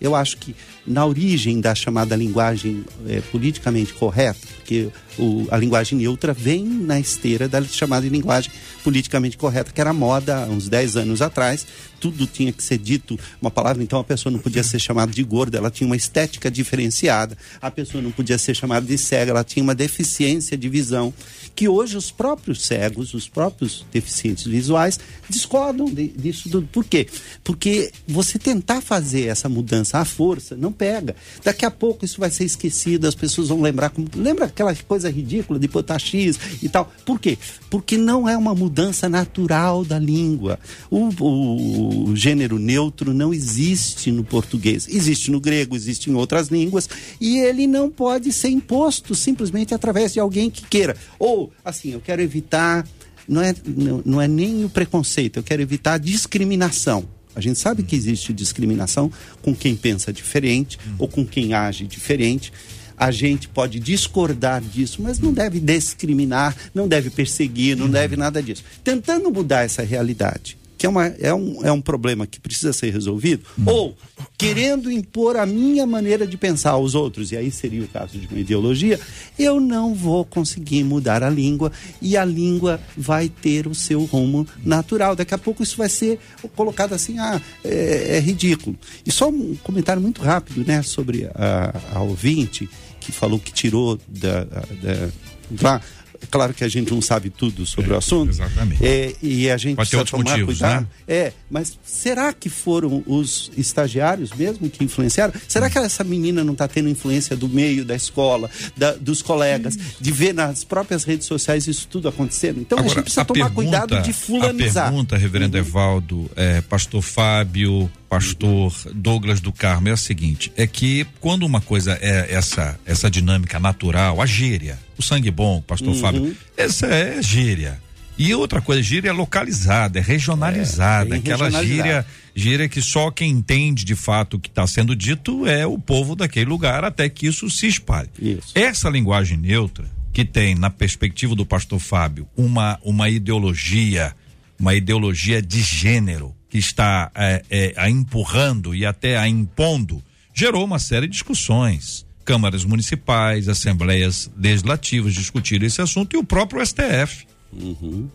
eu 0.00 0.14
acho 0.14 0.36
que 0.38 0.54
na 0.86 1.04
origem 1.04 1.60
da 1.60 1.74
chamada 1.74 2.14
linguagem 2.14 2.84
é, 3.08 3.20
politicamente 3.32 3.92
correta, 3.94 4.38
porque 4.56 4.88
o, 5.18 5.46
a 5.50 5.56
linguagem 5.56 5.98
neutra 5.98 6.32
vem 6.32 6.64
na 6.64 7.00
esteira 7.00 7.48
da 7.48 7.62
chamada 7.62 8.06
linguagem 8.06 8.50
politicamente 8.84 9.36
correta, 9.36 9.72
que 9.72 9.80
era 9.80 9.92
moda 9.92 10.44
há 10.44 10.46
uns 10.46 10.68
10 10.68 10.96
anos 10.96 11.22
atrás, 11.22 11.66
tudo 11.98 12.26
tinha 12.26 12.52
que 12.52 12.62
ser 12.62 12.78
dito 12.78 13.18
uma 13.40 13.50
palavra, 13.50 13.82
então 13.82 13.98
a 13.98 14.04
pessoa 14.04 14.32
não 14.32 14.38
podia 14.38 14.62
ser 14.62 14.78
chamada 14.78 15.10
de 15.10 15.22
gorda, 15.22 15.58
ela 15.58 15.70
tinha 15.70 15.86
uma 15.86 15.96
estética 15.96 16.50
diferenciada, 16.50 17.36
a 17.60 17.70
pessoa 17.70 18.02
não 18.02 18.12
podia 18.12 18.38
ser 18.38 18.54
chamada 18.54 18.86
de 18.86 18.96
cega, 18.98 19.30
ela 19.30 19.42
tinha 19.42 19.62
uma 19.62 19.74
deficiência 19.74 20.56
de 20.56 20.68
visão, 20.68 21.12
que 21.54 21.68
hoje 21.68 21.96
os 21.96 22.10
próprios 22.10 22.64
cegos, 22.64 23.14
os 23.14 23.28
próprios 23.28 23.84
deficientes 23.92 24.44
visuais, 24.44 25.00
discordam 25.28 25.86
de, 25.86 26.08
disso 26.08 26.50
tudo. 26.50 26.68
Por 26.70 26.84
quê? 26.84 27.08
Porque 27.42 27.90
você 28.06 28.38
tentar 28.38 28.80
fazer 28.82 29.26
essa 29.26 29.48
mudança 29.48 29.98
à 29.98 30.04
força 30.04 30.54
não 30.54 30.70
pega. 30.76 31.16
Daqui 31.42 31.64
a 31.64 31.70
pouco 31.70 32.04
isso 32.04 32.20
vai 32.20 32.30
ser 32.30 32.44
esquecido, 32.44 33.06
as 33.06 33.14
pessoas 33.14 33.48
vão 33.48 33.60
lembrar. 33.60 33.90
Como, 33.90 34.08
lembra 34.14 34.46
aquela 34.46 34.74
coisa 34.74 35.10
ridícula 35.10 35.58
de 35.58 35.68
botar 35.68 35.98
X 35.98 36.38
e 36.62 36.68
tal? 36.68 36.92
Por 37.04 37.18
quê? 37.18 37.38
Porque 37.70 37.96
não 37.96 38.28
é 38.28 38.36
uma 38.36 38.54
mudança 38.54 39.08
natural 39.08 39.84
da 39.84 39.98
língua. 39.98 40.58
O, 40.90 41.08
o, 41.20 42.10
o 42.10 42.16
gênero 42.16 42.58
neutro 42.58 43.12
não 43.12 43.32
existe 43.32 44.10
no 44.10 44.24
português. 44.24 44.86
Existe 44.88 45.30
no 45.30 45.40
grego, 45.40 45.74
existe 45.74 46.10
em 46.10 46.14
outras 46.14 46.48
línguas, 46.48 46.88
e 47.20 47.38
ele 47.38 47.66
não 47.66 47.90
pode 47.90 48.32
ser 48.32 48.48
imposto 48.48 49.14
simplesmente 49.14 49.74
através 49.74 50.12
de 50.12 50.20
alguém 50.20 50.50
que 50.50 50.66
queira. 50.66 50.96
Ou, 51.18 51.52
assim, 51.64 51.92
eu 51.92 52.00
quero 52.00 52.22
evitar 52.22 52.86
não 53.28 53.42
é, 53.42 53.54
não, 53.66 54.02
não 54.04 54.22
é 54.22 54.28
nem 54.28 54.64
o 54.64 54.68
preconceito, 54.68 55.38
eu 55.38 55.42
quero 55.42 55.60
evitar 55.60 55.94
a 55.94 55.98
discriminação. 55.98 57.15
A 57.36 57.40
gente 57.40 57.58
sabe 57.58 57.82
que 57.82 57.94
existe 57.94 58.32
discriminação 58.32 59.12
com 59.42 59.54
quem 59.54 59.76
pensa 59.76 60.10
diferente 60.10 60.78
ou 60.98 61.06
com 61.06 61.24
quem 61.24 61.52
age 61.52 61.86
diferente. 61.86 62.50
A 62.96 63.10
gente 63.10 63.46
pode 63.46 63.78
discordar 63.78 64.62
disso, 64.62 65.02
mas 65.02 65.18
não 65.18 65.34
deve 65.34 65.60
discriminar, 65.60 66.56
não 66.74 66.88
deve 66.88 67.10
perseguir, 67.10 67.76
não 67.76 67.90
deve 67.90 68.16
nada 68.16 68.42
disso. 68.42 68.64
Tentando 68.82 69.30
mudar 69.30 69.64
essa 69.64 69.82
realidade, 69.82 70.55
que 70.76 70.86
é, 70.86 70.88
uma, 70.88 71.06
é, 71.06 71.32
um, 71.32 71.64
é 71.64 71.72
um 71.72 71.80
problema 71.80 72.26
que 72.26 72.38
precisa 72.38 72.72
ser 72.72 72.92
resolvido, 72.92 73.44
ou 73.64 73.96
querendo 74.36 74.90
impor 74.90 75.36
a 75.36 75.46
minha 75.46 75.86
maneira 75.86 76.26
de 76.26 76.36
pensar 76.36 76.70
aos 76.70 76.94
outros, 76.94 77.32
e 77.32 77.36
aí 77.36 77.50
seria 77.50 77.82
o 77.82 77.88
caso 77.88 78.18
de 78.18 78.26
uma 78.26 78.38
ideologia, 78.38 79.00
eu 79.38 79.60
não 79.60 79.94
vou 79.94 80.24
conseguir 80.24 80.84
mudar 80.84 81.22
a 81.22 81.30
língua 81.30 81.72
e 82.00 82.16
a 82.16 82.24
língua 82.24 82.80
vai 82.96 83.28
ter 83.28 83.66
o 83.66 83.74
seu 83.74 84.04
rumo 84.04 84.46
natural. 84.64 85.16
Daqui 85.16 85.34
a 85.34 85.38
pouco 85.38 85.62
isso 85.62 85.76
vai 85.76 85.88
ser 85.88 86.18
colocado 86.54 86.92
assim, 86.92 87.18
ah, 87.18 87.40
é, 87.64 88.16
é 88.16 88.20
ridículo. 88.20 88.76
E 89.04 89.10
só 89.10 89.28
um 89.28 89.56
comentário 89.62 90.02
muito 90.02 90.22
rápido, 90.22 90.64
né, 90.66 90.82
sobre 90.82 91.28
a, 91.34 91.74
a 91.94 92.02
ouvinte 92.02 92.68
que 93.00 93.12
falou 93.12 93.38
que 93.38 93.52
tirou 93.52 93.98
da, 94.08 94.44
da, 94.44 95.08
da 95.50 95.80
é 96.26 96.28
claro 96.28 96.52
que 96.52 96.64
a 96.64 96.68
gente 96.68 96.92
não 96.92 97.00
sabe 97.00 97.30
tudo 97.30 97.64
sobre 97.64 97.92
é, 97.92 97.94
o 97.94 97.98
assunto. 97.98 98.30
Exatamente. 98.30 98.84
É, 98.84 99.14
e 99.22 99.48
a 99.48 99.56
gente 99.56 99.76
Pode 99.76 99.88
precisa 99.88 100.10
tomar 100.10 100.30
motivos, 100.30 100.58
cuidado. 100.58 100.82
Né? 100.82 100.88
É, 101.06 101.32
mas 101.48 101.78
será 101.84 102.32
que 102.32 102.48
foram 102.48 103.02
os 103.06 103.50
estagiários 103.56 104.32
mesmo 104.32 104.68
que 104.68 104.84
influenciaram? 104.84 105.32
Será 105.46 105.70
que 105.70 105.78
essa 105.78 106.02
menina 106.02 106.42
não 106.42 106.52
está 106.52 106.66
tendo 106.66 106.88
influência 106.88 107.36
do 107.36 107.48
meio, 107.48 107.84
da 107.84 107.94
escola, 107.94 108.50
da, 108.76 108.92
dos 108.92 109.22
colegas, 109.22 109.78
de 110.00 110.12
ver 110.12 110.34
nas 110.34 110.64
próprias 110.64 111.04
redes 111.04 111.26
sociais 111.26 111.68
isso 111.68 111.86
tudo 111.88 112.08
acontecendo? 112.08 112.60
Então 112.60 112.78
Agora, 112.78 112.92
a 112.92 112.94
gente 112.94 113.04
precisa 113.04 113.22
a 113.22 113.24
tomar 113.24 113.50
pergunta, 113.50 113.86
cuidado 113.86 114.02
de 114.02 114.12
fulanizar. 114.12 114.86
A 114.86 114.90
pergunta, 114.90 115.16
reverendo 115.16 115.56
uhum. 115.56 115.64
Evaldo, 115.64 116.30
é, 116.34 116.60
pastor 116.60 117.02
Fábio, 117.02 117.90
pastor 118.08 118.72
Douglas 118.94 119.40
do 119.40 119.52
Carmo 119.52 119.88
é 119.88 119.92
a 119.92 119.96
seguinte: 119.96 120.52
é 120.56 120.66
que 120.66 121.06
quando 121.20 121.44
uma 121.44 121.60
coisa 121.60 121.98
é 122.00 122.32
essa 122.32 122.78
essa 122.84 123.10
dinâmica 123.10 123.58
natural, 123.58 124.20
a 124.20 124.26
gíria, 124.26 124.78
o 124.98 125.02
sangue 125.02 125.30
bom, 125.30 125.60
pastor 125.60 125.88
uhum. 125.88 126.00
Fábio, 126.00 126.36
essa 126.56 126.86
é 126.86 127.22
gíria. 127.22 127.80
E 128.18 128.34
outra 128.34 128.62
coisa, 128.62 128.82
gíria 128.82 129.10
é 129.10 129.12
localizada, 129.12 129.98
é 129.98 130.02
regionalizada, 130.02 131.16
é, 131.16 131.18
aquela 131.18 131.50
gíria, 131.50 132.06
gíria 132.34 132.66
que 132.66 132.80
só 132.80 133.10
quem 133.10 133.30
entende 133.30 133.84
de 133.84 133.94
fato 133.94 134.34
o 134.34 134.40
que 134.40 134.48
está 134.48 134.66
sendo 134.66 134.96
dito 134.96 135.46
é 135.46 135.66
o 135.66 135.78
povo 135.78 136.16
daquele 136.16 136.46
lugar 136.46 136.82
até 136.82 137.10
que 137.10 137.26
isso 137.26 137.50
se 137.50 137.66
espalhe. 137.66 138.08
Isso. 138.18 138.52
Essa 138.54 138.88
linguagem 138.88 139.36
neutra 139.36 139.84
que 140.14 140.24
tem 140.24 140.54
na 140.54 140.70
perspectiva 140.70 141.34
do 141.34 141.44
pastor 141.44 141.78
Fábio 141.78 142.26
uma 142.34 142.78
uma 142.82 143.10
ideologia, 143.10 144.14
uma 144.58 144.74
ideologia 144.74 145.42
de 145.42 145.60
gênero 145.60 146.34
está 146.58 147.10
é, 147.14 147.42
é, 147.50 147.74
a 147.76 147.88
empurrando 147.90 148.74
e 148.74 148.84
até 148.84 149.16
a 149.16 149.28
impondo, 149.28 150.02
gerou 150.34 150.64
uma 150.64 150.78
série 150.78 151.06
de 151.06 151.12
discussões. 151.12 152.06
Câmaras 152.24 152.64
municipais, 152.64 153.48
assembleias 153.48 154.30
legislativas 154.36 155.14
discutiram 155.14 155.66
esse 155.66 155.80
assunto 155.80 156.14
e 156.14 156.18
o 156.18 156.24
próprio 156.24 156.64
STF. 156.64 157.26
Uhum. 157.52 158.08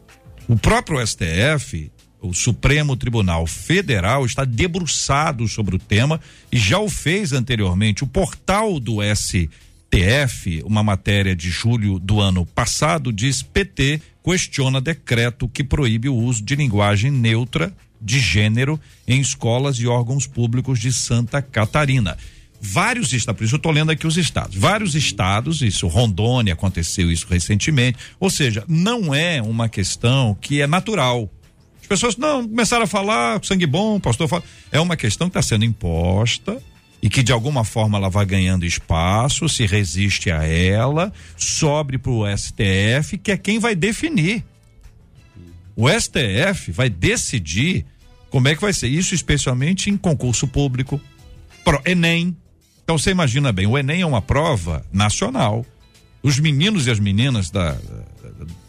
O 0.48 0.58
próprio 0.58 1.06
STF, 1.06 1.92
o 2.22 2.34
Supremo 2.34 2.98
Tribunal 2.98 3.48
Federal, 3.48 4.26
está 4.26 4.44
debruçado 4.44 5.48
sobre 5.48 5.76
o 5.76 5.80
tema 5.80 6.20
e 6.52 6.58
já 6.58 6.78
o 6.78 6.90
fez 6.90 7.32
anteriormente. 7.32 8.04
O 8.04 8.08
portal 8.08 8.80
do 8.80 8.98
STF, 9.16 10.62
uma 10.66 10.84
matéria 10.84 11.36
de 11.36 11.50
julho 11.50 11.98
do 11.98 12.20
ano 12.20 12.46
passado, 12.46 13.14
diz: 13.14 13.42
PT 13.42 14.02
questiona 14.24 14.82
decreto 14.82 15.48
que 15.48 15.64
proíbe 15.64 16.10
o 16.10 16.16
uso 16.16 16.44
de 16.44 16.56
linguagem 16.56 17.10
neutra 17.10 17.74
de 18.02 18.20
gênero 18.20 18.80
em 19.08 19.22
escolas 19.22 19.78
e 19.78 19.88
órgãos 19.88 20.26
públicos 20.26 20.80
de 20.80 20.92
Santa 20.92 21.42
Catarina. 21.42 22.18
Vários 22.64 23.12
estados, 23.12 23.38
por 23.40 23.46
isso 23.46 23.56
eu 23.56 23.58
estou 23.58 23.72
lendo 23.72 23.92
aqui 23.92 24.06
os 24.06 24.18
estados. 24.18 24.56
Vários 24.56 24.94
estados, 24.94 25.62
isso, 25.62 25.88
Rondônia 25.88 26.54
aconteceu 26.54 27.12
isso 27.12 27.26
recentemente. 27.28 27.98
Ou 28.20 28.30
seja, 28.30 28.64
não 28.68 29.16
é 29.16 29.42
uma 29.42 29.68
questão 29.68 30.38
que 30.40 30.62
é 30.62 30.68
natural. 30.68 31.30
As 31.82 31.88
pessoas 31.88 32.18
não 32.18 32.48
começaram 32.48 32.84
a 32.84 32.88
falar 32.88 33.44
sangue 33.44 33.66
bom, 33.66 34.00
pastor 34.00 34.28
fala. 34.28 34.44
É 34.72 34.80
uma 34.80 34.96
questão 34.96 35.28
que 35.28 35.32
está 35.38 35.42
sendo 35.42 35.66
imposta 35.66 36.62
e 37.02 37.10
que 37.10 37.24
de 37.24 37.32
alguma 37.32 37.64
forma 37.64 37.98
ela 37.98 38.10
vai 38.10 38.26
ganhando 38.26 38.64
espaço, 38.64 39.50
se 39.50 39.66
resiste 39.66 40.30
a 40.30 40.46
ela, 40.46 41.12
sobre 41.36 41.98
para 41.98 42.12
o 42.12 42.38
STF, 42.38 43.18
que 43.18 43.32
é 43.32 43.38
quem 43.38 43.58
vai 43.58 43.74
definir. 43.74 44.46
O 45.76 45.90
STF 45.90 46.72
vai 46.72 46.90
decidir 46.90 47.86
como 48.32 48.48
é 48.48 48.56
que 48.56 48.62
vai 48.62 48.74
ser 48.74 48.88
isso, 48.88 49.14
especialmente 49.14 49.92
em 49.92 49.96
concurso 49.96 50.48
público, 50.48 51.00
pro 51.64 51.80
Enem. 51.86 52.36
Então 52.84 52.98
você 52.98 53.12
imagina 53.12 53.52
bem, 53.52 53.68
o 53.68 53.78
Enem 53.78 54.02
é 54.02 54.06
uma 54.06 54.22
prova 54.22 54.84
nacional. 54.92 55.64
Os 56.24 56.40
meninos 56.40 56.88
e 56.88 56.92
as 56.92 57.00
meninas 57.00 57.52
da, 57.52 57.78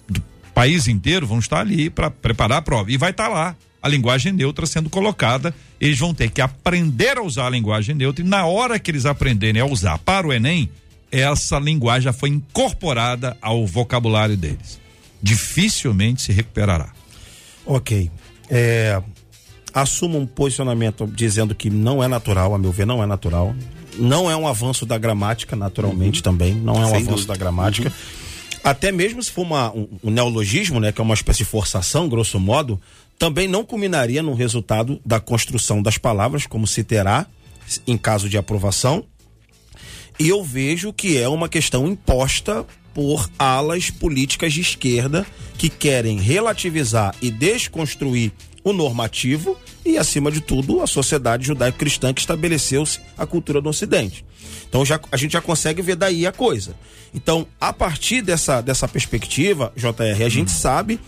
do 0.07 0.23
país 0.53 0.87
inteiro 0.87 1.27
vão 1.27 1.39
estar 1.39 1.61
ali 1.61 1.89
para 1.89 2.11
preparar 2.11 2.59
a 2.59 2.63
prova 2.63 2.93
e 2.93 2.99
vai 2.99 3.11
estar 3.11 3.29
lá 3.29 3.57
a 3.81 3.89
linguagem 3.89 4.33
neutra 4.33 4.67
sendo 4.67 4.91
colocada. 4.91 5.55
Eles 5.81 5.99
vão 5.99 6.13
ter 6.13 6.31
que 6.31 6.43
aprender 6.43 7.17
a 7.17 7.23
usar 7.23 7.47
a 7.47 7.51
linguagem 7.51 7.95
neutra 7.95 8.23
e 8.23 8.29
na 8.29 8.45
hora 8.45 8.79
que 8.79 8.91
eles 8.91 9.07
aprenderem 9.07 9.63
a 9.63 9.67
usar 9.67 9.99
para 9.99 10.27
o 10.27 10.33
Enem, 10.33 10.69
essa 11.11 11.59
linguagem 11.59 12.03
já 12.03 12.13
foi 12.13 12.29
incorporada 12.29 13.37
ao 13.41 13.67
vocabulário 13.67 14.37
deles 14.37 14.83
dificilmente 15.23 16.21
se 16.21 16.33
recuperará. 16.33 16.93
Ok. 17.65 18.11
É, 18.51 19.01
assumo 19.73 20.19
um 20.19 20.27
posicionamento 20.27 21.07
dizendo 21.07 21.55
que 21.55 21.71
não 21.71 22.03
é 22.03 22.09
natural, 22.09 22.55
a 22.55 22.59
meu 22.59 22.73
ver, 22.73 22.87
não 22.87 23.03
é 23.03 23.07
natural. 23.07 23.55
Não 23.99 24.31
é 24.31 24.37
um 24.37 24.49
avanço 24.49 24.87
da 24.87 24.97
gramática, 24.97 25.55
naturalmente 25.55 26.19
uhum. 26.19 26.23
também. 26.23 26.55
Não 26.55 26.75
é 26.75 26.87
um 26.87 26.87
Sem 26.87 26.97
avanço 26.97 27.09
dúvida. 27.09 27.33
da 27.33 27.39
gramática. 27.39 27.89
Uhum. 27.89 28.23
Até 28.65 28.93
mesmo 28.93 29.23
se 29.23 29.31
for 29.31 29.43
uma, 29.43 29.71
um, 29.73 29.89
um, 30.05 30.11
neologismo, 30.11 30.79
né, 30.79 30.93
que 30.93 31.01
é 31.01 31.05
uma 31.05 31.15
espécie 31.15 31.39
de 31.39 31.45
forçação, 31.45 32.09
grosso 32.09 32.39
modo, 32.39 32.81
também 33.19 33.49
não 33.49 33.65
culminaria 33.65 34.23
no 34.23 34.35
resultado 34.35 35.01
da 35.05 35.21
construção 35.21 35.83
das 35.83 35.99
palavras, 35.99 36.47
como 36.47 36.67
se 36.67 36.85
terá 36.85 37.27
em 37.87 37.97
caso 37.97 38.29
de 38.29 38.39
aprovação. 38.39 39.05
E 40.19 40.29
eu 40.29 40.45
vejo 40.45 40.93
que 40.93 41.19
é 41.19 41.29
uma 41.29 41.49
questão 41.49 41.87
imposta 41.89 42.65
por 42.95 43.29
alas 43.39 43.91
políticas 43.91 44.53
de 44.53 44.61
esquerda 44.61 45.27
que 45.57 45.69
querem 45.69 46.21
relativizar 46.21 47.15
e 47.21 47.31
desconstruir 47.31 48.33
o 48.65 48.73
normativo 48.73 49.57
e, 49.85 49.99
acima 49.99 50.31
de 50.31 50.41
tudo, 50.41 50.81
a 50.81 50.87
sociedade 50.87 51.47
judaico-cristã 51.47 52.13
que 52.13 52.21
estabeleceu-se 52.21 53.01
a 53.17 53.27
cultura 53.27 53.61
do 53.61 53.69
Ocidente. 53.69 54.25
Então 54.69 54.85
já, 54.85 55.01
a 55.11 55.17
gente 55.17 55.33
já 55.33 55.41
consegue 55.41 55.83
ver 55.83 55.97
daí 55.97 56.27
a 56.27 56.33
coisa. 56.33 56.75
Então, 57.15 57.47
a 57.61 57.73
partir 57.73 58.23
dessa, 58.23 58.61
dessa 58.61 58.89
perspectiva, 58.89 59.73
JR, 59.77 60.25
a 60.25 60.29
gente 60.29 60.51
sabe 60.51 60.99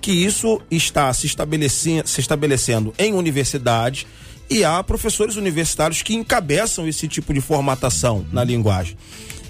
que 0.00 0.10
isso 0.10 0.60
está 0.70 1.12
se 1.14 1.26
estabelecendo, 1.26 2.08
se 2.08 2.20
estabelecendo 2.20 2.92
em 2.98 3.14
universidades, 3.14 4.06
e 4.50 4.64
há 4.64 4.82
professores 4.82 5.36
universitários 5.36 6.02
que 6.02 6.14
encabeçam 6.14 6.86
esse 6.86 7.08
tipo 7.08 7.32
de 7.32 7.40
formatação 7.40 8.26
na 8.32 8.44
linguagem. 8.44 8.96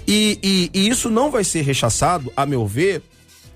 E, 0.07 0.39
e, 0.43 0.69
e 0.73 0.89
isso 0.89 1.09
não 1.09 1.31
vai 1.31 1.43
ser 1.43 1.61
rechaçado, 1.61 2.31
a 2.37 2.45
meu 2.45 2.65
ver, 2.65 3.01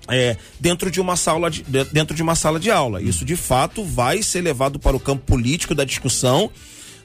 é, 0.08 0.36
dentro, 0.58 0.90
de 0.90 1.00
uma 1.00 1.16
sala 1.16 1.50
de, 1.50 1.62
dentro 1.92 2.14
de 2.14 2.22
uma 2.22 2.34
sala 2.34 2.58
de 2.58 2.70
aula. 2.70 3.02
Isso, 3.02 3.24
de 3.24 3.36
fato, 3.36 3.84
vai 3.84 4.22
ser 4.22 4.40
levado 4.40 4.78
para 4.78 4.96
o 4.96 5.00
campo 5.00 5.24
político 5.24 5.74
da 5.74 5.84
discussão 5.84 6.50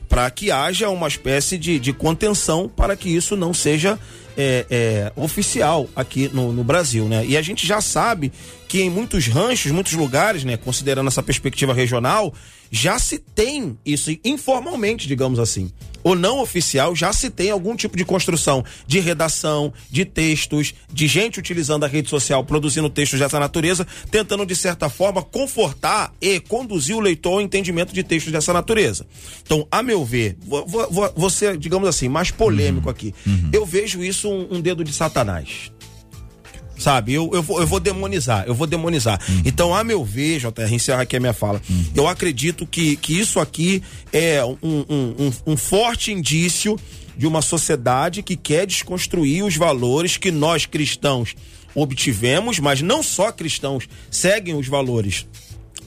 para 0.08 0.30
que 0.30 0.52
haja 0.52 0.90
uma 0.90 1.08
espécie 1.08 1.58
de, 1.58 1.80
de 1.80 1.92
contenção 1.92 2.70
para 2.70 2.96
que 2.96 3.10
isso 3.10 3.36
não 3.36 3.54
seja 3.54 3.98
é, 4.38 4.66
é, 4.70 5.12
oficial 5.16 5.90
aqui 5.96 6.30
no, 6.34 6.52
no, 6.52 6.64
Brasil, 6.64 7.08
né? 7.08 7.26
E 7.26 7.38
a 7.38 7.42
gente 7.42 7.66
já 7.66 7.82
sabe 7.82 8.32
que 8.68 8.82
em 8.82 8.90
muitos 8.90 9.28
ranchos, 9.28 9.72
muitos 9.72 9.94
lugares, 9.94 10.44
né, 10.44 10.58
considerando 10.58 11.08
essa 11.08 11.24
perspectiva 11.24 11.74
regional, 11.74 12.34
já 12.72 13.00
se 13.00 13.18
tem 13.18 13.78
isso 13.86 14.12
informalmente, 14.24 15.08
digamos 15.08 15.40
assim 15.40 15.72
ou 16.04 16.16
não 16.16 16.40
oficial, 16.40 16.96
já 16.96 17.14
se 17.14 17.30
tem 17.30 17.52
algum 17.52 17.76
tipo 17.76 17.96
de 17.96 18.06
construção 18.06 18.64
de 18.86 19.00
redação, 19.00 19.74
de 19.90 20.06
textos, 20.06 20.74
de 20.92 21.08
gente 21.08 21.40
utilizando 21.40 21.84
a 21.84 21.88
rede 21.88 22.10
social, 22.10 22.44
produzindo 22.44 22.90
textos 22.90 23.20
dessa 23.20 23.40
natureza, 23.40 23.86
tentando, 24.12 24.46
de 24.46 24.56
certa 24.56 24.90
forma, 24.90 25.22
confortar 25.22 26.14
e 26.22 26.40
conduzir 26.40 26.96
o 26.96 27.00
leitor 27.00 27.34
ao 27.34 27.42
entendimento 27.42 27.94
de 27.94 28.04
textos 28.04 28.32
dessa 28.32 28.54
natureza. 28.54 29.06
Então, 29.42 29.68
a 29.72 29.82
meu 29.82 30.04
ver, 30.04 30.38
vou, 30.46 30.66
vou, 30.68 31.14
vou 31.16 31.30
ser, 31.30 31.58
digamos 31.58 31.88
assim, 31.88 32.08
mais 32.08 32.32
polêmico 32.32 32.88
uhum. 32.88 32.92
aqui. 32.92 33.16
Uhum. 33.26 33.50
Eu 33.52 33.66
vejo 33.66 34.04
isso 34.04 34.30
um, 34.30 34.58
um 34.58 34.62
dedo 34.62 34.84
de 34.84 34.94
Satanás 34.94 35.72
sabe? 36.84 37.14
Eu, 37.14 37.30
eu, 37.34 37.42
vou, 37.42 37.62
eu 37.62 37.66
vou 37.66 37.80
demonizar, 37.80 38.44
eu 38.46 38.54
vou 38.54 38.68
demonizar. 38.68 39.18
Uhum. 39.30 39.42
Então, 39.46 39.74
a 39.74 39.86
meu 39.86 40.04
ver, 40.04 40.40
JR, 40.40 40.74
encerrar 40.74 41.02
aqui 41.02 41.16
a 41.16 41.20
minha 41.20 41.34
fala, 41.34 41.62
uhum. 41.70 41.86
eu 41.96 42.08
acredito 42.10 42.68
que, 42.68 42.98
que 42.98 43.18
isso 43.18 43.40
aqui 43.40 43.82
é 44.12 44.44
um, 44.44 44.58
um, 44.62 45.16
um, 45.18 45.54
um 45.54 45.58
forte 45.58 46.12
indício 46.12 46.78
de 47.16 47.26
uma 47.26 47.42
sociedade 47.42 48.22
que 48.22 48.36
quer 48.36 48.68
desconstruir 48.68 49.46
os 49.46 49.56
valores 49.56 50.18
que 50.18 50.30
nós 50.30 50.66
cristãos 50.66 51.36
obtivemos, 51.74 52.60
mas 52.60 52.82
não 52.82 53.02
só 53.02 53.32
cristãos 53.32 53.88
seguem 54.12 54.56
os 54.56 54.68
valores 54.68 55.26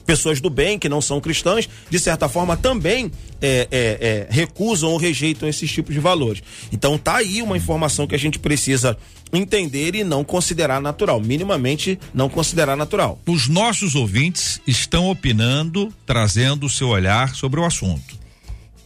pessoas 0.07 0.39
do 0.39 0.49
bem 0.49 0.79
que 0.79 0.87
não 0.87 1.01
são 1.01 1.19
cristãs, 1.19 1.69
de 1.89 1.99
certa 1.99 2.29
forma 2.29 2.55
também 2.55 3.11
é, 3.41 3.67
é, 3.69 3.77
é, 3.99 4.27
recusam 4.29 4.89
ou 4.89 4.97
rejeitam 4.97 5.47
esses 5.47 5.69
tipos 5.69 5.93
de 5.93 5.99
valores. 5.99 6.41
Então 6.71 6.97
tá 6.97 7.17
aí 7.17 7.41
uma 7.41 7.57
informação 7.57 8.07
que 8.07 8.15
a 8.15 8.19
gente 8.19 8.39
precisa 8.39 8.97
entender 9.33 9.93
e 9.93 10.05
não 10.05 10.23
considerar 10.23 10.81
natural, 10.81 11.19
minimamente 11.19 11.99
não 12.13 12.29
considerar 12.29 12.77
natural. 12.77 13.19
Os 13.27 13.49
nossos 13.49 13.93
ouvintes 13.93 14.61
estão 14.65 15.09
opinando, 15.09 15.93
trazendo 16.05 16.65
o 16.65 16.69
seu 16.69 16.87
olhar 16.87 17.35
sobre 17.35 17.59
o 17.59 17.65
assunto. 17.65 18.17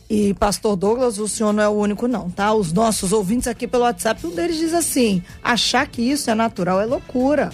E 0.09 0.33
pastor 0.33 0.75
Douglas, 0.75 1.19
o 1.19 1.27
senhor 1.27 1.53
não 1.53 1.63
é 1.63 1.69
o 1.69 1.71
único 1.71 2.05
não, 2.07 2.29
tá? 2.29 2.53
Os 2.53 2.73
nossos 2.73 3.13
ouvintes 3.13 3.47
aqui 3.47 3.65
pelo 3.65 3.83
WhatsApp, 3.83 4.25
um 4.27 4.35
deles 4.35 4.57
diz 4.57 4.73
assim: 4.73 5.23
achar 5.41 5.87
que 5.87 6.01
isso 6.01 6.29
é 6.29 6.35
natural 6.35 6.81
é 6.81 6.85
loucura. 6.85 7.49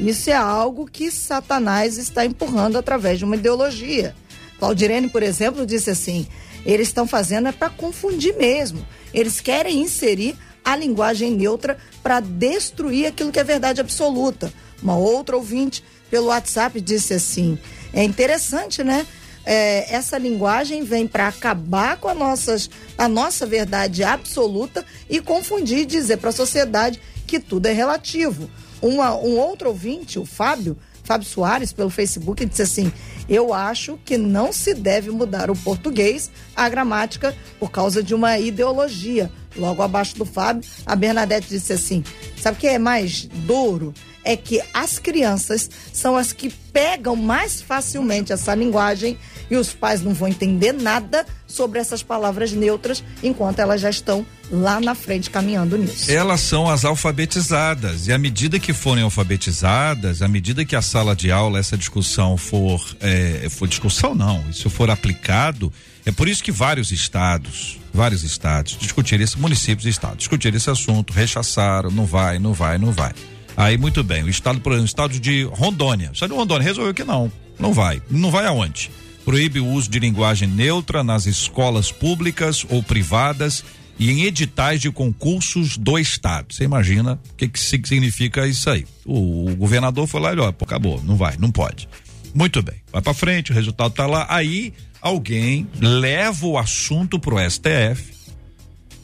Isso 0.00 0.30
é 0.30 0.34
algo 0.34 0.86
que 0.86 1.10
Satanás 1.10 1.96
está 1.98 2.24
empurrando 2.24 2.76
através 2.76 3.18
de 3.18 3.24
uma 3.24 3.36
ideologia. 3.36 4.14
Claudirene, 4.58 5.08
por 5.08 5.22
exemplo, 5.22 5.66
disse 5.66 5.90
assim: 5.90 6.26
eles 6.64 6.88
estão 6.88 7.06
fazendo 7.06 7.48
é 7.48 7.52
para 7.52 7.70
confundir 7.70 8.36
mesmo. 8.36 8.86
Eles 9.12 9.40
querem 9.40 9.80
inserir 9.80 10.36
a 10.64 10.76
linguagem 10.76 11.32
neutra 11.32 11.76
para 12.02 12.20
destruir 12.20 13.06
aquilo 13.06 13.32
que 13.32 13.40
é 13.40 13.44
verdade 13.44 13.80
absoluta. 13.80 14.52
Uma 14.82 14.96
outra 14.96 15.36
ouvinte 15.36 15.82
pelo 16.10 16.26
WhatsApp 16.26 16.80
disse 16.80 17.14
assim: 17.14 17.58
é 17.92 18.02
interessante, 18.02 18.82
né? 18.82 19.06
É, 19.44 19.92
essa 19.92 20.16
linguagem 20.18 20.84
vem 20.84 21.06
para 21.06 21.26
acabar 21.26 21.96
com 21.96 22.08
a, 22.08 22.14
nossas, 22.14 22.70
a 22.96 23.08
nossa 23.08 23.44
verdade 23.44 24.04
absoluta 24.04 24.84
e 25.10 25.20
confundir 25.20 25.78
e 25.78 25.84
dizer 25.84 26.18
para 26.18 26.30
a 26.30 26.32
sociedade 26.32 27.00
que 27.26 27.40
tudo 27.40 27.66
é 27.66 27.72
relativo. 27.72 28.48
Uma, 28.82 29.14
um 29.14 29.38
outro 29.38 29.68
ouvinte, 29.68 30.18
o 30.18 30.26
Fábio, 30.26 30.76
Fábio 31.04 31.26
Soares, 31.26 31.72
pelo 31.72 31.88
Facebook, 31.88 32.44
disse 32.44 32.62
assim: 32.62 32.92
Eu 33.28 33.54
acho 33.54 33.98
que 34.04 34.18
não 34.18 34.52
se 34.52 34.74
deve 34.74 35.10
mudar 35.10 35.50
o 35.50 35.56
português, 35.56 36.30
a 36.54 36.68
gramática, 36.68 37.34
por 37.58 37.70
causa 37.70 38.02
de 38.02 38.14
uma 38.14 38.38
ideologia. 38.38 39.30
Logo 39.56 39.82
abaixo 39.82 40.16
do 40.16 40.24
Fábio, 40.24 40.68
a 40.84 40.96
Bernadette 40.96 41.48
disse 41.48 41.72
assim: 41.72 42.02
Sabe 42.36 42.56
o 42.56 42.60
que 42.60 42.66
é 42.66 42.78
mais 42.78 43.26
duro? 43.46 43.94
É 44.24 44.36
que 44.36 44.62
as 44.72 44.98
crianças 44.98 45.68
são 45.92 46.16
as 46.16 46.32
que 46.32 46.48
pegam 46.72 47.14
mais 47.14 47.60
facilmente 47.60 48.32
essa 48.32 48.54
linguagem 48.54 49.18
e 49.50 49.56
os 49.56 49.74
pais 49.74 50.00
não 50.00 50.14
vão 50.14 50.28
entender 50.28 50.72
nada 50.72 51.26
sobre 51.46 51.78
essas 51.78 52.02
palavras 52.02 52.52
neutras 52.52 53.04
enquanto 53.22 53.58
elas 53.58 53.80
já 53.80 53.90
estão 53.90 54.24
lá 54.50 54.80
na 54.80 54.94
frente 54.94 55.28
caminhando 55.28 55.76
nisso. 55.76 56.10
Elas 56.10 56.40
são 56.40 56.68
as 56.68 56.84
alfabetizadas 56.84 58.06
e 58.06 58.12
à 58.12 58.18
medida 58.18 58.58
que 58.58 58.72
forem 58.72 59.04
alfabetizadas, 59.04 60.22
à 60.22 60.28
medida 60.28 60.64
que 60.64 60.74
a 60.74 60.80
sala 60.80 61.14
de 61.14 61.30
aula 61.30 61.58
essa 61.58 61.76
discussão 61.76 62.38
for, 62.38 62.82
é, 63.00 63.46
for 63.50 63.68
discussão 63.68 64.14
não, 64.14 64.42
isso 64.48 64.70
for 64.70 64.88
aplicado, 64.88 65.70
é 66.06 66.10
por 66.10 66.26
isso 66.26 66.42
que 66.42 66.50
vários 66.50 66.90
estados, 66.90 67.78
vários 67.92 68.24
estados 68.24 68.76
discutiram 68.80 69.22
esse 69.22 69.38
municípios 69.38 69.84
e 69.84 69.90
estados 69.90 70.18
discutiram 70.18 70.56
esse 70.56 70.70
assunto, 70.70 71.12
rechaçaram, 71.12 71.90
não 71.90 72.06
vai, 72.06 72.38
não 72.38 72.54
vai, 72.54 72.78
não 72.78 72.90
vai. 72.90 73.12
Aí 73.56 73.76
muito 73.76 74.02
bem, 74.02 74.22
o 74.22 74.28
estado, 74.28 74.60
por 74.60 74.72
exemplo, 74.72 74.86
estado 74.86 75.20
de 75.20 75.44
Rondônia, 75.44 76.10
o 76.10 76.12
estado 76.12 76.30
de 76.30 76.36
Rondônia 76.36 76.64
resolveu 76.64 76.94
que 76.94 77.04
não, 77.04 77.30
não 77.58 77.72
vai, 77.72 78.02
não 78.10 78.30
vai 78.30 78.46
aonde? 78.46 78.90
Proíbe 79.24 79.60
o 79.60 79.66
uso 79.66 79.88
de 79.88 79.98
linguagem 79.98 80.48
neutra 80.48 81.04
nas 81.04 81.26
escolas 81.26 81.92
públicas 81.92 82.66
ou 82.68 82.82
privadas 82.82 83.64
e 83.98 84.10
em 84.10 84.24
editais 84.24 84.80
de 84.80 84.90
concursos 84.90 85.76
do 85.76 85.98
estado. 85.98 86.52
Você 86.52 86.64
imagina 86.64 87.20
o 87.30 87.36
que, 87.36 87.46
que 87.46 87.60
significa 87.60 88.46
isso 88.46 88.68
aí? 88.68 88.84
O, 89.04 89.50
o 89.50 89.56
governador 89.56 90.06
foi 90.06 90.20
lá 90.20 90.32
e 90.32 90.38
olha, 90.38 90.48
acabou, 90.48 91.00
não 91.04 91.16
vai, 91.16 91.36
não 91.38 91.52
pode. 91.52 91.88
Muito 92.34 92.62
bem, 92.62 92.76
vai 92.90 93.02
para 93.02 93.14
frente, 93.14 93.52
o 93.52 93.54
resultado 93.54 93.92
tá 93.92 94.06
lá. 94.06 94.26
Aí 94.28 94.72
alguém 95.00 95.68
leva 95.80 96.46
o 96.46 96.58
assunto 96.58 97.18
pro 97.18 97.38
STF, 97.38 98.12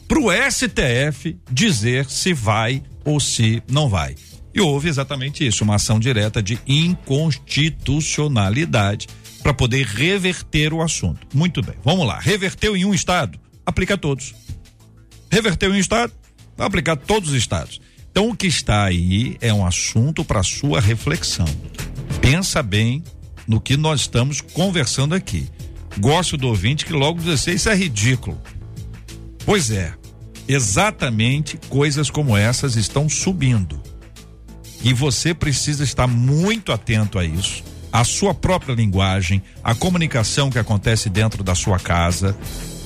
pro 0.07 0.29
STF 0.51 1.37
dizer 1.49 2.05
se 2.09 2.33
vai 2.33 2.83
ou 3.05 3.19
se 3.19 3.61
não 3.69 3.87
vai. 3.87 4.15
E 4.59 4.61
houve 4.61 4.89
exatamente 4.89 5.47
isso, 5.47 5.63
uma 5.63 5.75
ação 5.75 6.01
direta 6.01 6.43
de 6.43 6.59
inconstitucionalidade 6.67 9.07
para 9.41 9.53
poder 9.53 9.85
reverter 9.85 10.73
o 10.73 10.81
assunto. 10.81 11.25
Muito 11.33 11.61
bem, 11.61 11.75
vamos 11.81 12.05
lá. 12.05 12.19
Reverteu 12.19 12.75
em 12.75 12.83
um 12.83 12.93
estado, 12.93 13.39
aplica 13.65 13.93
a 13.93 13.97
todos. 13.97 14.35
Reverteu 15.31 15.73
em 15.73 15.77
um 15.77 15.79
estado, 15.79 16.11
vai 16.57 16.67
aplicar 16.67 16.91
a 16.91 16.97
todos 16.97 17.29
os 17.29 17.35
estados. 17.35 17.79
Então 18.11 18.29
o 18.29 18.35
que 18.35 18.47
está 18.47 18.83
aí 18.83 19.37
é 19.39 19.53
um 19.53 19.65
assunto 19.65 20.25
para 20.25 20.43
sua 20.43 20.81
reflexão. 20.81 21.47
Pensa 22.19 22.61
bem 22.61 23.01
no 23.47 23.61
que 23.61 23.77
nós 23.77 24.01
estamos 24.01 24.41
conversando 24.41 25.15
aqui. 25.15 25.47
Gosto 26.01 26.35
do 26.35 26.49
ouvinte 26.49 26.85
que 26.85 26.91
logo 26.91 27.21
diz 27.21 27.29
assim, 27.29 27.51
isso 27.51 27.69
é 27.69 27.75
ridículo. 27.75 28.37
Pois 29.45 29.71
é, 29.71 29.93
exatamente 30.49 31.57
coisas 31.69 32.09
como 32.09 32.35
essas 32.35 32.75
estão 32.75 33.07
subindo. 33.07 33.81
E 34.83 34.93
você 34.93 35.33
precisa 35.33 35.83
estar 35.83 36.07
muito 36.07 36.71
atento 36.71 37.19
a 37.19 37.25
isso 37.25 37.63
a 37.91 38.03
sua 38.03 38.33
própria 38.33 38.73
linguagem, 38.73 39.41
a 39.63 39.73
comunicação 39.73 40.49
que 40.49 40.59
acontece 40.59 41.09
dentro 41.09 41.43
da 41.43 41.55
sua 41.55 41.79
casa, 41.79 42.37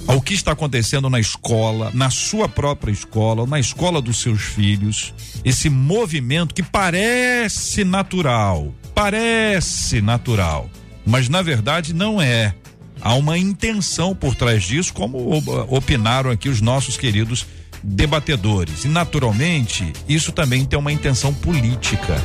ao 0.07 0.21
que 0.21 0.33
está 0.33 0.51
acontecendo 0.51 1.09
na 1.09 1.19
escola, 1.19 1.91
na 1.93 2.09
sua 2.09 2.47
própria 2.49 2.91
escola, 2.91 3.45
na 3.45 3.59
escola 3.59 4.01
dos 4.01 4.21
seus 4.21 4.41
filhos, 4.41 5.13
esse 5.43 5.69
movimento 5.69 6.53
que 6.53 6.63
parece 6.63 7.83
natural, 7.83 8.73
parece 8.93 10.01
natural, 10.01 10.69
mas 11.05 11.29
na 11.29 11.41
verdade 11.41 11.93
não 11.93 12.21
é. 12.21 12.53
Há 13.01 13.15
uma 13.15 13.37
intenção 13.37 14.15
por 14.15 14.33
trás 14.33 14.63
disso, 14.63 14.93
como 14.93 15.43
opinaram 15.67 16.31
aqui 16.31 16.47
os 16.47 16.61
nossos 16.61 16.95
queridos 16.95 17.45
debatedores. 17.83 18.85
E 18.85 18.87
naturalmente, 18.87 19.91
isso 20.07 20.31
também 20.31 20.65
tem 20.65 20.79
uma 20.79 20.91
intenção 20.91 21.33
política. 21.33 22.15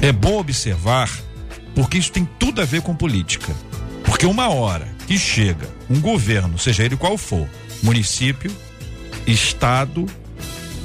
É 0.00 0.12
bom 0.12 0.38
observar 0.38 1.10
porque 1.74 1.98
isso 1.98 2.12
tem 2.12 2.28
tudo 2.38 2.62
a 2.62 2.64
ver 2.64 2.82
com 2.82 2.94
política. 2.94 3.52
Porque 4.04 4.26
uma 4.26 4.48
hora 4.48 4.86
que 5.06 5.18
chega 5.18 5.68
um 5.90 6.00
governo, 6.00 6.58
seja 6.58 6.84
ele 6.84 6.96
qual 6.96 7.18
for, 7.18 7.48
município, 7.82 8.50
estado, 9.26 10.06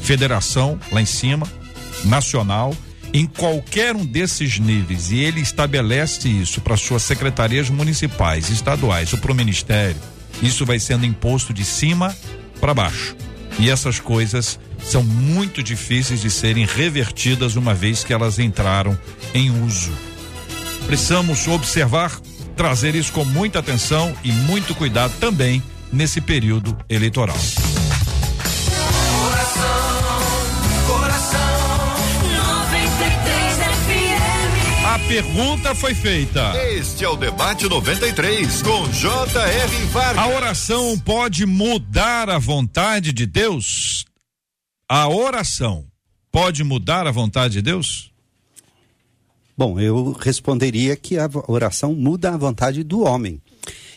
federação, 0.02 0.80
lá 0.92 1.02
em 1.02 1.06
cima, 1.06 1.48
nacional, 2.06 2.76
em 3.14 3.26
qualquer 3.26 3.96
um 3.96 4.06
desses 4.06 4.60
níveis, 4.60 5.12
e 5.12 5.20
ele 5.20 5.42
estabelece 5.42 6.30
isso 6.30 6.62
para 6.62 6.78
suas 6.78 7.04
secretarias 7.04 7.70
municipais, 7.70 8.50
estaduais 8.50 9.14
ou 9.14 9.20
para 9.20 9.32
o 9.32 9.36
ministério, 9.36 10.00
isso 10.42 10.66
vai 10.66 10.80
sendo 10.80 11.06
imposto 11.06 11.54
de 11.54 11.66
cima 11.66 12.16
para 12.60 12.74
baixo. 12.74 13.16
E 13.60 13.70
essas 13.70 14.00
coisas 14.00 14.58
são 14.82 15.04
muito 15.04 15.62
difíceis 15.62 16.22
de 16.22 16.32
serem 16.32 16.66
revertidas 16.66 17.56
uma 17.56 17.74
vez 17.74 18.04
que 18.04 18.14
elas 18.14 18.40
entraram 18.40 18.98
em 19.34 19.52
uso. 19.64 19.92
Precisamos 20.88 21.48
observar 21.48 22.20
trazer 22.56 22.96
isso 22.96 23.12
com 23.12 23.24
muita 23.26 23.60
atenção 23.60 24.14
e 24.24 24.32
muito 24.32 24.74
cuidado 24.74 25.14
também 25.20 25.62
nesse 25.92 26.22
período 26.22 26.78
eleitoral. 26.90 27.38
Pergunta 35.10 35.74
foi 35.74 35.96
feita. 35.96 36.54
Este 36.72 37.04
é 37.04 37.10
o 37.10 37.16
debate 37.16 37.68
93 37.68 38.62
com 38.62 38.88
J.R. 38.92 39.86
Vargas. 39.88 40.24
A 40.24 40.28
oração 40.28 41.00
pode 41.00 41.48
mudar 41.48 42.30
a 42.30 42.38
vontade 42.38 43.12
de 43.12 43.26
Deus? 43.26 44.06
A 44.88 45.10
oração 45.10 45.88
pode 46.32 46.64
mudar 46.64 47.08
a 47.08 47.12
vontade 47.12 47.56
de 47.56 47.64
Deus? 47.64 48.12
Bom, 49.58 49.80
eu 49.80 50.12
responderia 50.12 50.96
que 50.96 51.18
a 51.18 51.28
oração 51.48 51.96
muda 51.96 52.30
a 52.30 52.38
vontade 52.38 52.84
do 52.84 53.02
homem. 53.02 53.42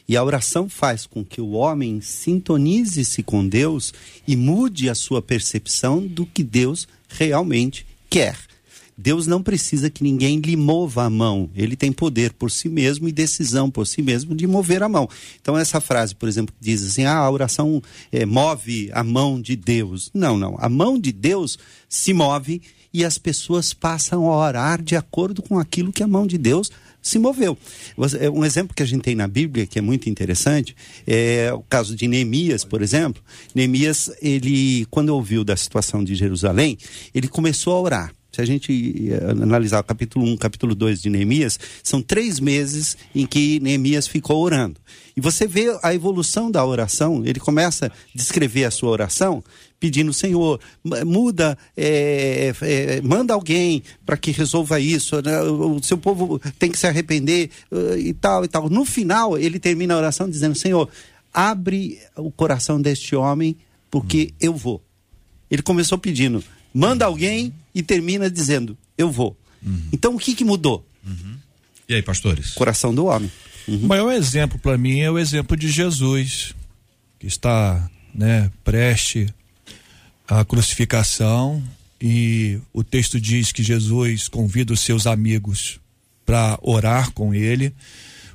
E 0.08 0.16
a 0.16 0.24
oração 0.24 0.66
faz 0.66 1.04
com 1.04 1.22
que 1.22 1.42
o 1.42 1.50
homem 1.50 2.00
sintonize-se 2.00 3.22
com 3.22 3.46
Deus 3.46 3.92
e 4.26 4.34
mude 4.34 4.88
a 4.88 4.94
sua 4.94 5.20
percepção 5.20 6.06
do 6.06 6.24
que 6.24 6.42
Deus 6.42 6.88
realmente 7.06 7.86
quer. 8.08 8.51
Deus 9.02 9.26
não 9.26 9.42
precisa 9.42 9.90
que 9.90 10.04
ninguém 10.04 10.38
lhe 10.38 10.56
mova 10.56 11.02
a 11.02 11.10
mão. 11.10 11.50
Ele 11.56 11.74
tem 11.74 11.90
poder 11.90 12.32
por 12.32 12.52
si 12.52 12.68
mesmo 12.68 13.08
e 13.08 13.12
decisão 13.12 13.68
por 13.68 13.84
si 13.84 14.00
mesmo 14.00 14.32
de 14.32 14.46
mover 14.46 14.82
a 14.82 14.88
mão. 14.88 15.08
Então, 15.40 15.58
essa 15.58 15.80
frase, 15.80 16.14
por 16.14 16.28
exemplo, 16.28 16.54
que 16.54 16.64
diz 16.64 16.86
assim: 16.86 17.04
ah, 17.04 17.16
a 17.16 17.30
oração 17.30 17.82
é, 18.12 18.24
move 18.24 18.90
a 18.92 19.02
mão 19.02 19.40
de 19.40 19.56
Deus. 19.56 20.08
Não, 20.14 20.38
não. 20.38 20.56
A 20.58 20.68
mão 20.68 20.96
de 20.98 21.10
Deus 21.10 21.58
se 21.88 22.12
move 22.12 22.62
e 22.94 23.04
as 23.04 23.18
pessoas 23.18 23.74
passam 23.74 24.30
a 24.30 24.36
orar 24.36 24.80
de 24.80 24.94
acordo 24.94 25.42
com 25.42 25.58
aquilo 25.58 25.92
que 25.92 26.02
a 26.02 26.06
mão 26.06 26.24
de 26.24 26.38
Deus 26.38 26.70
se 27.00 27.18
moveu. 27.18 27.58
É, 28.20 28.30
um 28.30 28.44
exemplo 28.44 28.72
que 28.72 28.84
a 28.84 28.86
gente 28.86 29.02
tem 29.02 29.16
na 29.16 29.26
Bíblia 29.26 29.66
que 29.66 29.80
é 29.80 29.82
muito 29.82 30.08
interessante 30.08 30.76
é 31.04 31.52
o 31.52 31.62
caso 31.62 31.96
de 31.96 32.06
Neemias, 32.06 32.64
por 32.64 32.80
exemplo. 32.80 33.20
Neemias, 33.52 34.12
ele, 34.22 34.86
quando 34.90 35.08
ouviu 35.08 35.42
da 35.42 35.56
situação 35.56 36.04
de 36.04 36.14
Jerusalém, 36.14 36.78
ele 37.12 37.26
começou 37.26 37.74
a 37.74 37.80
orar. 37.80 38.14
Se 38.32 38.40
a 38.40 38.46
gente 38.46 39.10
eh, 39.10 39.30
analisar 39.30 39.80
o 39.80 39.84
capítulo 39.84 40.24
1, 40.24 40.38
capítulo 40.38 40.74
2 40.74 41.02
de 41.02 41.10
Neemias, 41.10 41.60
são 41.82 42.00
três 42.00 42.40
meses 42.40 42.96
em 43.14 43.26
que 43.26 43.60
Neemias 43.60 44.06
ficou 44.06 44.42
orando. 44.42 44.80
E 45.14 45.20
você 45.20 45.46
vê 45.46 45.78
a 45.82 45.94
evolução 45.94 46.50
da 46.50 46.64
oração, 46.64 47.22
ele 47.26 47.38
começa 47.38 47.86
a 47.88 47.90
descrever 48.14 48.64
a 48.64 48.70
sua 48.70 48.88
oração, 48.88 49.44
pedindo, 49.78 50.14
Senhor, 50.14 50.58
muda, 51.04 51.58
é, 51.76 52.54
é, 52.62 53.00
manda 53.02 53.34
alguém 53.34 53.82
para 54.06 54.16
que 54.16 54.30
resolva 54.30 54.80
isso, 54.80 55.20
né? 55.20 55.42
o 55.42 55.82
seu 55.82 55.98
povo 55.98 56.40
tem 56.58 56.70
que 56.70 56.78
se 56.78 56.86
arrepender 56.86 57.50
e 57.98 58.14
tal 58.14 58.44
e 58.46 58.48
tal. 58.48 58.70
No 58.70 58.86
final, 58.86 59.36
ele 59.36 59.58
termina 59.58 59.92
a 59.92 59.98
oração 59.98 60.30
dizendo, 60.30 60.54
Senhor, 60.54 60.88
abre 61.34 61.98
o 62.16 62.30
coração 62.30 62.80
deste 62.80 63.14
homem, 63.14 63.56
porque 63.90 64.32
eu 64.40 64.54
vou. 64.54 64.82
Ele 65.50 65.60
começou 65.60 65.98
pedindo, 65.98 66.42
manda 66.72 67.04
alguém 67.04 67.52
e 67.74 67.82
termina 67.82 68.30
dizendo: 68.30 68.76
Eu 68.96 69.10
vou. 69.10 69.36
Uhum. 69.64 69.88
Então 69.92 70.14
o 70.14 70.18
que, 70.18 70.34
que 70.34 70.44
mudou? 70.44 70.86
Uhum. 71.06 71.36
E 71.88 71.94
aí, 71.94 72.02
pastores? 72.02 72.52
Coração 72.52 72.94
do 72.94 73.06
homem. 73.06 73.30
Uhum. 73.66 73.78
O 73.78 73.86
maior 73.86 74.12
exemplo 74.12 74.58
para 74.58 74.78
mim 74.78 75.00
é 75.00 75.10
o 75.10 75.18
exemplo 75.18 75.56
de 75.56 75.68
Jesus, 75.68 76.54
que 77.18 77.26
está 77.26 77.88
né, 78.14 78.50
preste 78.64 79.32
à 80.26 80.44
crucificação 80.44 81.62
e 82.00 82.58
o 82.72 82.82
texto 82.82 83.20
diz 83.20 83.52
que 83.52 83.62
Jesus 83.62 84.26
convida 84.26 84.72
os 84.72 84.80
seus 84.80 85.06
amigos 85.06 85.78
para 86.26 86.58
orar 86.60 87.12
com 87.12 87.32
ele. 87.32 87.72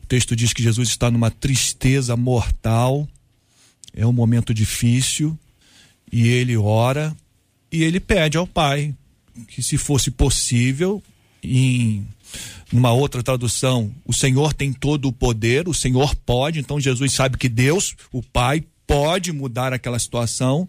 O 0.02 0.06
texto 0.08 0.38
diz 0.38 0.54
que 0.54 0.64
Jesus 0.64 0.88
está 0.88 1.12
numa 1.12 1.30
tristeza 1.30 2.16
mortal, 2.16 3.06
é 3.94 4.08
um 4.08 4.14
momento 4.14 4.54
difícil, 4.54 5.38
e 6.10 6.30
ele 6.30 6.56
ora 6.56 7.14
e 7.72 7.84
ele 7.84 8.00
pede 8.00 8.38
ao 8.38 8.48
Pai 8.48 8.94
que 9.48 9.62
se 9.62 9.78
fosse 9.78 10.10
possível, 10.10 11.02
em 11.44 12.06
numa 12.72 12.92
outra 12.92 13.24
tradução, 13.24 13.92
o 14.06 14.14
Senhor 14.14 14.54
tem 14.54 14.74
todo 14.74 15.08
o 15.08 15.14
poder, 15.14 15.70
o 15.70 15.74
Senhor 15.74 16.14
pode, 16.16 16.60
então 16.60 16.80
Jesus 16.80 17.14
sabe 17.14 17.38
que 17.38 17.48
Deus, 17.48 17.96
o 18.12 18.22
Pai, 18.22 18.64
pode 18.86 19.32
mudar 19.32 19.74
aquela 19.74 20.00
situação, 20.00 20.68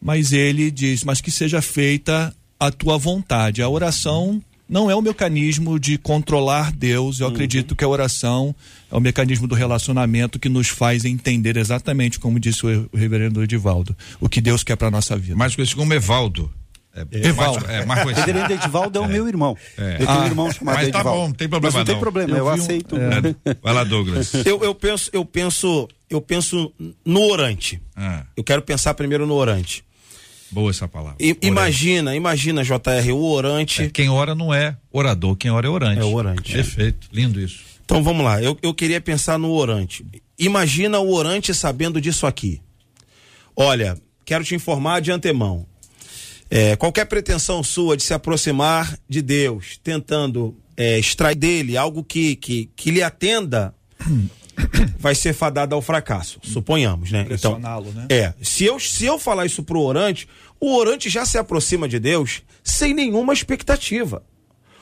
mas 0.00 0.32
ele 0.32 0.70
diz, 0.70 1.04
mas 1.04 1.20
que 1.20 1.30
seja 1.30 1.62
feita 1.62 2.34
a 2.58 2.70
tua 2.70 2.98
vontade. 2.98 3.62
A 3.62 3.68
oração 3.68 4.42
não 4.70 4.88
é 4.88 4.94
um 4.94 5.02
mecanismo 5.02 5.80
de 5.80 5.98
controlar 5.98 6.70
Deus. 6.72 7.18
Eu 7.18 7.26
uhum. 7.26 7.32
acredito 7.32 7.74
que 7.74 7.82
a 7.82 7.88
oração 7.88 8.54
é 8.90 8.96
o 8.96 9.00
mecanismo 9.00 9.48
do 9.48 9.54
relacionamento 9.54 10.38
que 10.38 10.48
nos 10.48 10.68
faz 10.68 11.04
entender 11.04 11.56
exatamente, 11.56 12.20
como 12.20 12.38
disse 12.38 12.64
o 12.64 12.88
reverendo 12.94 13.42
Edivaldo, 13.42 13.96
o 14.20 14.28
que 14.28 14.40
Deus 14.40 14.62
quer 14.62 14.76
para 14.76 14.88
nossa 14.90 15.16
vida. 15.16 15.34
Mais 15.34 15.56
conhecido 15.56 15.78
como 15.78 15.92
Evaldo. 15.92 16.48
É, 16.94 17.28
Evaldo. 17.28 17.66
É, 17.66 17.84
mais 17.84 18.04
Reverendo 18.16 18.52
Edivaldo 18.52 18.98
é 18.98 19.02
o 19.02 19.04
é. 19.04 19.08
meu 19.08 19.28
irmão. 19.28 19.56
É. 19.76 19.94
Eu 19.94 19.98
tenho 19.98 20.10
ah, 20.10 20.22
um 20.22 20.26
irmão 20.26 20.52
chamado 20.52 20.76
mas 20.76 20.88
tá 20.88 20.98
Edivaldo. 20.98 21.20
bom, 21.20 21.26
não 21.28 21.34
tem 21.34 21.48
problema 21.48 21.72
mas 21.72 21.74
não. 21.80 21.94
tem 21.94 22.00
problema, 22.00 22.30
eu, 22.30 22.36
eu 22.36 22.48
aceito. 22.48 22.96
Um... 22.96 23.10
É. 23.10 23.56
Vai 23.62 23.74
lá, 23.74 23.84
Douglas. 23.84 24.34
eu, 24.46 24.62
eu, 24.62 24.74
penso, 24.74 25.10
eu 25.12 25.24
penso, 25.24 25.88
eu 26.08 26.20
penso 26.20 26.72
no 27.04 27.22
orante. 27.22 27.82
Ah. 27.96 28.24
Eu 28.36 28.44
quero 28.44 28.62
pensar 28.62 28.94
primeiro 28.94 29.26
no 29.26 29.34
orante. 29.34 29.84
Boa 30.50 30.70
essa 30.70 30.88
palavra. 30.88 31.16
I, 31.20 31.36
imagina, 31.42 32.14
imagina, 32.14 32.64
JR, 32.64 33.12
o 33.12 33.30
orante. 33.30 33.82
É, 33.82 33.90
quem 33.90 34.08
ora 34.08 34.34
não 34.34 34.52
é 34.52 34.76
orador, 34.92 35.36
quem 35.36 35.50
ora 35.50 35.66
é 35.66 35.70
orante. 35.70 36.00
É 36.00 36.04
orante. 36.04 36.52
Perfeito, 36.52 37.08
lindo 37.12 37.40
isso. 37.40 37.60
Então 37.84 38.02
vamos 38.02 38.24
lá, 38.24 38.42
eu, 38.42 38.56
eu 38.62 38.72
queria 38.72 39.00
pensar 39.00 39.38
no 39.38 39.50
orante. 39.50 40.04
Imagina 40.38 40.98
o 41.00 41.12
orante 41.12 41.52
sabendo 41.52 42.00
disso 42.00 42.26
aqui. 42.26 42.60
Olha, 43.54 43.96
quero 44.24 44.44
te 44.44 44.54
informar 44.54 45.00
de 45.00 45.10
antemão. 45.10 45.66
É, 46.48 46.74
qualquer 46.76 47.04
pretensão 47.04 47.62
sua 47.62 47.96
de 47.96 48.02
se 48.02 48.12
aproximar 48.12 48.98
de 49.08 49.22
Deus, 49.22 49.78
tentando 49.82 50.56
é, 50.76 50.98
extrair 50.98 51.36
dele 51.36 51.76
algo 51.76 52.02
que, 52.02 52.34
que, 52.36 52.70
que 52.74 52.90
lhe 52.90 53.02
atenda, 53.02 53.74
vai 54.98 55.14
ser 55.14 55.32
fadada 55.32 55.74
ao 55.74 55.82
fracasso, 55.82 56.38
suponhamos, 56.42 57.10
né? 57.10 57.26
Então, 57.30 57.58
né? 57.58 58.06
É, 58.08 58.34
se 58.42 58.64
eu, 58.64 58.78
se 58.78 59.04
eu 59.04 59.18
falar 59.18 59.46
isso 59.46 59.62
pro 59.62 59.80
orante, 59.80 60.28
o 60.58 60.76
orante 60.76 61.08
já 61.08 61.24
se 61.24 61.38
aproxima 61.38 61.88
de 61.88 61.98
Deus 61.98 62.42
sem 62.62 62.94
nenhuma 62.94 63.32
expectativa. 63.32 64.22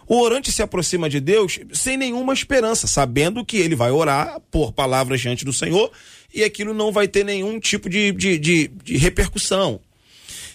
O 0.06 0.20
orante 0.22 0.50
se 0.50 0.62
aproxima 0.62 1.08
de 1.08 1.20
Deus 1.20 1.60
sem 1.72 1.96
nenhuma 1.96 2.32
esperança, 2.32 2.86
sabendo 2.86 3.44
que 3.44 3.58
ele 3.58 3.76
vai 3.76 3.90
orar 3.90 4.40
por 4.50 4.72
palavras 4.72 5.20
diante 5.20 5.44
do 5.44 5.52
Senhor 5.52 5.92
e 6.34 6.42
aquilo 6.42 6.72
não 6.72 6.90
vai 6.90 7.06
ter 7.06 7.24
nenhum 7.24 7.60
tipo 7.60 7.90
de, 7.90 8.10
de, 8.12 8.38
de, 8.38 8.68
de 8.68 8.96
repercussão. 8.96 9.80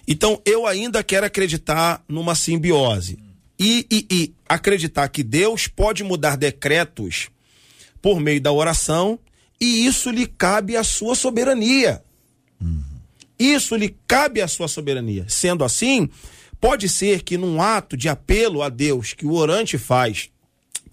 Então, 0.08 0.42
eu 0.44 0.66
ainda 0.66 1.04
quero 1.04 1.26
acreditar 1.26 2.04
numa 2.08 2.36
simbiose. 2.36 3.18
E, 3.60 3.86
e, 3.90 4.08
e, 4.12 4.34
acreditar 4.50 5.08
que 5.08 5.24
Deus 5.24 5.68
pode 5.68 6.04
mudar 6.04 6.36
decretos 6.36 7.30
por 8.04 8.20
meio 8.20 8.42
da 8.42 8.52
oração, 8.52 9.18
e 9.62 9.86
isso 9.86 10.12
lhe 10.12 10.28
cabe 10.28 10.76
à 10.76 10.84
sua 10.84 11.16
soberania. 11.16 12.04
Uhum. 12.62 12.84
Isso 13.40 13.78
lhe 13.78 13.96
cabe 14.06 14.42
à 14.42 14.48
sua 14.48 14.68
soberania. 14.68 15.26
Sendo 15.30 15.64
assim, 15.64 16.10
pode 16.60 16.90
ser 16.90 17.24
que 17.24 17.38
num 17.38 17.62
ato 17.62 17.96
de 17.96 18.10
apelo 18.10 18.62
a 18.62 18.68
Deus 18.68 19.14
que 19.14 19.26
o 19.26 19.32
orante 19.32 19.78
faz 19.78 20.30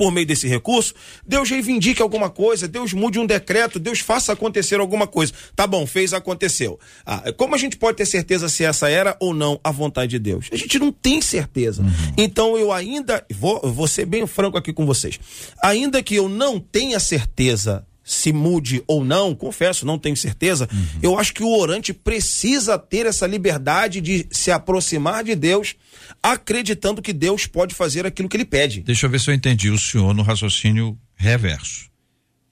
por 0.00 0.10
meio 0.10 0.26
desse 0.26 0.48
recurso, 0.48 0.94
Deus 1.26 1.50
reivindique 1.50 2.00
alguma 2.00 2.30
coisa, 2.30 2.66
Deus 2.66 2.94
mude 2.94 3.18
um 3.18 3.26
decreto, 3.26 3.78
Deus 3.78 4.00
faça 4.00 4.32
acontecer 4.32 4.80
alguma 4.80 5.06
coisa. 5.06 5.30
Tá 5.54 5.66
bom, 5.66 5.86
fez, 5.86 6.14
aconteceu. 6.14 6.80
Ah, 7.04 7.30
como 7.36 7.54
a 7.54 7.58
gente 7.58 7.76
pode 7.76 7.98
ter 7.98 8.06
certeza 8.06 8.48
se 8.48 8.64
essa 8.64 8.88
era 8.88 9.14
ou 9.20 9.34
não 9.34 9.60
a 9.62 9.70
vontade 9.70 10.12
de 10.12 10.18
Deus? 10.18 10.48
A 10.50 10.56
gente 10.56 10.78
não 10.78 10.90
tem 10.90 11.20
certeza. 11.20 11.82
Uhum. 11.82 11.90
Então 12.16 12.56
eu 12.56 12.72
ainda, 12.72 13.22
vou, 13.30 13.60
vou 13.60 13.86
ser 13.86 14.06
bem 14.06 14.26
franco 14.26 14.56
aqui 14.56 14.72
com 14.72 14.86
vocês, 14.86 15.20
ainda 15.62 16.02
que 16.02 16.14
eu 16.14 16.30
não 16.30 16.58
tenha 16.58 16.98
certeza 16.98 17.86
se 18.10 18.32
mude 18.32 18.82
ou 18.88 19.04
não, 19.04 19.36
confesso, 19.36 19.86
não 19.86 19.96
tenho 19.96 20.16
certeza. 20.16 20.68
Uhum. 20.72 20.86
Eu 21.00 21.18
acho 21.18 21.32
que 21.32 21.44
o 21.44 21.56
orante 21.56 21.92
precisa 21.94 22.76
ter 22.76 23.06
essa 23.06 23.24
liberdade 23.24 24.00
de 24.00 24.26
se 24.32 24.50
aproximar 24.50 25.22
de 25.22 25.36
Deus, 25.36 25.76
acreditando 26.20 27.00
que 27.00 27.12
Deus 27.12 27.46
pode 27.46 27.72
fazer 27.72 28.04
aquilo 28.04 28.28
que 28.28 28.36
ele 28.36 28.44
pede. 28.44 28.80
Deixa 28.80 29.06
eu 29.06 29.10
ver 29.10 29.20
se 29.20 29.30
eu 29.30 29.34
entendi 29.34 29.70
o 29.70 29.78
senhor 29.78 30.12
no 30.12 30.24
raciocínio 30.24 30.98
reverso. 31.14 31.88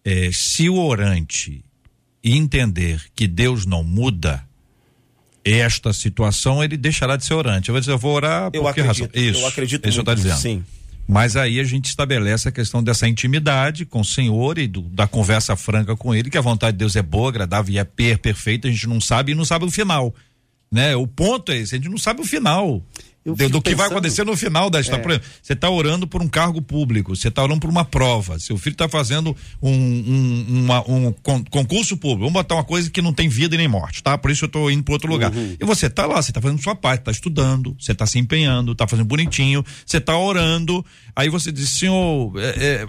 É, 0.04 0.30
se 0.32 0.68
o 0.70 0.78
orante 0.78 1.64
entender 2.22 3.02
que 3.12 3.26
Deus 3.26 3.66
não 3.66 3.82
muda 3.82 4.46
esta 5.44 5.92
situação, 5.92 6.62
ele 6.62 6.76
deixará 6.76 7.16
de 7.16 7.24
ser 7.24 7.34
orante. 7.34 7.68
Eu 7.68 7.72
vou 7.72 7.80
dizer, 7.80 7.92
eu 7.92 7.98
vou 7.98 8.14
orar 8.14 8.50
eu 8.52 8.62
por 8.62 8.72
que 8.72 8.80
acredito, 8.80 9.06
razão? 9.06 9.10
Isso, 9.12 9.40
eu 9.40 9.46
acredito 9.48 9.88
isso 9.88 10.00
está 10.00 10.14
dizendo. 10.14 10.36
Sim. 10.36 10.64
Mas 11.08 11.36
aí 11.36 11.58
a 11.58 11.64
gente 11.64 11.86
estabelece 11.86 12.50
a 12.50 12.52
questão 12.52 12.82
dessa 12.82 13.08
intimidade 13.08 13.86
com 13.86 14.00
o 14.00 14.04
Senhor 14.04 14.58
e 14.58 14.66
do, 14.66 14.82
da 14.82 15.08
conversa 15.08 15.56
franca 15.56 15.96
com 15.96 16.14
Ele, 16.14 16.28
que 16.28 16.36
a 16.36 16.42
vontade 16.42 16.72
de 16.72 16.80
Deus 16.80 16.96
é 16.96 17.02
boa, 17.02 17.30
agradável 17.30 17.74
e 17.74 17.78
é 17.78 17.84
per, 17.84 18.18
perfeita, 18.18 18.68
a 18.68 18.70
gente 18.70 18.86
não 18.86 19.00
sabe 19.00 19.32
e 19.32 19.34
não 19.34 19.46
sabe 19.46 19.64
o 19.64 19.70
final. 19.70 20.14
Né? 20.70 20.94
O 20.94 21.06
ponto 21.06 21.50
é 21.50 21.56
esse, 21.56 21.74
a 21.74 21.78
gente 21.78 21.88
não 21.88 21.96
sabe 21.96 22.20
o 22.20 22.26
final. 22.26 22.84
Do, 23.34 23.48
do 23.48 23.62
que 23.62 23.74
vai 23.74 23.86
acontecer 23.86 24.24
no 24.24 24.36
final 24.36 24.70
história. 24.80 25.16
É. 25.16 25.20
Você 25.42 25.52
está 25.52 25.70
orando 25.70 26.06
por 26.06 26.22
um 26.22 26.28
cargo 26.28 26.60
público, 26.62 27.14
você 27.14 27.28
está 27.28 27.42
orando 27.42 27.60
por 27.60 27.70
uma 27.70 27.84
prova, 27.84 28.38
seu 28.38 28.56
filho 28.56 28.74
está 28.74 28.88
fazendo 28.88 29.36
um, 29.62 29.70
um, 29.72 30.44
uma, 30.64 30.80
um 30.90 31.12
concurso 31.50 31.96
público. 31.96 32.20
Vamos 32.20 32.32
botar 32.32 32.56
uma 32.56 32.64
coisa 32.64 32.90
que 32.90 33.02
não 33.02 33.12
tem 33.12 33.28
vida 33.28 33.54
e 33.54 33.58
nem 33.58 33.68
morte, 33.68 34.02
tá? 34.02 34.16
Por 34.16 34.30
isso 34.30 34.44
eu 34.44 34.46
estou 34.46 34.70
indo 34.70 34.82
para 34.82 34.94
outro 34.94 35.10
lugar. 35.10 35.32
Uhum. 35.34 35.56
E 35.60 35.64
você 35.64 35.86
está 35.86 36.06
lá, 36.06 36.20
você 36.20 36.30
está 36.30 36.40
fazendo 36.40 36.62
sua 36.62 36.74
parte, 36.74 37.00
está 37.00 37.10
estudando, 37.10 37.76
você 37.78 37.92
está 37.92 38.06
se 38.06 38.18
empenhando, 38.18 38.72
está 38.72 38.86
fazendo 38.86 39.06
bonitinho, 39.06 39.64
você 39.84 39.98
está 39.98 40.16
orando. 40.16 40.84
Aí 41.14 41.28
você 41.28 41.50
diz, 41.52 41.70
Senhor, 41.70 42.32
é, 42.38 42.82
é, 42.82 42.88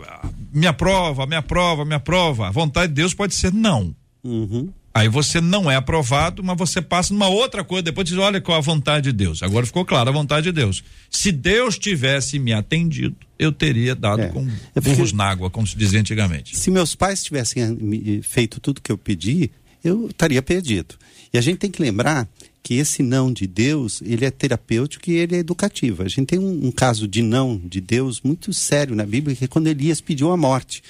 minha 0.54 0.74
prova, 0.74 1.26
minha 1.26 1.42
prova, 1.42 1.86
minha 1.86 2.00
prova. 2.00 2.48
A 2.48 2.52
vontade 2.52 2.90
de 2.90 2.96
Deus 2.96 3.14
pode 3.14 3.34
ser 3.34 3.54
não. 3.54 3.96
Uhum. 4.24 4.70
Aí 4.94 5.08
você 5.08 5.40
não 5.40 5.70
é 5.70 5.76
aprovado, 5.76 6.44
mas 6.44 6.58
você 6.58 6.82
passa 6.82 7.14
numa 7.14 7.28
outra 7.28 7.64
coisa, 7.64 7.84
depois 7.84 8.08
diz, 8.08 8.18
olha 8.18 8.42
qual 8.42 8.58
a 8.58 8.62
vontade 8.62 9.12
de 9.12 9.12
Deus. 9.12 9.44
Agora 9.44 9.66
ficou 9.66 9.86
claro 9.86 10.10
a 10.10 10.12
vontade 10.14 10.46
de 10.46 10.52
Deus. 10.52 10.84
Se 11.10 11.32
Deus 11.32 11.78
tivesse 11.78 12.40
me 12.40 12.54
atendido, 12.54 13.16
eu 13.38 13.52
teria 13.52 13.96
dado 13.96 14.24
é. 14.24 14.28
com 14.30 14.48
burros 14.82 15.14
na 15.14 15.26
água, 15.26 15.50
como 15.50 15.68
se 15.68 15.78
dizia 15.78 16.00
antigamente. 16.00 16.58
Se 16.58 16.72
meus 16.72 16.96
pais 16.96 17.24
tivessem 17.24 17.64
eh, 17.64 18.22
feito 18.24 18.60
tudo 18.60 18.82
que 18.82 18.92
eu 18.92 18.98
pedi, 18.98 19.52
eu 19.84 20.08
estaria 20.08 20.42
perdido. 20.42 20.96
E 21.32 21.38
a 21.38 21.42
gente 21.42 21.60
tem 21.60 21.72
que 21.72 21.82
lembrar 21.82 22.28
que 22.62 22.74
esse 22.74 23.02
não 23.02 23.32
de 23.32 23.48
Deus, 23.48 24.02
ele 24.02 24.26
é 24.26 24.32
terapêutico 24.32 25.10
e 25.10 25.14
ele 25.14 25.36
é 25.36 25.40
educativo. 25.40 26.04
A 26.04 26.08
gente 26.08 26.26
tem 26.26 26.40
um, 26.40 26.68
um 26.68 26.72
caso 26.72 27.08
de 27.08 27.22
não 27.22 27.58
de 27.58 27.80
Deus 27.80 28.22
muito 28.22 28.52
sério 28.52 28.96
na 28.96 29.06
Bíblia, 29.06 29.36
que 29.36 29.46
é 29.46 29.48
quando 29.48 29.68
Elias 29.68 30.02
pediu 30.02 30.32
a 30.32 30.38
morte. 30.38 30.84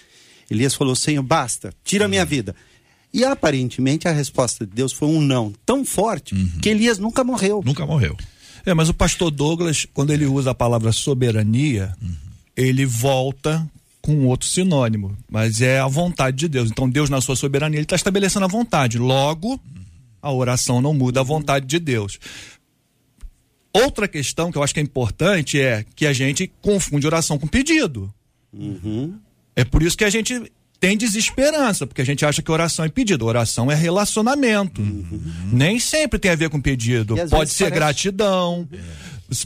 Elias 0.50 0.74
falou, 0.74 0.96
Senhor, 0.96 1.22
basta, 1.22 1.72
tira 1.84 2.06
a 2.06 2.08
minha 2.08 2.26
vida. 2.26 2.56
E 3.14 3.24
aparentemente 3.24 4.08
a 4.08 4.12
resposta 4.12 4.66
de 4.66 4.74
Deus 4.74 4.94
foi 4.94 5.08
um 5.08 5.20
não 5.20 5.54
tão 5.66 5.84
forte 5.84 6.36
uhum. 6.36 6.60
que 6.62 6.70
Elias 6.70 7.00
nunca 7.00 7.24
morreu. 7.24 7.62
Nunca 7.66 7.86
morreu. 7.86 8.16
É, 8.66 8.74
mas 8.74 8.90
o 8.90 8.94
pastor 8.94 9.32
Douglas, 9.32 9.88
quando 9.94 10.12
ele 10.12 10.26
usa 10.26 10.52
a 10.52 10.56
palavra 10.56 10.92
soberania, 10.92 11.96
uhum. 12.02 12.16
ele 12.56 12.86
volta 12.86 13.68
com 14.02 14.26
outro 14.28 14.48
sinônimo, 14.48 15.18
mas 15.30 15.62
é 15.62 15.80
a 15.80 15.88
vontade 15.88 16.38
de 16.38 16.48
Deus. 16.48 16.70
Então 16.70 16.90
Deus 16.90 17.10
na 17.10 17.20
sua 17.20 17.36
soberania 17.36 17.78
ele 17.78 17.86
está 17.86 17.96
estabelecendo 17.96 18.46
a 18.46 18.50
vontade. 18.50 18.98
Logo, 18.98 19.60
a 20.22 20.32
oração 20.32 20.82
não 20.82 20.94
muda 20.94 21.20
a 21.22 21.24
vontade 21.24 21.66
de 21.66 21.80
Deus. 21.80 22.20
Outra 23.74 24.08
questão 24.08 24.52
que 24.52 24.58
eu 24.58 24.64
acho 24.64 24.74
que 24.74 24.80
é 24.80 24.84
importante 24.84 25.60
é 25.60 25.86
que 25.96 26.06
a 26.06 26.14
gente 26.14 26.52
confunde 26.62 27.06
oração 27.06 27.38
com 27.38 27.48
pedido. 27.48 28.14
Uhum. 28.52 29.18
É 29.56 29.64
por 29.64 29.84
isso 29.84 29.98
que 29.98 30.04
a 30.04 30.10
gente 30.10 30.52
tem 30.80 30.98
desesperança, 30.98 31.86
porque 31.86 32.02
a 32.02 32.06
gente 32.06 32.26
acha 32.26 32.42
que 32.42 32.52
oração 32.52 32.86
é 32.86 32.90
pedido. 32.90 33.26
Oração 33.26 33.70
é 33.70 33.76
relacionamento. 33.76 34.82
Uhum. 34.82 35.22
Nem 35.52 35.80
sempre 35.80 36.18
tem 36.18 36.32
a 36.32 36.36
ver 36.36 36.50
com 36.50 36.62
pedido. 36.62 37.16
Pode 37.30 37.52
ser 37.52 37.66
parece... 37.66 37.72
gratidão, 37.72 38.68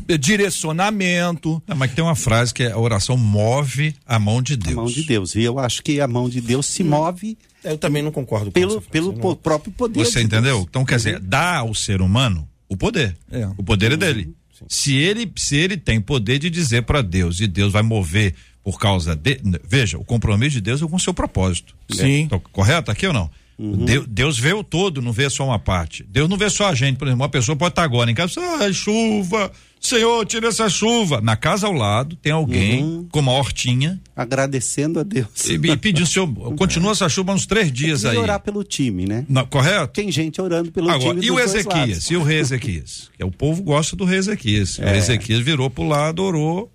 é. 0.08 0.18
direcionamento. 0.18 1.62
Não, 1.68 1.76
mas 1.76 1.92
tem 1.92 2.04
uma 2.04 2.16
frase 2.16 2.54
que 2.54 2.64
é 2.64 2.72
a 2.72 2.78
oração 2.78 3.18
move 3.18 3.96
a 4.06 4.20
mão 4.20 4.42
de 4.42 4.56
Deus. 4.56 4.78
A 4.78 4.82
mão 4.82 4.86
de 4.86 5.04
Deus. 5.04 5.36
E 5.36 5.42
eu 5.42 5.58
acho 5.58 5.82
que 5.82 6.00
a 6.00 6.08
mão 6.08 6.30
de 6.30 6.40
Deus 6.40 6.68
se 6.68 6.84
hum. 6.84 6.90
move. 6.90 7.38
Eu 7.64 7.78
também 7.78 8.04
não 8.04 8.12
concordo 8.12 8.48
com 8.48 8.52
pelo, 8.52 8.82
pelo 8.82 9.14
não. 9.14 9.36
próprio 9.36 9.72
poder. 9.72 10.06
Você 10.06 10.22
entendeu? 10.22 10.58
Deus. 10.58 10.66
Então, 10.70 10.86
quer 10.86 10.98
dizer, 10.98 11.20
dá 11.20 11.58
ao 11.58 11.74
ser 11.74 12.02
humano 12.02 12.48
o 12.70 12.78
poder. 12.78 13.18
É. 13.32 13.48
O 13.58 13.64
poder 13.64 13.94
é 13.94 13.98
dele. 13.98 14.34
Sim. 14.54 14.66
Se 14.68 14.96
ele, 14.96 15.32
se 15.36 15.56
ele 15.56 15.78
tem 15.78 16.00
poder 16.00 16.38
de 16.38 16.50
dizer 16.50 16.84
para 16.84 17.02
Deus 17.02 17.40
e 17.40 17.48
Deus 17.48 17.74
vai 17.74 17.82
mover 17.82 18.36
por 18.64 18.80
causa 18.80 19.16
de. 19.16 19.40
Veja, 19.68 19.98
o 19.98 20.04
compromisso 20.04 20.52
de 20.52 20.62
Deus 20.62 20.82
é 20.82 20.88
com 20.88 20.96
o 20.96 21.00
seu 21.00 21.14
propósito. 21.14 21.76
Sim. 21.92 22.28
Tô 22.28 22.40
correto 22.40 22.90
aqui 22.90 23.06
ou 23.06 23.14
não? 23.14 23.30
Uhum. 23.58 23.86
Deus, 23.86 24.08
Deus, 24.08 24.40
vê 24.40 24.52
o 24.52 24.64
todo, 24.64 25.02
não 25.02 25.12
vê 25.12 25.30
só 25.30 25.46
uma 25.46 25.60
parte. 25.60 26.04
Deus 26.10 26.28
não 26.28 26.38
vê 26.38 26.50
só 26.50 26.68
a 26.68 26.74
gente, 26.74 26.98
por 26.98 27.08
exemplo, 27.08 27.24
uma 27.24 27.30
pessoa 27.30 27.56
pode 27.56 27.74
estar 27.74 27.84
agora 27.84 28.10
em 28.10 28.16
casa, 28.16 28.42
ah, 28.42 28.74
chuva, 28.74 29.52
Senhor, 29.80 30.26
tira 30.26 30.48
essa 30.48 30.70
chuva. 30.70 31.20
Na 31.20 31.36
casa 31.36 31.68
ao 31.68 31.74
lado 31.74 32.16
tem 32.16 32.32
alguém 32.32 32.84
uhum. 32.84 33.08
com 33.12 33.20
uma 33.20 33.34
hortinha. 33.34 34.02
Agradecendo 34.16 35.00
a 35.00 35.04
Deus. 35.04 35.46
E, 35.46 35.54
e 35.54 35.78
pedindo, 35.78 36.08
Senhor, 36.08 36.28
continua 36.56 36.94
essa 36.94 37.08
chuva 37.10 37.34
uns 37.34 37.46
três 37.46 37.72
dias 37.72 38.06
aí. 38.06 38.18
orar 38.18 38.40
pelo 38.40 38.64
time, 38.64 39.06
né? 39.06 39.26
Não, 39.28 39.46
correto? 39.46 39.94
Tem 39.94 40.10
gente 40.12 40.42
orando 40.42 40.72
pelo 40.72 40.90
Agora, 40.90 41.14
time. 41.14 41.26
E 41.26 41.30
o 41.30 41.38
Ezequias? 41.38 42.10
E 42.10 42.16
o 42.16 42.24
rei 42.24 42.40
Ezequias? 42.40 43.12
é, 43.20 43.26
o 43.26 43.32
povo 43.32 43.62
gosta 43.62 43.96
do 43.96 44.06
rei 44.06 44.20
Ezequias. 44.20 44.80
É. 44.80 44.94
O 44.94 44.96
Ezequias 44.96 45.42
virou 45.42 45.70
pro 45.70 45.86
lado, 45.86 46.24
orou 46.24 46.72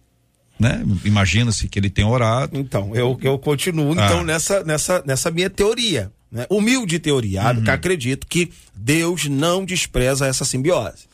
né? 0.59 0.83
Imagina-se 1.05 1.69
que 1.69 1.79
ele 1.79 1.91
tem 1.91 2.05
orado. 2.05 2.59
Então, 2.59 2.95
eu, 2.95 3.19
eu 3.23 3.39
continuo 3.39 3.93
ah. 3.99 4.07
então 4.07 4.23
nessa, 4.25 4.65
nessa, 4.65 5.03
nessa 5.07 5.31
minha 5.31 5.49
teoria, 5.49 6.11
né? 6.31 6.47
Humilde 6.51 6.99
teoria, 6.99 7.43
uhum. 7.51 7.63
que 7.63 7.71
acredito 7.71 8.27
que 8.27 8.51
Deus 8.75 9.27
não 9.27 9.65
despreza 9.65 10.27
essa 10.27 10.45
simbiose. 10.45 11.07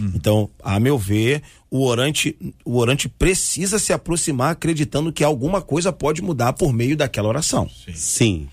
Uhum. 0.00 0.12
Então, 0.14 0.50
a 0.62 0.78
meu 0.78 0.98
ver, 0.98 1.42
o 1.70 1.84
orante, 1.84 2.36
o 2.64 2.76
orante 2.78 3.08
precisa 3.08 3.78
se 3.78 3.92
aproximar 3.92 4.52
acreditando 4.52 5.12
que 5.12 5.24
alguma 5.24 5.60
coisa 5.62 5.92
pode 5.92 6.22
mudar 6.22 6.52
por 6.52 6.72
meio 6.72 6.96
daquela 6.96 7.28
oração. 7.28 7.68
Sim. 7.68 7.94
Sim. 7.94 8.48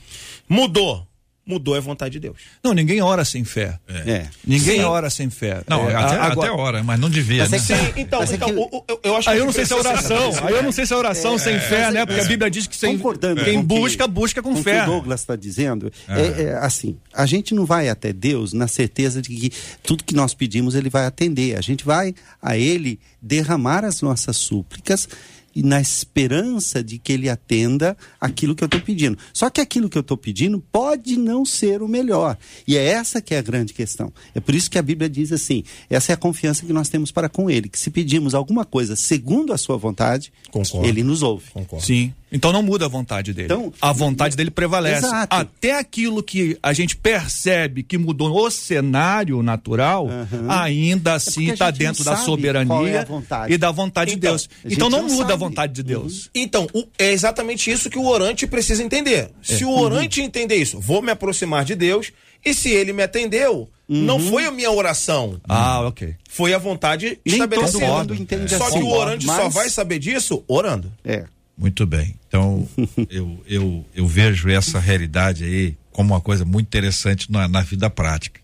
Mudou 0.48 1.08
mudou 1.46 1.76
a 1.76 1.80
vontade 1.80 2.14
de 2.14 2.20
Deus. 2.20 2.38
Não, 2.64 2.74
ninguém 2.74 3.02
ora 3.02 3.26
sem 3.26 3.44
fé. 3.44 3.78
É. 3.88 4.10
é. 4.10 4.30
Ninguém 4.46 4.78
Sim. 4.78 4.84
ora 4.84 5.10
sem 5.10 5.30
fé. 5.30 5.62
Não, 5.68 5.90
é, 5.90 5.96
até, 5.96 6.16
agora... 6.16 6.50
até 6.50 6.62
ora, 6.62 6.84
mas 6.84 7.00
não 7.00 7.10
devia, 7.10 7.48
mas 7.48 7.70
é 7.70 7.76
né? 7.76 7.84
Sim, 7.86 7.94
então, 7.98 8.24
então 8.24 8.50
que... 8.50 8.88
eu, 8.88 9.00
eu, 9.04 9.16
acho 9.18 9.30
Aí 9.30 9.38
eu 9.38 9.46
não 9.46 9.52
sei 9.52 9.66
se 9.66 9.74
é 9.74 9.76
oração. 9.76 10.32
Aí 10.44 10.54
eu 10.54 10.64
não 10.64 10.72
sei 10.72 10.86
se 10.86 10.94
é 10.94 10.96
oração 10.96 11.36
é, 11.36 11.40
sem 11.40 11.60
fé, 11.60 11.92
né? 11.92 12.06
Porque 12.06 12.22
a 12.22 12.26
Bíblia 12.26 12.50
diz 12.50 12.66
que 12.66 12.78
sem, 12.78 13.00
quem 13.44 13.62
busca, 13.62 14.08
busca 14.08 14.42
com, 14.42 14.54
com 14.56 14.64
fé. 14.64 14.82
O 14.82 14.86
que 14.86 14.90
o 14.90 14.94
Douglas 14.94 15.20
está 15.20 15.36
dizendo 15.36 15.92
é. 16.08 16.44
é, 16.44 16.54
assim, 16.62 16.98
a 17.14 17.26
gente 17.26 17.54
não 17.54 17.66
vai 17.66 17.90
até 17.90 18.14
Deus 18.14 18.54
na 18.54 18.68
certeza 18.68 19.22
de 19.22 19.30
que 19.30 19.52
tudo 19.82 20.04
que 20.04 20.16
nós 20.16 20.34
pedimos 20.34 20.76
ele 20.76 20.90
vai 20.90 21.06
atender. 21.06 21.58
A 21.58 21.62
gente 21.62 21.84
vai 21.84 22.16
a 22.42 22.58
ele 22.58 23.00
derramar 23.22 23.84
as 23.84 24.02
nossas 24.02 24.38
súplicas 24.38 25.08
e 25.56 25.64
na 25.64 25.80
esperança 25.82 26.84
de 26.84 26.98
que 26.98 27.14
ele 27.14 27.30
atenda 27.30 27.98
aquilo 28.20 28.56
que 28.56 28.64
eu 28.64 28.68
estou 28.68 28.82
pedindo. 28.82 29.18
Só 29.34 29.50
que 29.50 29.62
aquilo 29.62 29.90
que 29.90 29.98
eu 29.98 30.02
estou 30.02 30.18
pedindo 30.18 30.64
pode 30.72 31.18
não 31.18 31.46
ser 31.46 31.82
o 31.82 31.88
melhor. 31.88 32.38
E 32.68 32.78
é 32.78 32.84
essa 32.86 33.22
que 33.22 33.34
é 33.34 33.38
a 33.38 33.42
grande 33.42 33.74
questão. 33.74 34.12
É 34.34 34.40
por 34.40 34.56
isso 34.56 34.70
que 34.70 34.78
a 34.78 34.82
Bíblia 34.82 35.10
diz 35.10 35.32
assim: 35.32 35.64
essa 35.90 36.12
é 36.12 36.16
a 36.16 36.18
confiança 36.18 36.66
que 36.66 36.74
nós 36.74 36.90
temos 36.90 37.12
para 37.12 37.30
com 37.30 37.50
ele, 37.50 37.70
que 37.70 37.80
se 37.80 37.90
pedimos 37.90 38.34
alguma 38.34 38.66
coisa 38.66 38.96
segundo 38.96 39.54
a 39.54 39.58
sua 39.58 39.78
vontade, 39.78 40.32
Concordo. 40.52 40.88
ele 40.88 41.04
nos 41.04 41.22
ouve. 41.22 41.52
Concordo. 41.52 41.86
Sim. 41.86 42.14
Então 42.34 42.52
não 42.52 42.64
muda 42.64 42.86
a 42.86 42.88
vontade 42.90 43.32
dele. 43.32 43.46
Então, 43.46 43.72
a 43.80 43.94
vontade 43.94 44.36
dele 44.36 44.50
prevalece. 44.50 45.06
Exato. 45.06 45.36
Até 45.36 45.78
aquilo 45.78 46.24
que 46.24 46.58
a 46.64 46.74
gente 46.74 46.96
percebe 46.96 47.84
que 47.84 47.96
mudou 47.96 48.34
o 48.36 48.50
cenário 48.50 49.44
natural, 49.44 50.08
uhum. 50.08 50.50
ainda 50.50 51.12
é 51.12 51.14
assim 51.14 51.52
está 51.52 51.70
dentro 51.70 52.04
da 52.04 52.18
soberania 52.18 53.06
é 53.48 53.54
e 53.54 53.58
da 53.58 53.70
vontade 53.72 54.14
então, 54.14 54.36
de 54.36 54.48
Deus. 54.48 54.50
Então 54.66 54.90
não, 54.90 55.04
não 55.04 55.10
muda 55.10 55.18
sabe. 55.18 55.34
a 55.34 55.36
vontade 55.36 55.74
de 55.74 55.84
Deus. 55.84 56.26
Uhum. 56.26 56.32
Então, 56.34 56.68
o, 56.74 56.86
é 56.98 57.12
exatamente 57.12 57.70
isso 57.70 57.88
que 57.88 58.00
o 58.00 58.08
orante 58.08 58.48
precisa 58.48 58.82
entender. 58.82 59.30
É. 59.48 59.56
Se 59.56 59.64
o 59.64 59.70
orante 59.70 60.20
uhum. 60.20 60.26
entender 60.26 60.56
isso, 60.56 60.80
vou 60.80 61.04
me 61.04 61.12
aproximar 61.12 61.64
de 61.64 61.76
Deus, 61.76 62.12
e 62.44 62.54
se 62.54 62.70
ele 62.70 62.92
me 62.92 63.04
atendeu, 63.04 63.70
não 63.88 64.18
uhum. 64.18 64.30
foi 64.30 64.46
a 64.46 64.52
minha 64.52 64.72
oração. 64.72 65.40
Ah, 65.48 65.82
ok. 65.82 66.16
Foi 66.28 66.54
a 66.54 66.58
vontade 66.58 67.20
Nem 67.26 67.36
estabelecida. 67.36 68.58
Só 68.58 68.72
que 68.72 68.80
o 68.80 68.88
orante 68.88 69.26
mas... 69.26 69.36
só 69.36 69.50
vai 69.50 69.70
saber 69.70 70.00
disso 70.00 70.44
orando. 70.48 70.92
É. 71.06 71.26
Muito 71.58 71.86
bem. 71.86 72.16
Então, 72.28 72.68
eu, 73.10 73.44
eu, 73.48 73.86
eu 73.94 74.08
vejo 74.08 74.50
essa 74.50 74.80
realidade 74.80 75.44
aí 75.44 75.78
como 75.92 76.14
uma 76.14 76.22
coisa 76.22 76.44
muito 76.44 76.68
interessante 76.68 77.32
na, 77.32 77.48
na 77.48 77.62
vida 77.62 77.90
prática. 77.90 78.42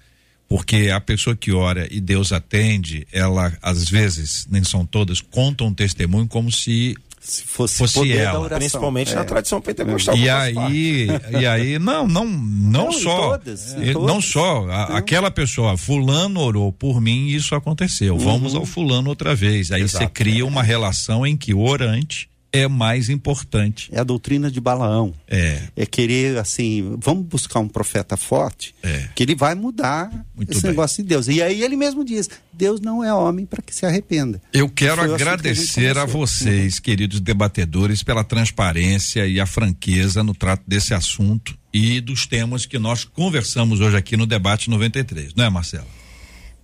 Porque 0.47 0.89
a 0.91 0.99
pessoa 0.99 1.35
que 1.35 1.51
ora 1.51 1.87
e 1.91 2.01
Deus 2.01 2.31
atende, 2.31 3.07
ela, 3.11 3.55
às 3.61 3.87
vezes, 3.87 4.47
nem 4.49 4.63
são 4.63 4.83
todas, 4.83 5.21
contam 5.21 5.67
um 5.67 5.73
testemunho 5.73 6.27
como 6.27 6.51
se 6.51 6.95
se 7.19 7.43
fosse, 7.43 7.77
fosse 7.77 8.11
ela. 8.13 8.49
Principalmente 8.49 9.11
é. 9.11 9.15
na 9.15 9.23
tradição 9.23 9.61
pentecostal. 9.61 10.17
E 10.17 10.29
aí, 10.29 11.07
e 11.39 11.45
aí, 11.45 11.77
não, 11.77 12.07
não, 12.07 12.25
não, 12.25 12.85
não 12.85 12.91
só. 12.91 13.31
Todas, 13.37 13.73
é. 13.75 13.93
Não 13.93 14.21
só. 14.21 14.67
A, 14.69 14.97
aquela 14.97 15.29
pessoa, 15.29 15.77
fulano 15.77 16.39
orou 16.39 16.71
por 16.71 16.99
mim 16.99 17.27
e 17.27 17.35
isso 17.35 17.53
aconteceu. 17.53 18.13
Uhum. 18.13 18.19
Vamos 18.19 18.55
ao 18.55 18.65
fulano 18.65 19.09
outra 19.09 19.35
vez. 19.35 19.71
Aí 19.71 19.81
Exato. 19.81 20.05
você 20.05 20.09
cria 20.09 20.45
uma 20.45 20.63
relação 20.63 21.27
em 21.27 21.37
que 21.37 21.53
o 21.53 21.59
orante 21.59 22.29
é 22.51 22.67
mais 22.67 23.09
importante. 23.09 23.89
É 23.91 23.99
a 23.99 24.03
doutrina 24.03 24.49
de 24.49 24.59
Balaão. 24.59 25.13
É. 25.27 25.63
É 25.75 25.85
querer, 25.85 26.37
assim, 26.37 26.97
vamos 26.99 27.25
buscar 27.25 27.59
um 27.59 27.67
profeta 27.67 28.17
forte, 28.17 28.75
é. 28.83 29.09
que 29.15 29.23
ele 29.23 29.35
vai 29.35 29.55
mudar 29.55 30.09
Muito 30.35 30.51
esse 30.51 30.61
bem. 30.61 30.71
negócio 30.71 31.03
de 31.03 31.09
Deus. 31.09 31.27
E 31.27 31.41
aí 31.41 31.61
ele 31.61 31.75
mesmo 31.75 32.03
diz: 32.03 32.29
Deus 32.51 32.79
não 32.79 33.03
é 33.03 33.13
homem 33.13 33.45
para 33.45 33.61
que 33.61 33.73
se 33.73 33.85
arrependa. 33.85 34.41
Eu 34.53 34.69
quero 34.69 35.01
agradecer 35.01 35.93
que 35.93 35.99
a, 35.99 36.03
a, 36.03 36.05
vocês, 36.05 36.75
uhum. 36.75 36.81
queridos 36.81 37.19
debatedores, 37.19 38.03
pela 38.03 38.23
transparência 38.23 39.27
e 39.27 39.39
a 39.39 39.45
franqueza 39.45 40.23
no 40.23 40.33
trato 40.33 40.63
desse 40.67 40.93
assunto 40.93 41.57
e 41.73 42.01
dos 42.01 42.25
temas 42.25 42.65
que 42.65 42.79
nós 42.79 43.03
conversamos 43.03 43.79
hoje 43.79 43.95
aqui 43.95 44.17
no 44.17 44.25
Debate 44.25 44.69
93, 44.69 45.33
não 45.35 45.45
é, 45.45 45.49
Marcelo? 45.49 45.98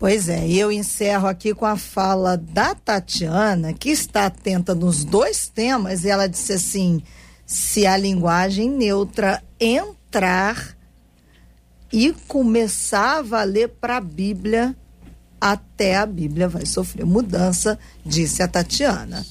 Pois 0.06 0.30
é, 0.30 0.46
e 0.46 0.60
eu 0.60 0.72
encerro 0.72 1.28
aqui 1.28 1.52
com 1.52 1.66
a 1.66 1.76
fala 1.76 2.38
da 2.38 2.76
Tatiana, 2.76 3.74
que 3.74 3.90
está 3.90 4.28
atenta 4.28 4.76
nos 4.76 5.04
dois 5.04 5.48
temas, 5.48 6.04
e 6.04 6.10
ela 6.10 6.30
disse 6.30 6.54
assim: 6.54 7.02
se 7.44 7.88
a 7.88 7.98
linguagem 7.98 8.70
neutra 8.70 9.42
entrar 9.60 10.78
e 11.92 12.14
começar 12.28 13.18
a 13.18 13.22
valer 13.24 13.68
para 13.68 13.98
a 13.98 14.00
Bíblia, 14.00 14.76
até 15.42 15.96
a 15.96 16.06
Bíblia 16.06 16.48
vai 16.48 16.68
sofrer 16.68 17.04
mudança, 17.04 17.80
disse 18.06 18.44
a 18.44 18.48
Tatiana. 18.48 19.26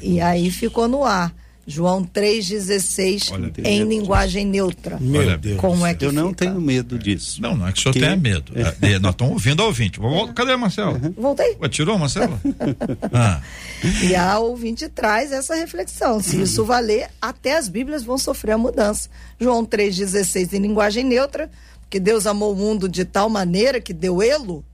E 0.00 0.20
aí 0.20 0.48
ficou 0.48 0.86
no 0.86 1.02
ar. 1.02 1.34
João 1.66 2.04
3,16 2.04 3.32
em 3.64 3.84
linguagem 3.84 4.44
neutra. 4.46 4.98
Meu 5.00 5.36
Deus. 5.38 5.58
Como 5.60 5.86
é 5.86 5.94
que 5.94 6.04
Eu 6.04 6.12
não 6.12 6.28
fica? 6.30 6.44
tenho 6.46 6.60
medo 6.60 6.98
disso. 6.98 7.40
Não, 7.40 7.56
não 7.56 7.66
é 7.66 7.72
que 7.72 7.78
o 7.78 7.82
senhor 7.82 7.92
Que- 7.94 8.00
tenha 8.00 8.16
medo. 8.16 8.52
É, 8.82 8.98
nós 8.98 9.12
estamos 9.12 9.32
ouvindo 9.34 9.62
a 9.62 9.66
ouvinte. 9.66 9.98
Vou- 9.98 10.32
Cadê, 10.32 10.54
Marcelo? 10.56 10.98
Voltei. 11.16 11.56
Ué, 11.60 11.68
tirou, 11.68 11.98
Marcelo? 11.98 12.38
ah, 13.12 13.40
E 14.02 14.14
a 14.14 14.38
ouvinte 14.38 14.88
traz 14.88 15.32
essa 15.32 15.54
reflexão. 15.54 16.20
Se 16.20 16.40
isso 16.42 16.64
valer, 16.64 17.08
até 17.20 17.56
as 17.56 17.68
Bíblias 17.68 18.02
vão 18.04 18.18
sofrer 18.18 18.52
a 18.52 18.58
mudança. 18.58 19.08
João 19.40 19.64
3,16 19.64 20.52
em 20.52 20.58
linguagem 20.60 21.04
neutra, 21.04 21.50
porque 21.80 21.98
Deus 22.00 22.26
amou 22.26 22.52
o 22.52 22.56
mundo 22.56 22.88
de 22.88 23.04
tal 23.04 23.28
maneira 23.30 23.80
que 23.80 23.92
deu 23.92 24.20
elo. 24.22 24.64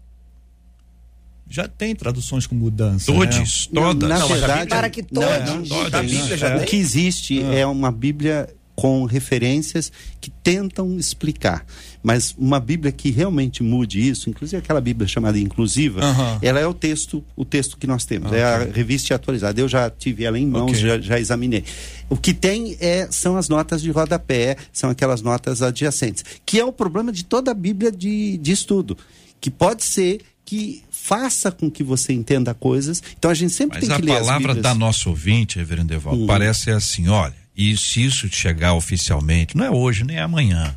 Já 1.51 1.67
tem 1.67 1.95
traduções 1.97 2.47
com 2.47 2.55
mudança. 2.55 3.11
né? 3.13 3.19
todes, 3.19 3.67
todas. 3.67 4.09
Na 4.09 4.19
Não, 4.21 4.29
mas 4.29 4.39
a 4.43 4.47
verdade, 4.47 4.71
Para 4.71 4.89
que 4.89 5.05
não, 5.11 5.21
todos- 5.23 5.51
não, 5.51 5.63
Todas. 5.65 5.91
Da 5.91 6.03
Bíblia 6.03 6.37
já 6.37 6.57
o 6.57 6.65
que 6.65 6.77
existe 6.77 7.43
é 7.43 7.67
uma 7.67 7.91
Bíblia 7.91 8.49
com 8.77 9.05
referências 9.05 9.93
que 10.21 10.31
tentam 10.31 10.97
explicar. 10.97 11.67
Mas 12.03 12.35
uma 12.39 12.59
Bíblia 12.59 12.91
que 12.91 13.11
realmente 13.11 13.63
mude 13.63 14.09
isso, 14.09 14.31
inclusive 14.31 14.57
aquela 14.57 14.81
Bíblia 14.81 15.07
chamada 15.07 15.39
inclusiva, 15.39 16.01
ela 16.41 16.59
é 16.61 16.67
o 16.67 16.73
texto, 16.73 17.23
o 17.37 17.45
texto 17.45 17.77
que 17.77 17.87
nós 17.87 18.07
temos. 18.07 18.33
É 18.33 18.43
a 18.43 18.59
revista 18.65 19.15
atualizada. 19.15 19.61
Eu 19.61 19.69
já 19.69 19.91
tive 19.91 20.25
ela 20.25 20.39
em 20.39 20.47
mãos, 20.47 20.71
Ok. 20.71 20.81
já, 20.81 20.99
já 20.99 21.19
examinei. 21.21 21.63
O 22.09 22.17
que 22.17 22.33
tem 22.33 22.77
é, 22.81 23.07
são 23.11 23.37
as 23.37 23.51
notas 23.51 23.83
de 23.83 23.91
rodapé, 23.91 24.57
são 24.73 24.89
aquelas 24.89 25.21
notas 25.21 25.61
adjacentes, 25.61 26.25
que 26.47 26.59
é 26.59 26.65
o 26.65 26.73
problema 26.73 27.13
de 27.13 27.25
toda 27.25 27.51
a 27.51 27.55
Bíblia 27.55 27.93
de, 27.93 28.39
de 28.39 28.53
estudo, 28.53 28.97
que 29.39 29.51
pode 29.51 29.85
ser 29.85 30.21
que 30.51 30.83
faça 30.91 31.53
com 31.53 31.71
que 31.71 31.85
você 31.85 32.13
entenda 32.13 32.53
coisas. 32.53 33.01
Então 33.17 33.31
a 33.31 33.35
gente 33.35 33.53
sempre 33.53 33.79
Mas 33.79 33.87
tem 33.87 33.95
a 33.97 34.01
que 34.01 34.05
ler 34.07 34.13
as 34.15 34.19
palavra 34.27 34.49
Bíblias. 34.49 34.63
da 34.65 34.75
nossa 34.75 35.09
ouvinte, 35.09 35.59
reverendo 35.59 35.95
Evaldo, 35.95 36.27
parece 36.27 36.73
assim, 36.73 37.07
olha, 37.07 37.37
e 37.57 37.77
se 37.77 38.05
isso 38.05 38.27
chegar 38.29 38.75
oficialmente, 38.75 39.57
não 39.57 39.65
é 39.65 39.71
hoje 39.71 40.03
nem 40.03 40.17
é 40.17 40.23
amanhã. 40.23 40.77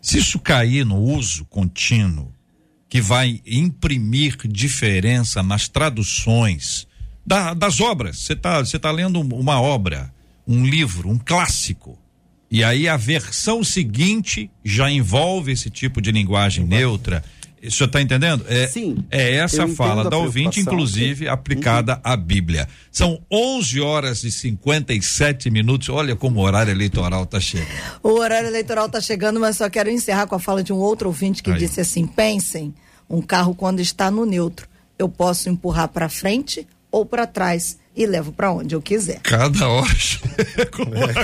Se 0.00 0.18
isso 0.18 0.38
cair 0.38 0.86
no 0.86 0.98
uso 1.00 1.44
contínuo, 1.46 2.32
que 2.88 3.00
vai 3.00 3.40
imprimir 3.44 4.36
diferença 4.46 5.42
nas 5.42 5.66
traduções 5.66 6.86
da- 7.26 7.54
das 7.54 7.80
obras. 7.80 8.18
Você 8.20 8.34
está 8.34 8.60
você 8.64 8.78
tá 8.78 8.92
lendo 8.92 9.18
uma 9.20 9.60
obra, 9.60 10.14
um 10.46 10.64
livro, 10.64 11.08
um 11.10 11.18
clássico. 11.18 11.98
E 12.48 12.62
aí 12.62 12.86
a 12.86 12.96
versão 12.96 13.64
seguinte 13.64 14.48
já 14.64 14.88
envolve 14.88 15.50
esse 15.50 15.70
tipo 15.70 16.00
de 16.00 16.12
linguagem 16.12 16.64
neutra. 16.64 17.24
O 17.66 17.70
senhor 17.70 17.86
está 17.86 18.00
entendendo? 18.00 18.44
É, 18.48 18.66
Sim, 18.66 19.04
é 19.10 19.36
essa 19.36 19.66
fala 19.68 20.08
da 20.08 20.16
ouvinte, 20.16 20.60
inclusive 20.60 21.28
aplicada 21.28 22.00
à 22.04 22.16
Bíblia. 22.16 22.68
São 22.90 23.20
11 23.30 23.80
horas 23.80 24.24
e 24.24 24.30
57 24.30 25.50
minutos. 25.50 25.88
Olha 25.88 26.14
como 26.14 26.40
o 26.40 26.42
horário 26.42 26.70
eleitoral 26.70 27.24
está 27.24 27.40
chegando. 27.40 27.68
O 28.02 28.18
horário 28.18 28.48
eleitoral 28.48 28.86
está 28.86 29.00
chegando, 29.00 29.40
mas 29.40 29.56
só 29.56 29.70
quero 29.70 29.90
encerrar 29.90 30.26
com 30.26 30.34
a 30.34 30.38
fala 30.38 30.62
de 30.62 30.72
um 30.72 30.76
outro 30.76 31.08
ouvinte 31.08 31.42
que 31.42 31.50
Aí. 31.50 31.58
disse 31.58 31.80
assim: 31.80 32.06
pensem, 32.06 32.74
um 33.08 33.22
carro 33.22 33.54
quando 33.54 33.80
está 33.80 34.10
no 34.10 34.26
neutro, 34.26 34.68
eu 34.98 35.08
posso 35.08 35.48
empurrar 35.48 35.88
para 35.88 36.08
frente 36.08 36.66
ou 36.90 37.04
para 37.04 37.26
trás 37.26 37.78
e 37.96 38.06
levo 38.06 38.32
para 38.32 38.50
onde 38.50 38.74
eu 38.74 38.82
quiser. 38.82 39.20
Cada 39.22 39.68
hora 39.68 39.94
coisa 40.72 41.14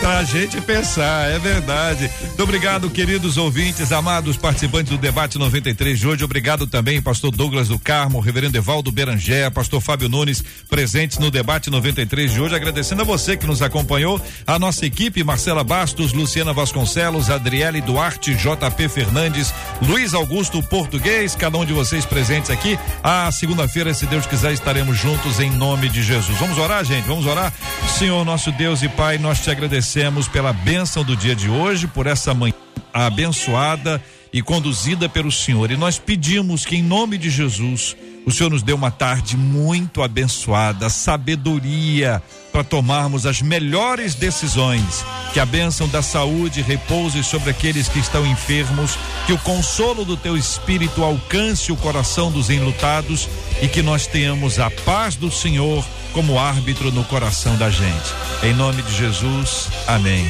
pra 0.00 0.24
gente 0.24 0.60
pensar, 0.60 1.30
é 1.30 1.38
verdade. 1.38 2.10
Muito 2.20 2.42
obrigado, 2.42 2.90
queridos 2.90 3.36
ouvintes, 3.36 3.92
amados 3.92 4.36
participantes 4.36 4.90
do 4.90 4.98
debate 4.98 5.38
93 5.38 5.98
de 5.98 6.08
hoje. 6.08 6.24
Obrigado 6.24 6.66
também, 6.66 7.00
pastor 7.00 7.30
Douglas 7.30 7.68
do 7.68 7.78
Carmo, 7.78 8.18
reverendo 8.18 8.56
Evaldo 8.56 8.90
Berangé, 8.90 9.48
pastor 9.50 9.80
Fábio 9.80 10.08
Nunes, 10.08 10.42
presentes 10.68 11.18
no 11.18 11.30
debate 11.30 11.70
93 11.70 12.32
de 12.32 12.40
hoje. 12.40 12.56
Agradecendo 12.56 13.02
a 13.02 13.04
você 13.04 13.36
que 13.36 13.46
nos 13.46 13.62
acompanhou, 13.62 14.20
a 14.46 14.58
nossa 14.58 14.84
equipe, 14.84 15.22
Marcela 15.22 15.62
Bastos, 15.62 16.12
Luciana 16.12 16.52
Vasconcelos, 16.52 17.30
Adriele 17.30 17.80
Duarte, 17.80 18.34
JP 18.34 18.88
Fernandes, 18.88 19.54
Luiz 19.80 20.12
Augusto 20.12 20.60
Português, 20.62 21.36
cada 21.36 21.56
um 21.56 21.64
de 21.64 21.72
vocês 21.72 22.04
presentes 22.04 22.50
aqui. 22.50 22.76
A 23.02 23.30
segunda-feira, 23.30 23.94
se 23.94 24.06
Deus 24.06 24.26
quiser, 24.26 24.52
estaremos 24.52 24.98
juntos 24.98 25.38
em 25.38 25.50
nome 25.50 25.67
de 25.76 26.02
Jesus. 26.02 26.38
Vamos 26.38 26.56
orar, 26.56 26.84
gente? 26.84 27.04
Vamos 27.06 27.26
orar? 27.26 27.52
Senhor, 27.98 28.24
nosso 28.24 28.50
Deus 28.52 28.82
e 28.82 28.88
Pai, 28.88 29.18
nós 29.18 29.40
te 29.40 29.50
agradecemos 29.50 30.26
pela 30.28 30.52
bênção 30.52 31.04
do 31.04 31.16
dia 31.16 31.34
de 31.34 31.50
hoje, 31.50 31.86
por 31.86 32.06
essa 32.06 32.32
manhã 32.32 32.54
abençoada 32.92 34.02
e 34.32 34.40
conduzida 34.40 35.08
pelo 35.08 35.30
Senhor. 35.30 35.70
E 35.70 35.76
nós 35.76 35.98
pedimos 35.98 36.64
que, 36.64 36.76
em 36.76 36.82
nome 36.82 37.18
de 37.18 37.28
Jesus, 37.28 37.96
o 38.24 38.30
Senhor 38.30 38.50
nos 38.50 38.62
dê 38.62 38.72
uma 38.72 38.90
tarde 38.90 39.36
muito 39.36 40.02
abençoada, 40.02 40.88
sabedoria 40.88 42.22
para 42.52 42.64
tomarmos 42.64 43.26
as 43.26 43.42
melhores 43.42 44.14
decisões. 44.14 45.04
Que 45.32 45.40
a 45.40 45.46
bênção 45.46 45.88
da 45.88 46.02
saúde 46.02 46.62
repouse 46.62 47.22
sobre 47.22 47.50
aqueles 47.50 47.88
que 47.88 47.98
estão 47.98 48.26
enfermos, 48.26 48.98
que 49.26 49.32
o 49.32 49.38
consolo 49.38 50.04
do 50.04 50.16
teu 50.16 50.36
espírito 50.36 51.04
alcance 51.04 51.70
o 51.70 51.76
coração 51.76 52.30
dos 52.30 52.50
enlutados 52.50 53.28
e 53.60 53.68
que 53.68 53.82
nós 53.82 54.06
tenhamos 54.06 54.58
a 54.58 54.70
paz 54.70 55.16
do 55.16 55.30
Senhor 55.30 55.84
como 56.12 56.38
árbitro 56.38 56.90
no 56.90 57.04
coração 57.04 57.56
da 57.56 57.70
gente. 57.70 58.14
Em 58.42 58.54
nome 58.54 58.82
de 58.82 58.96
Jesus, 58.96 59.68
amém. 59.86 60.26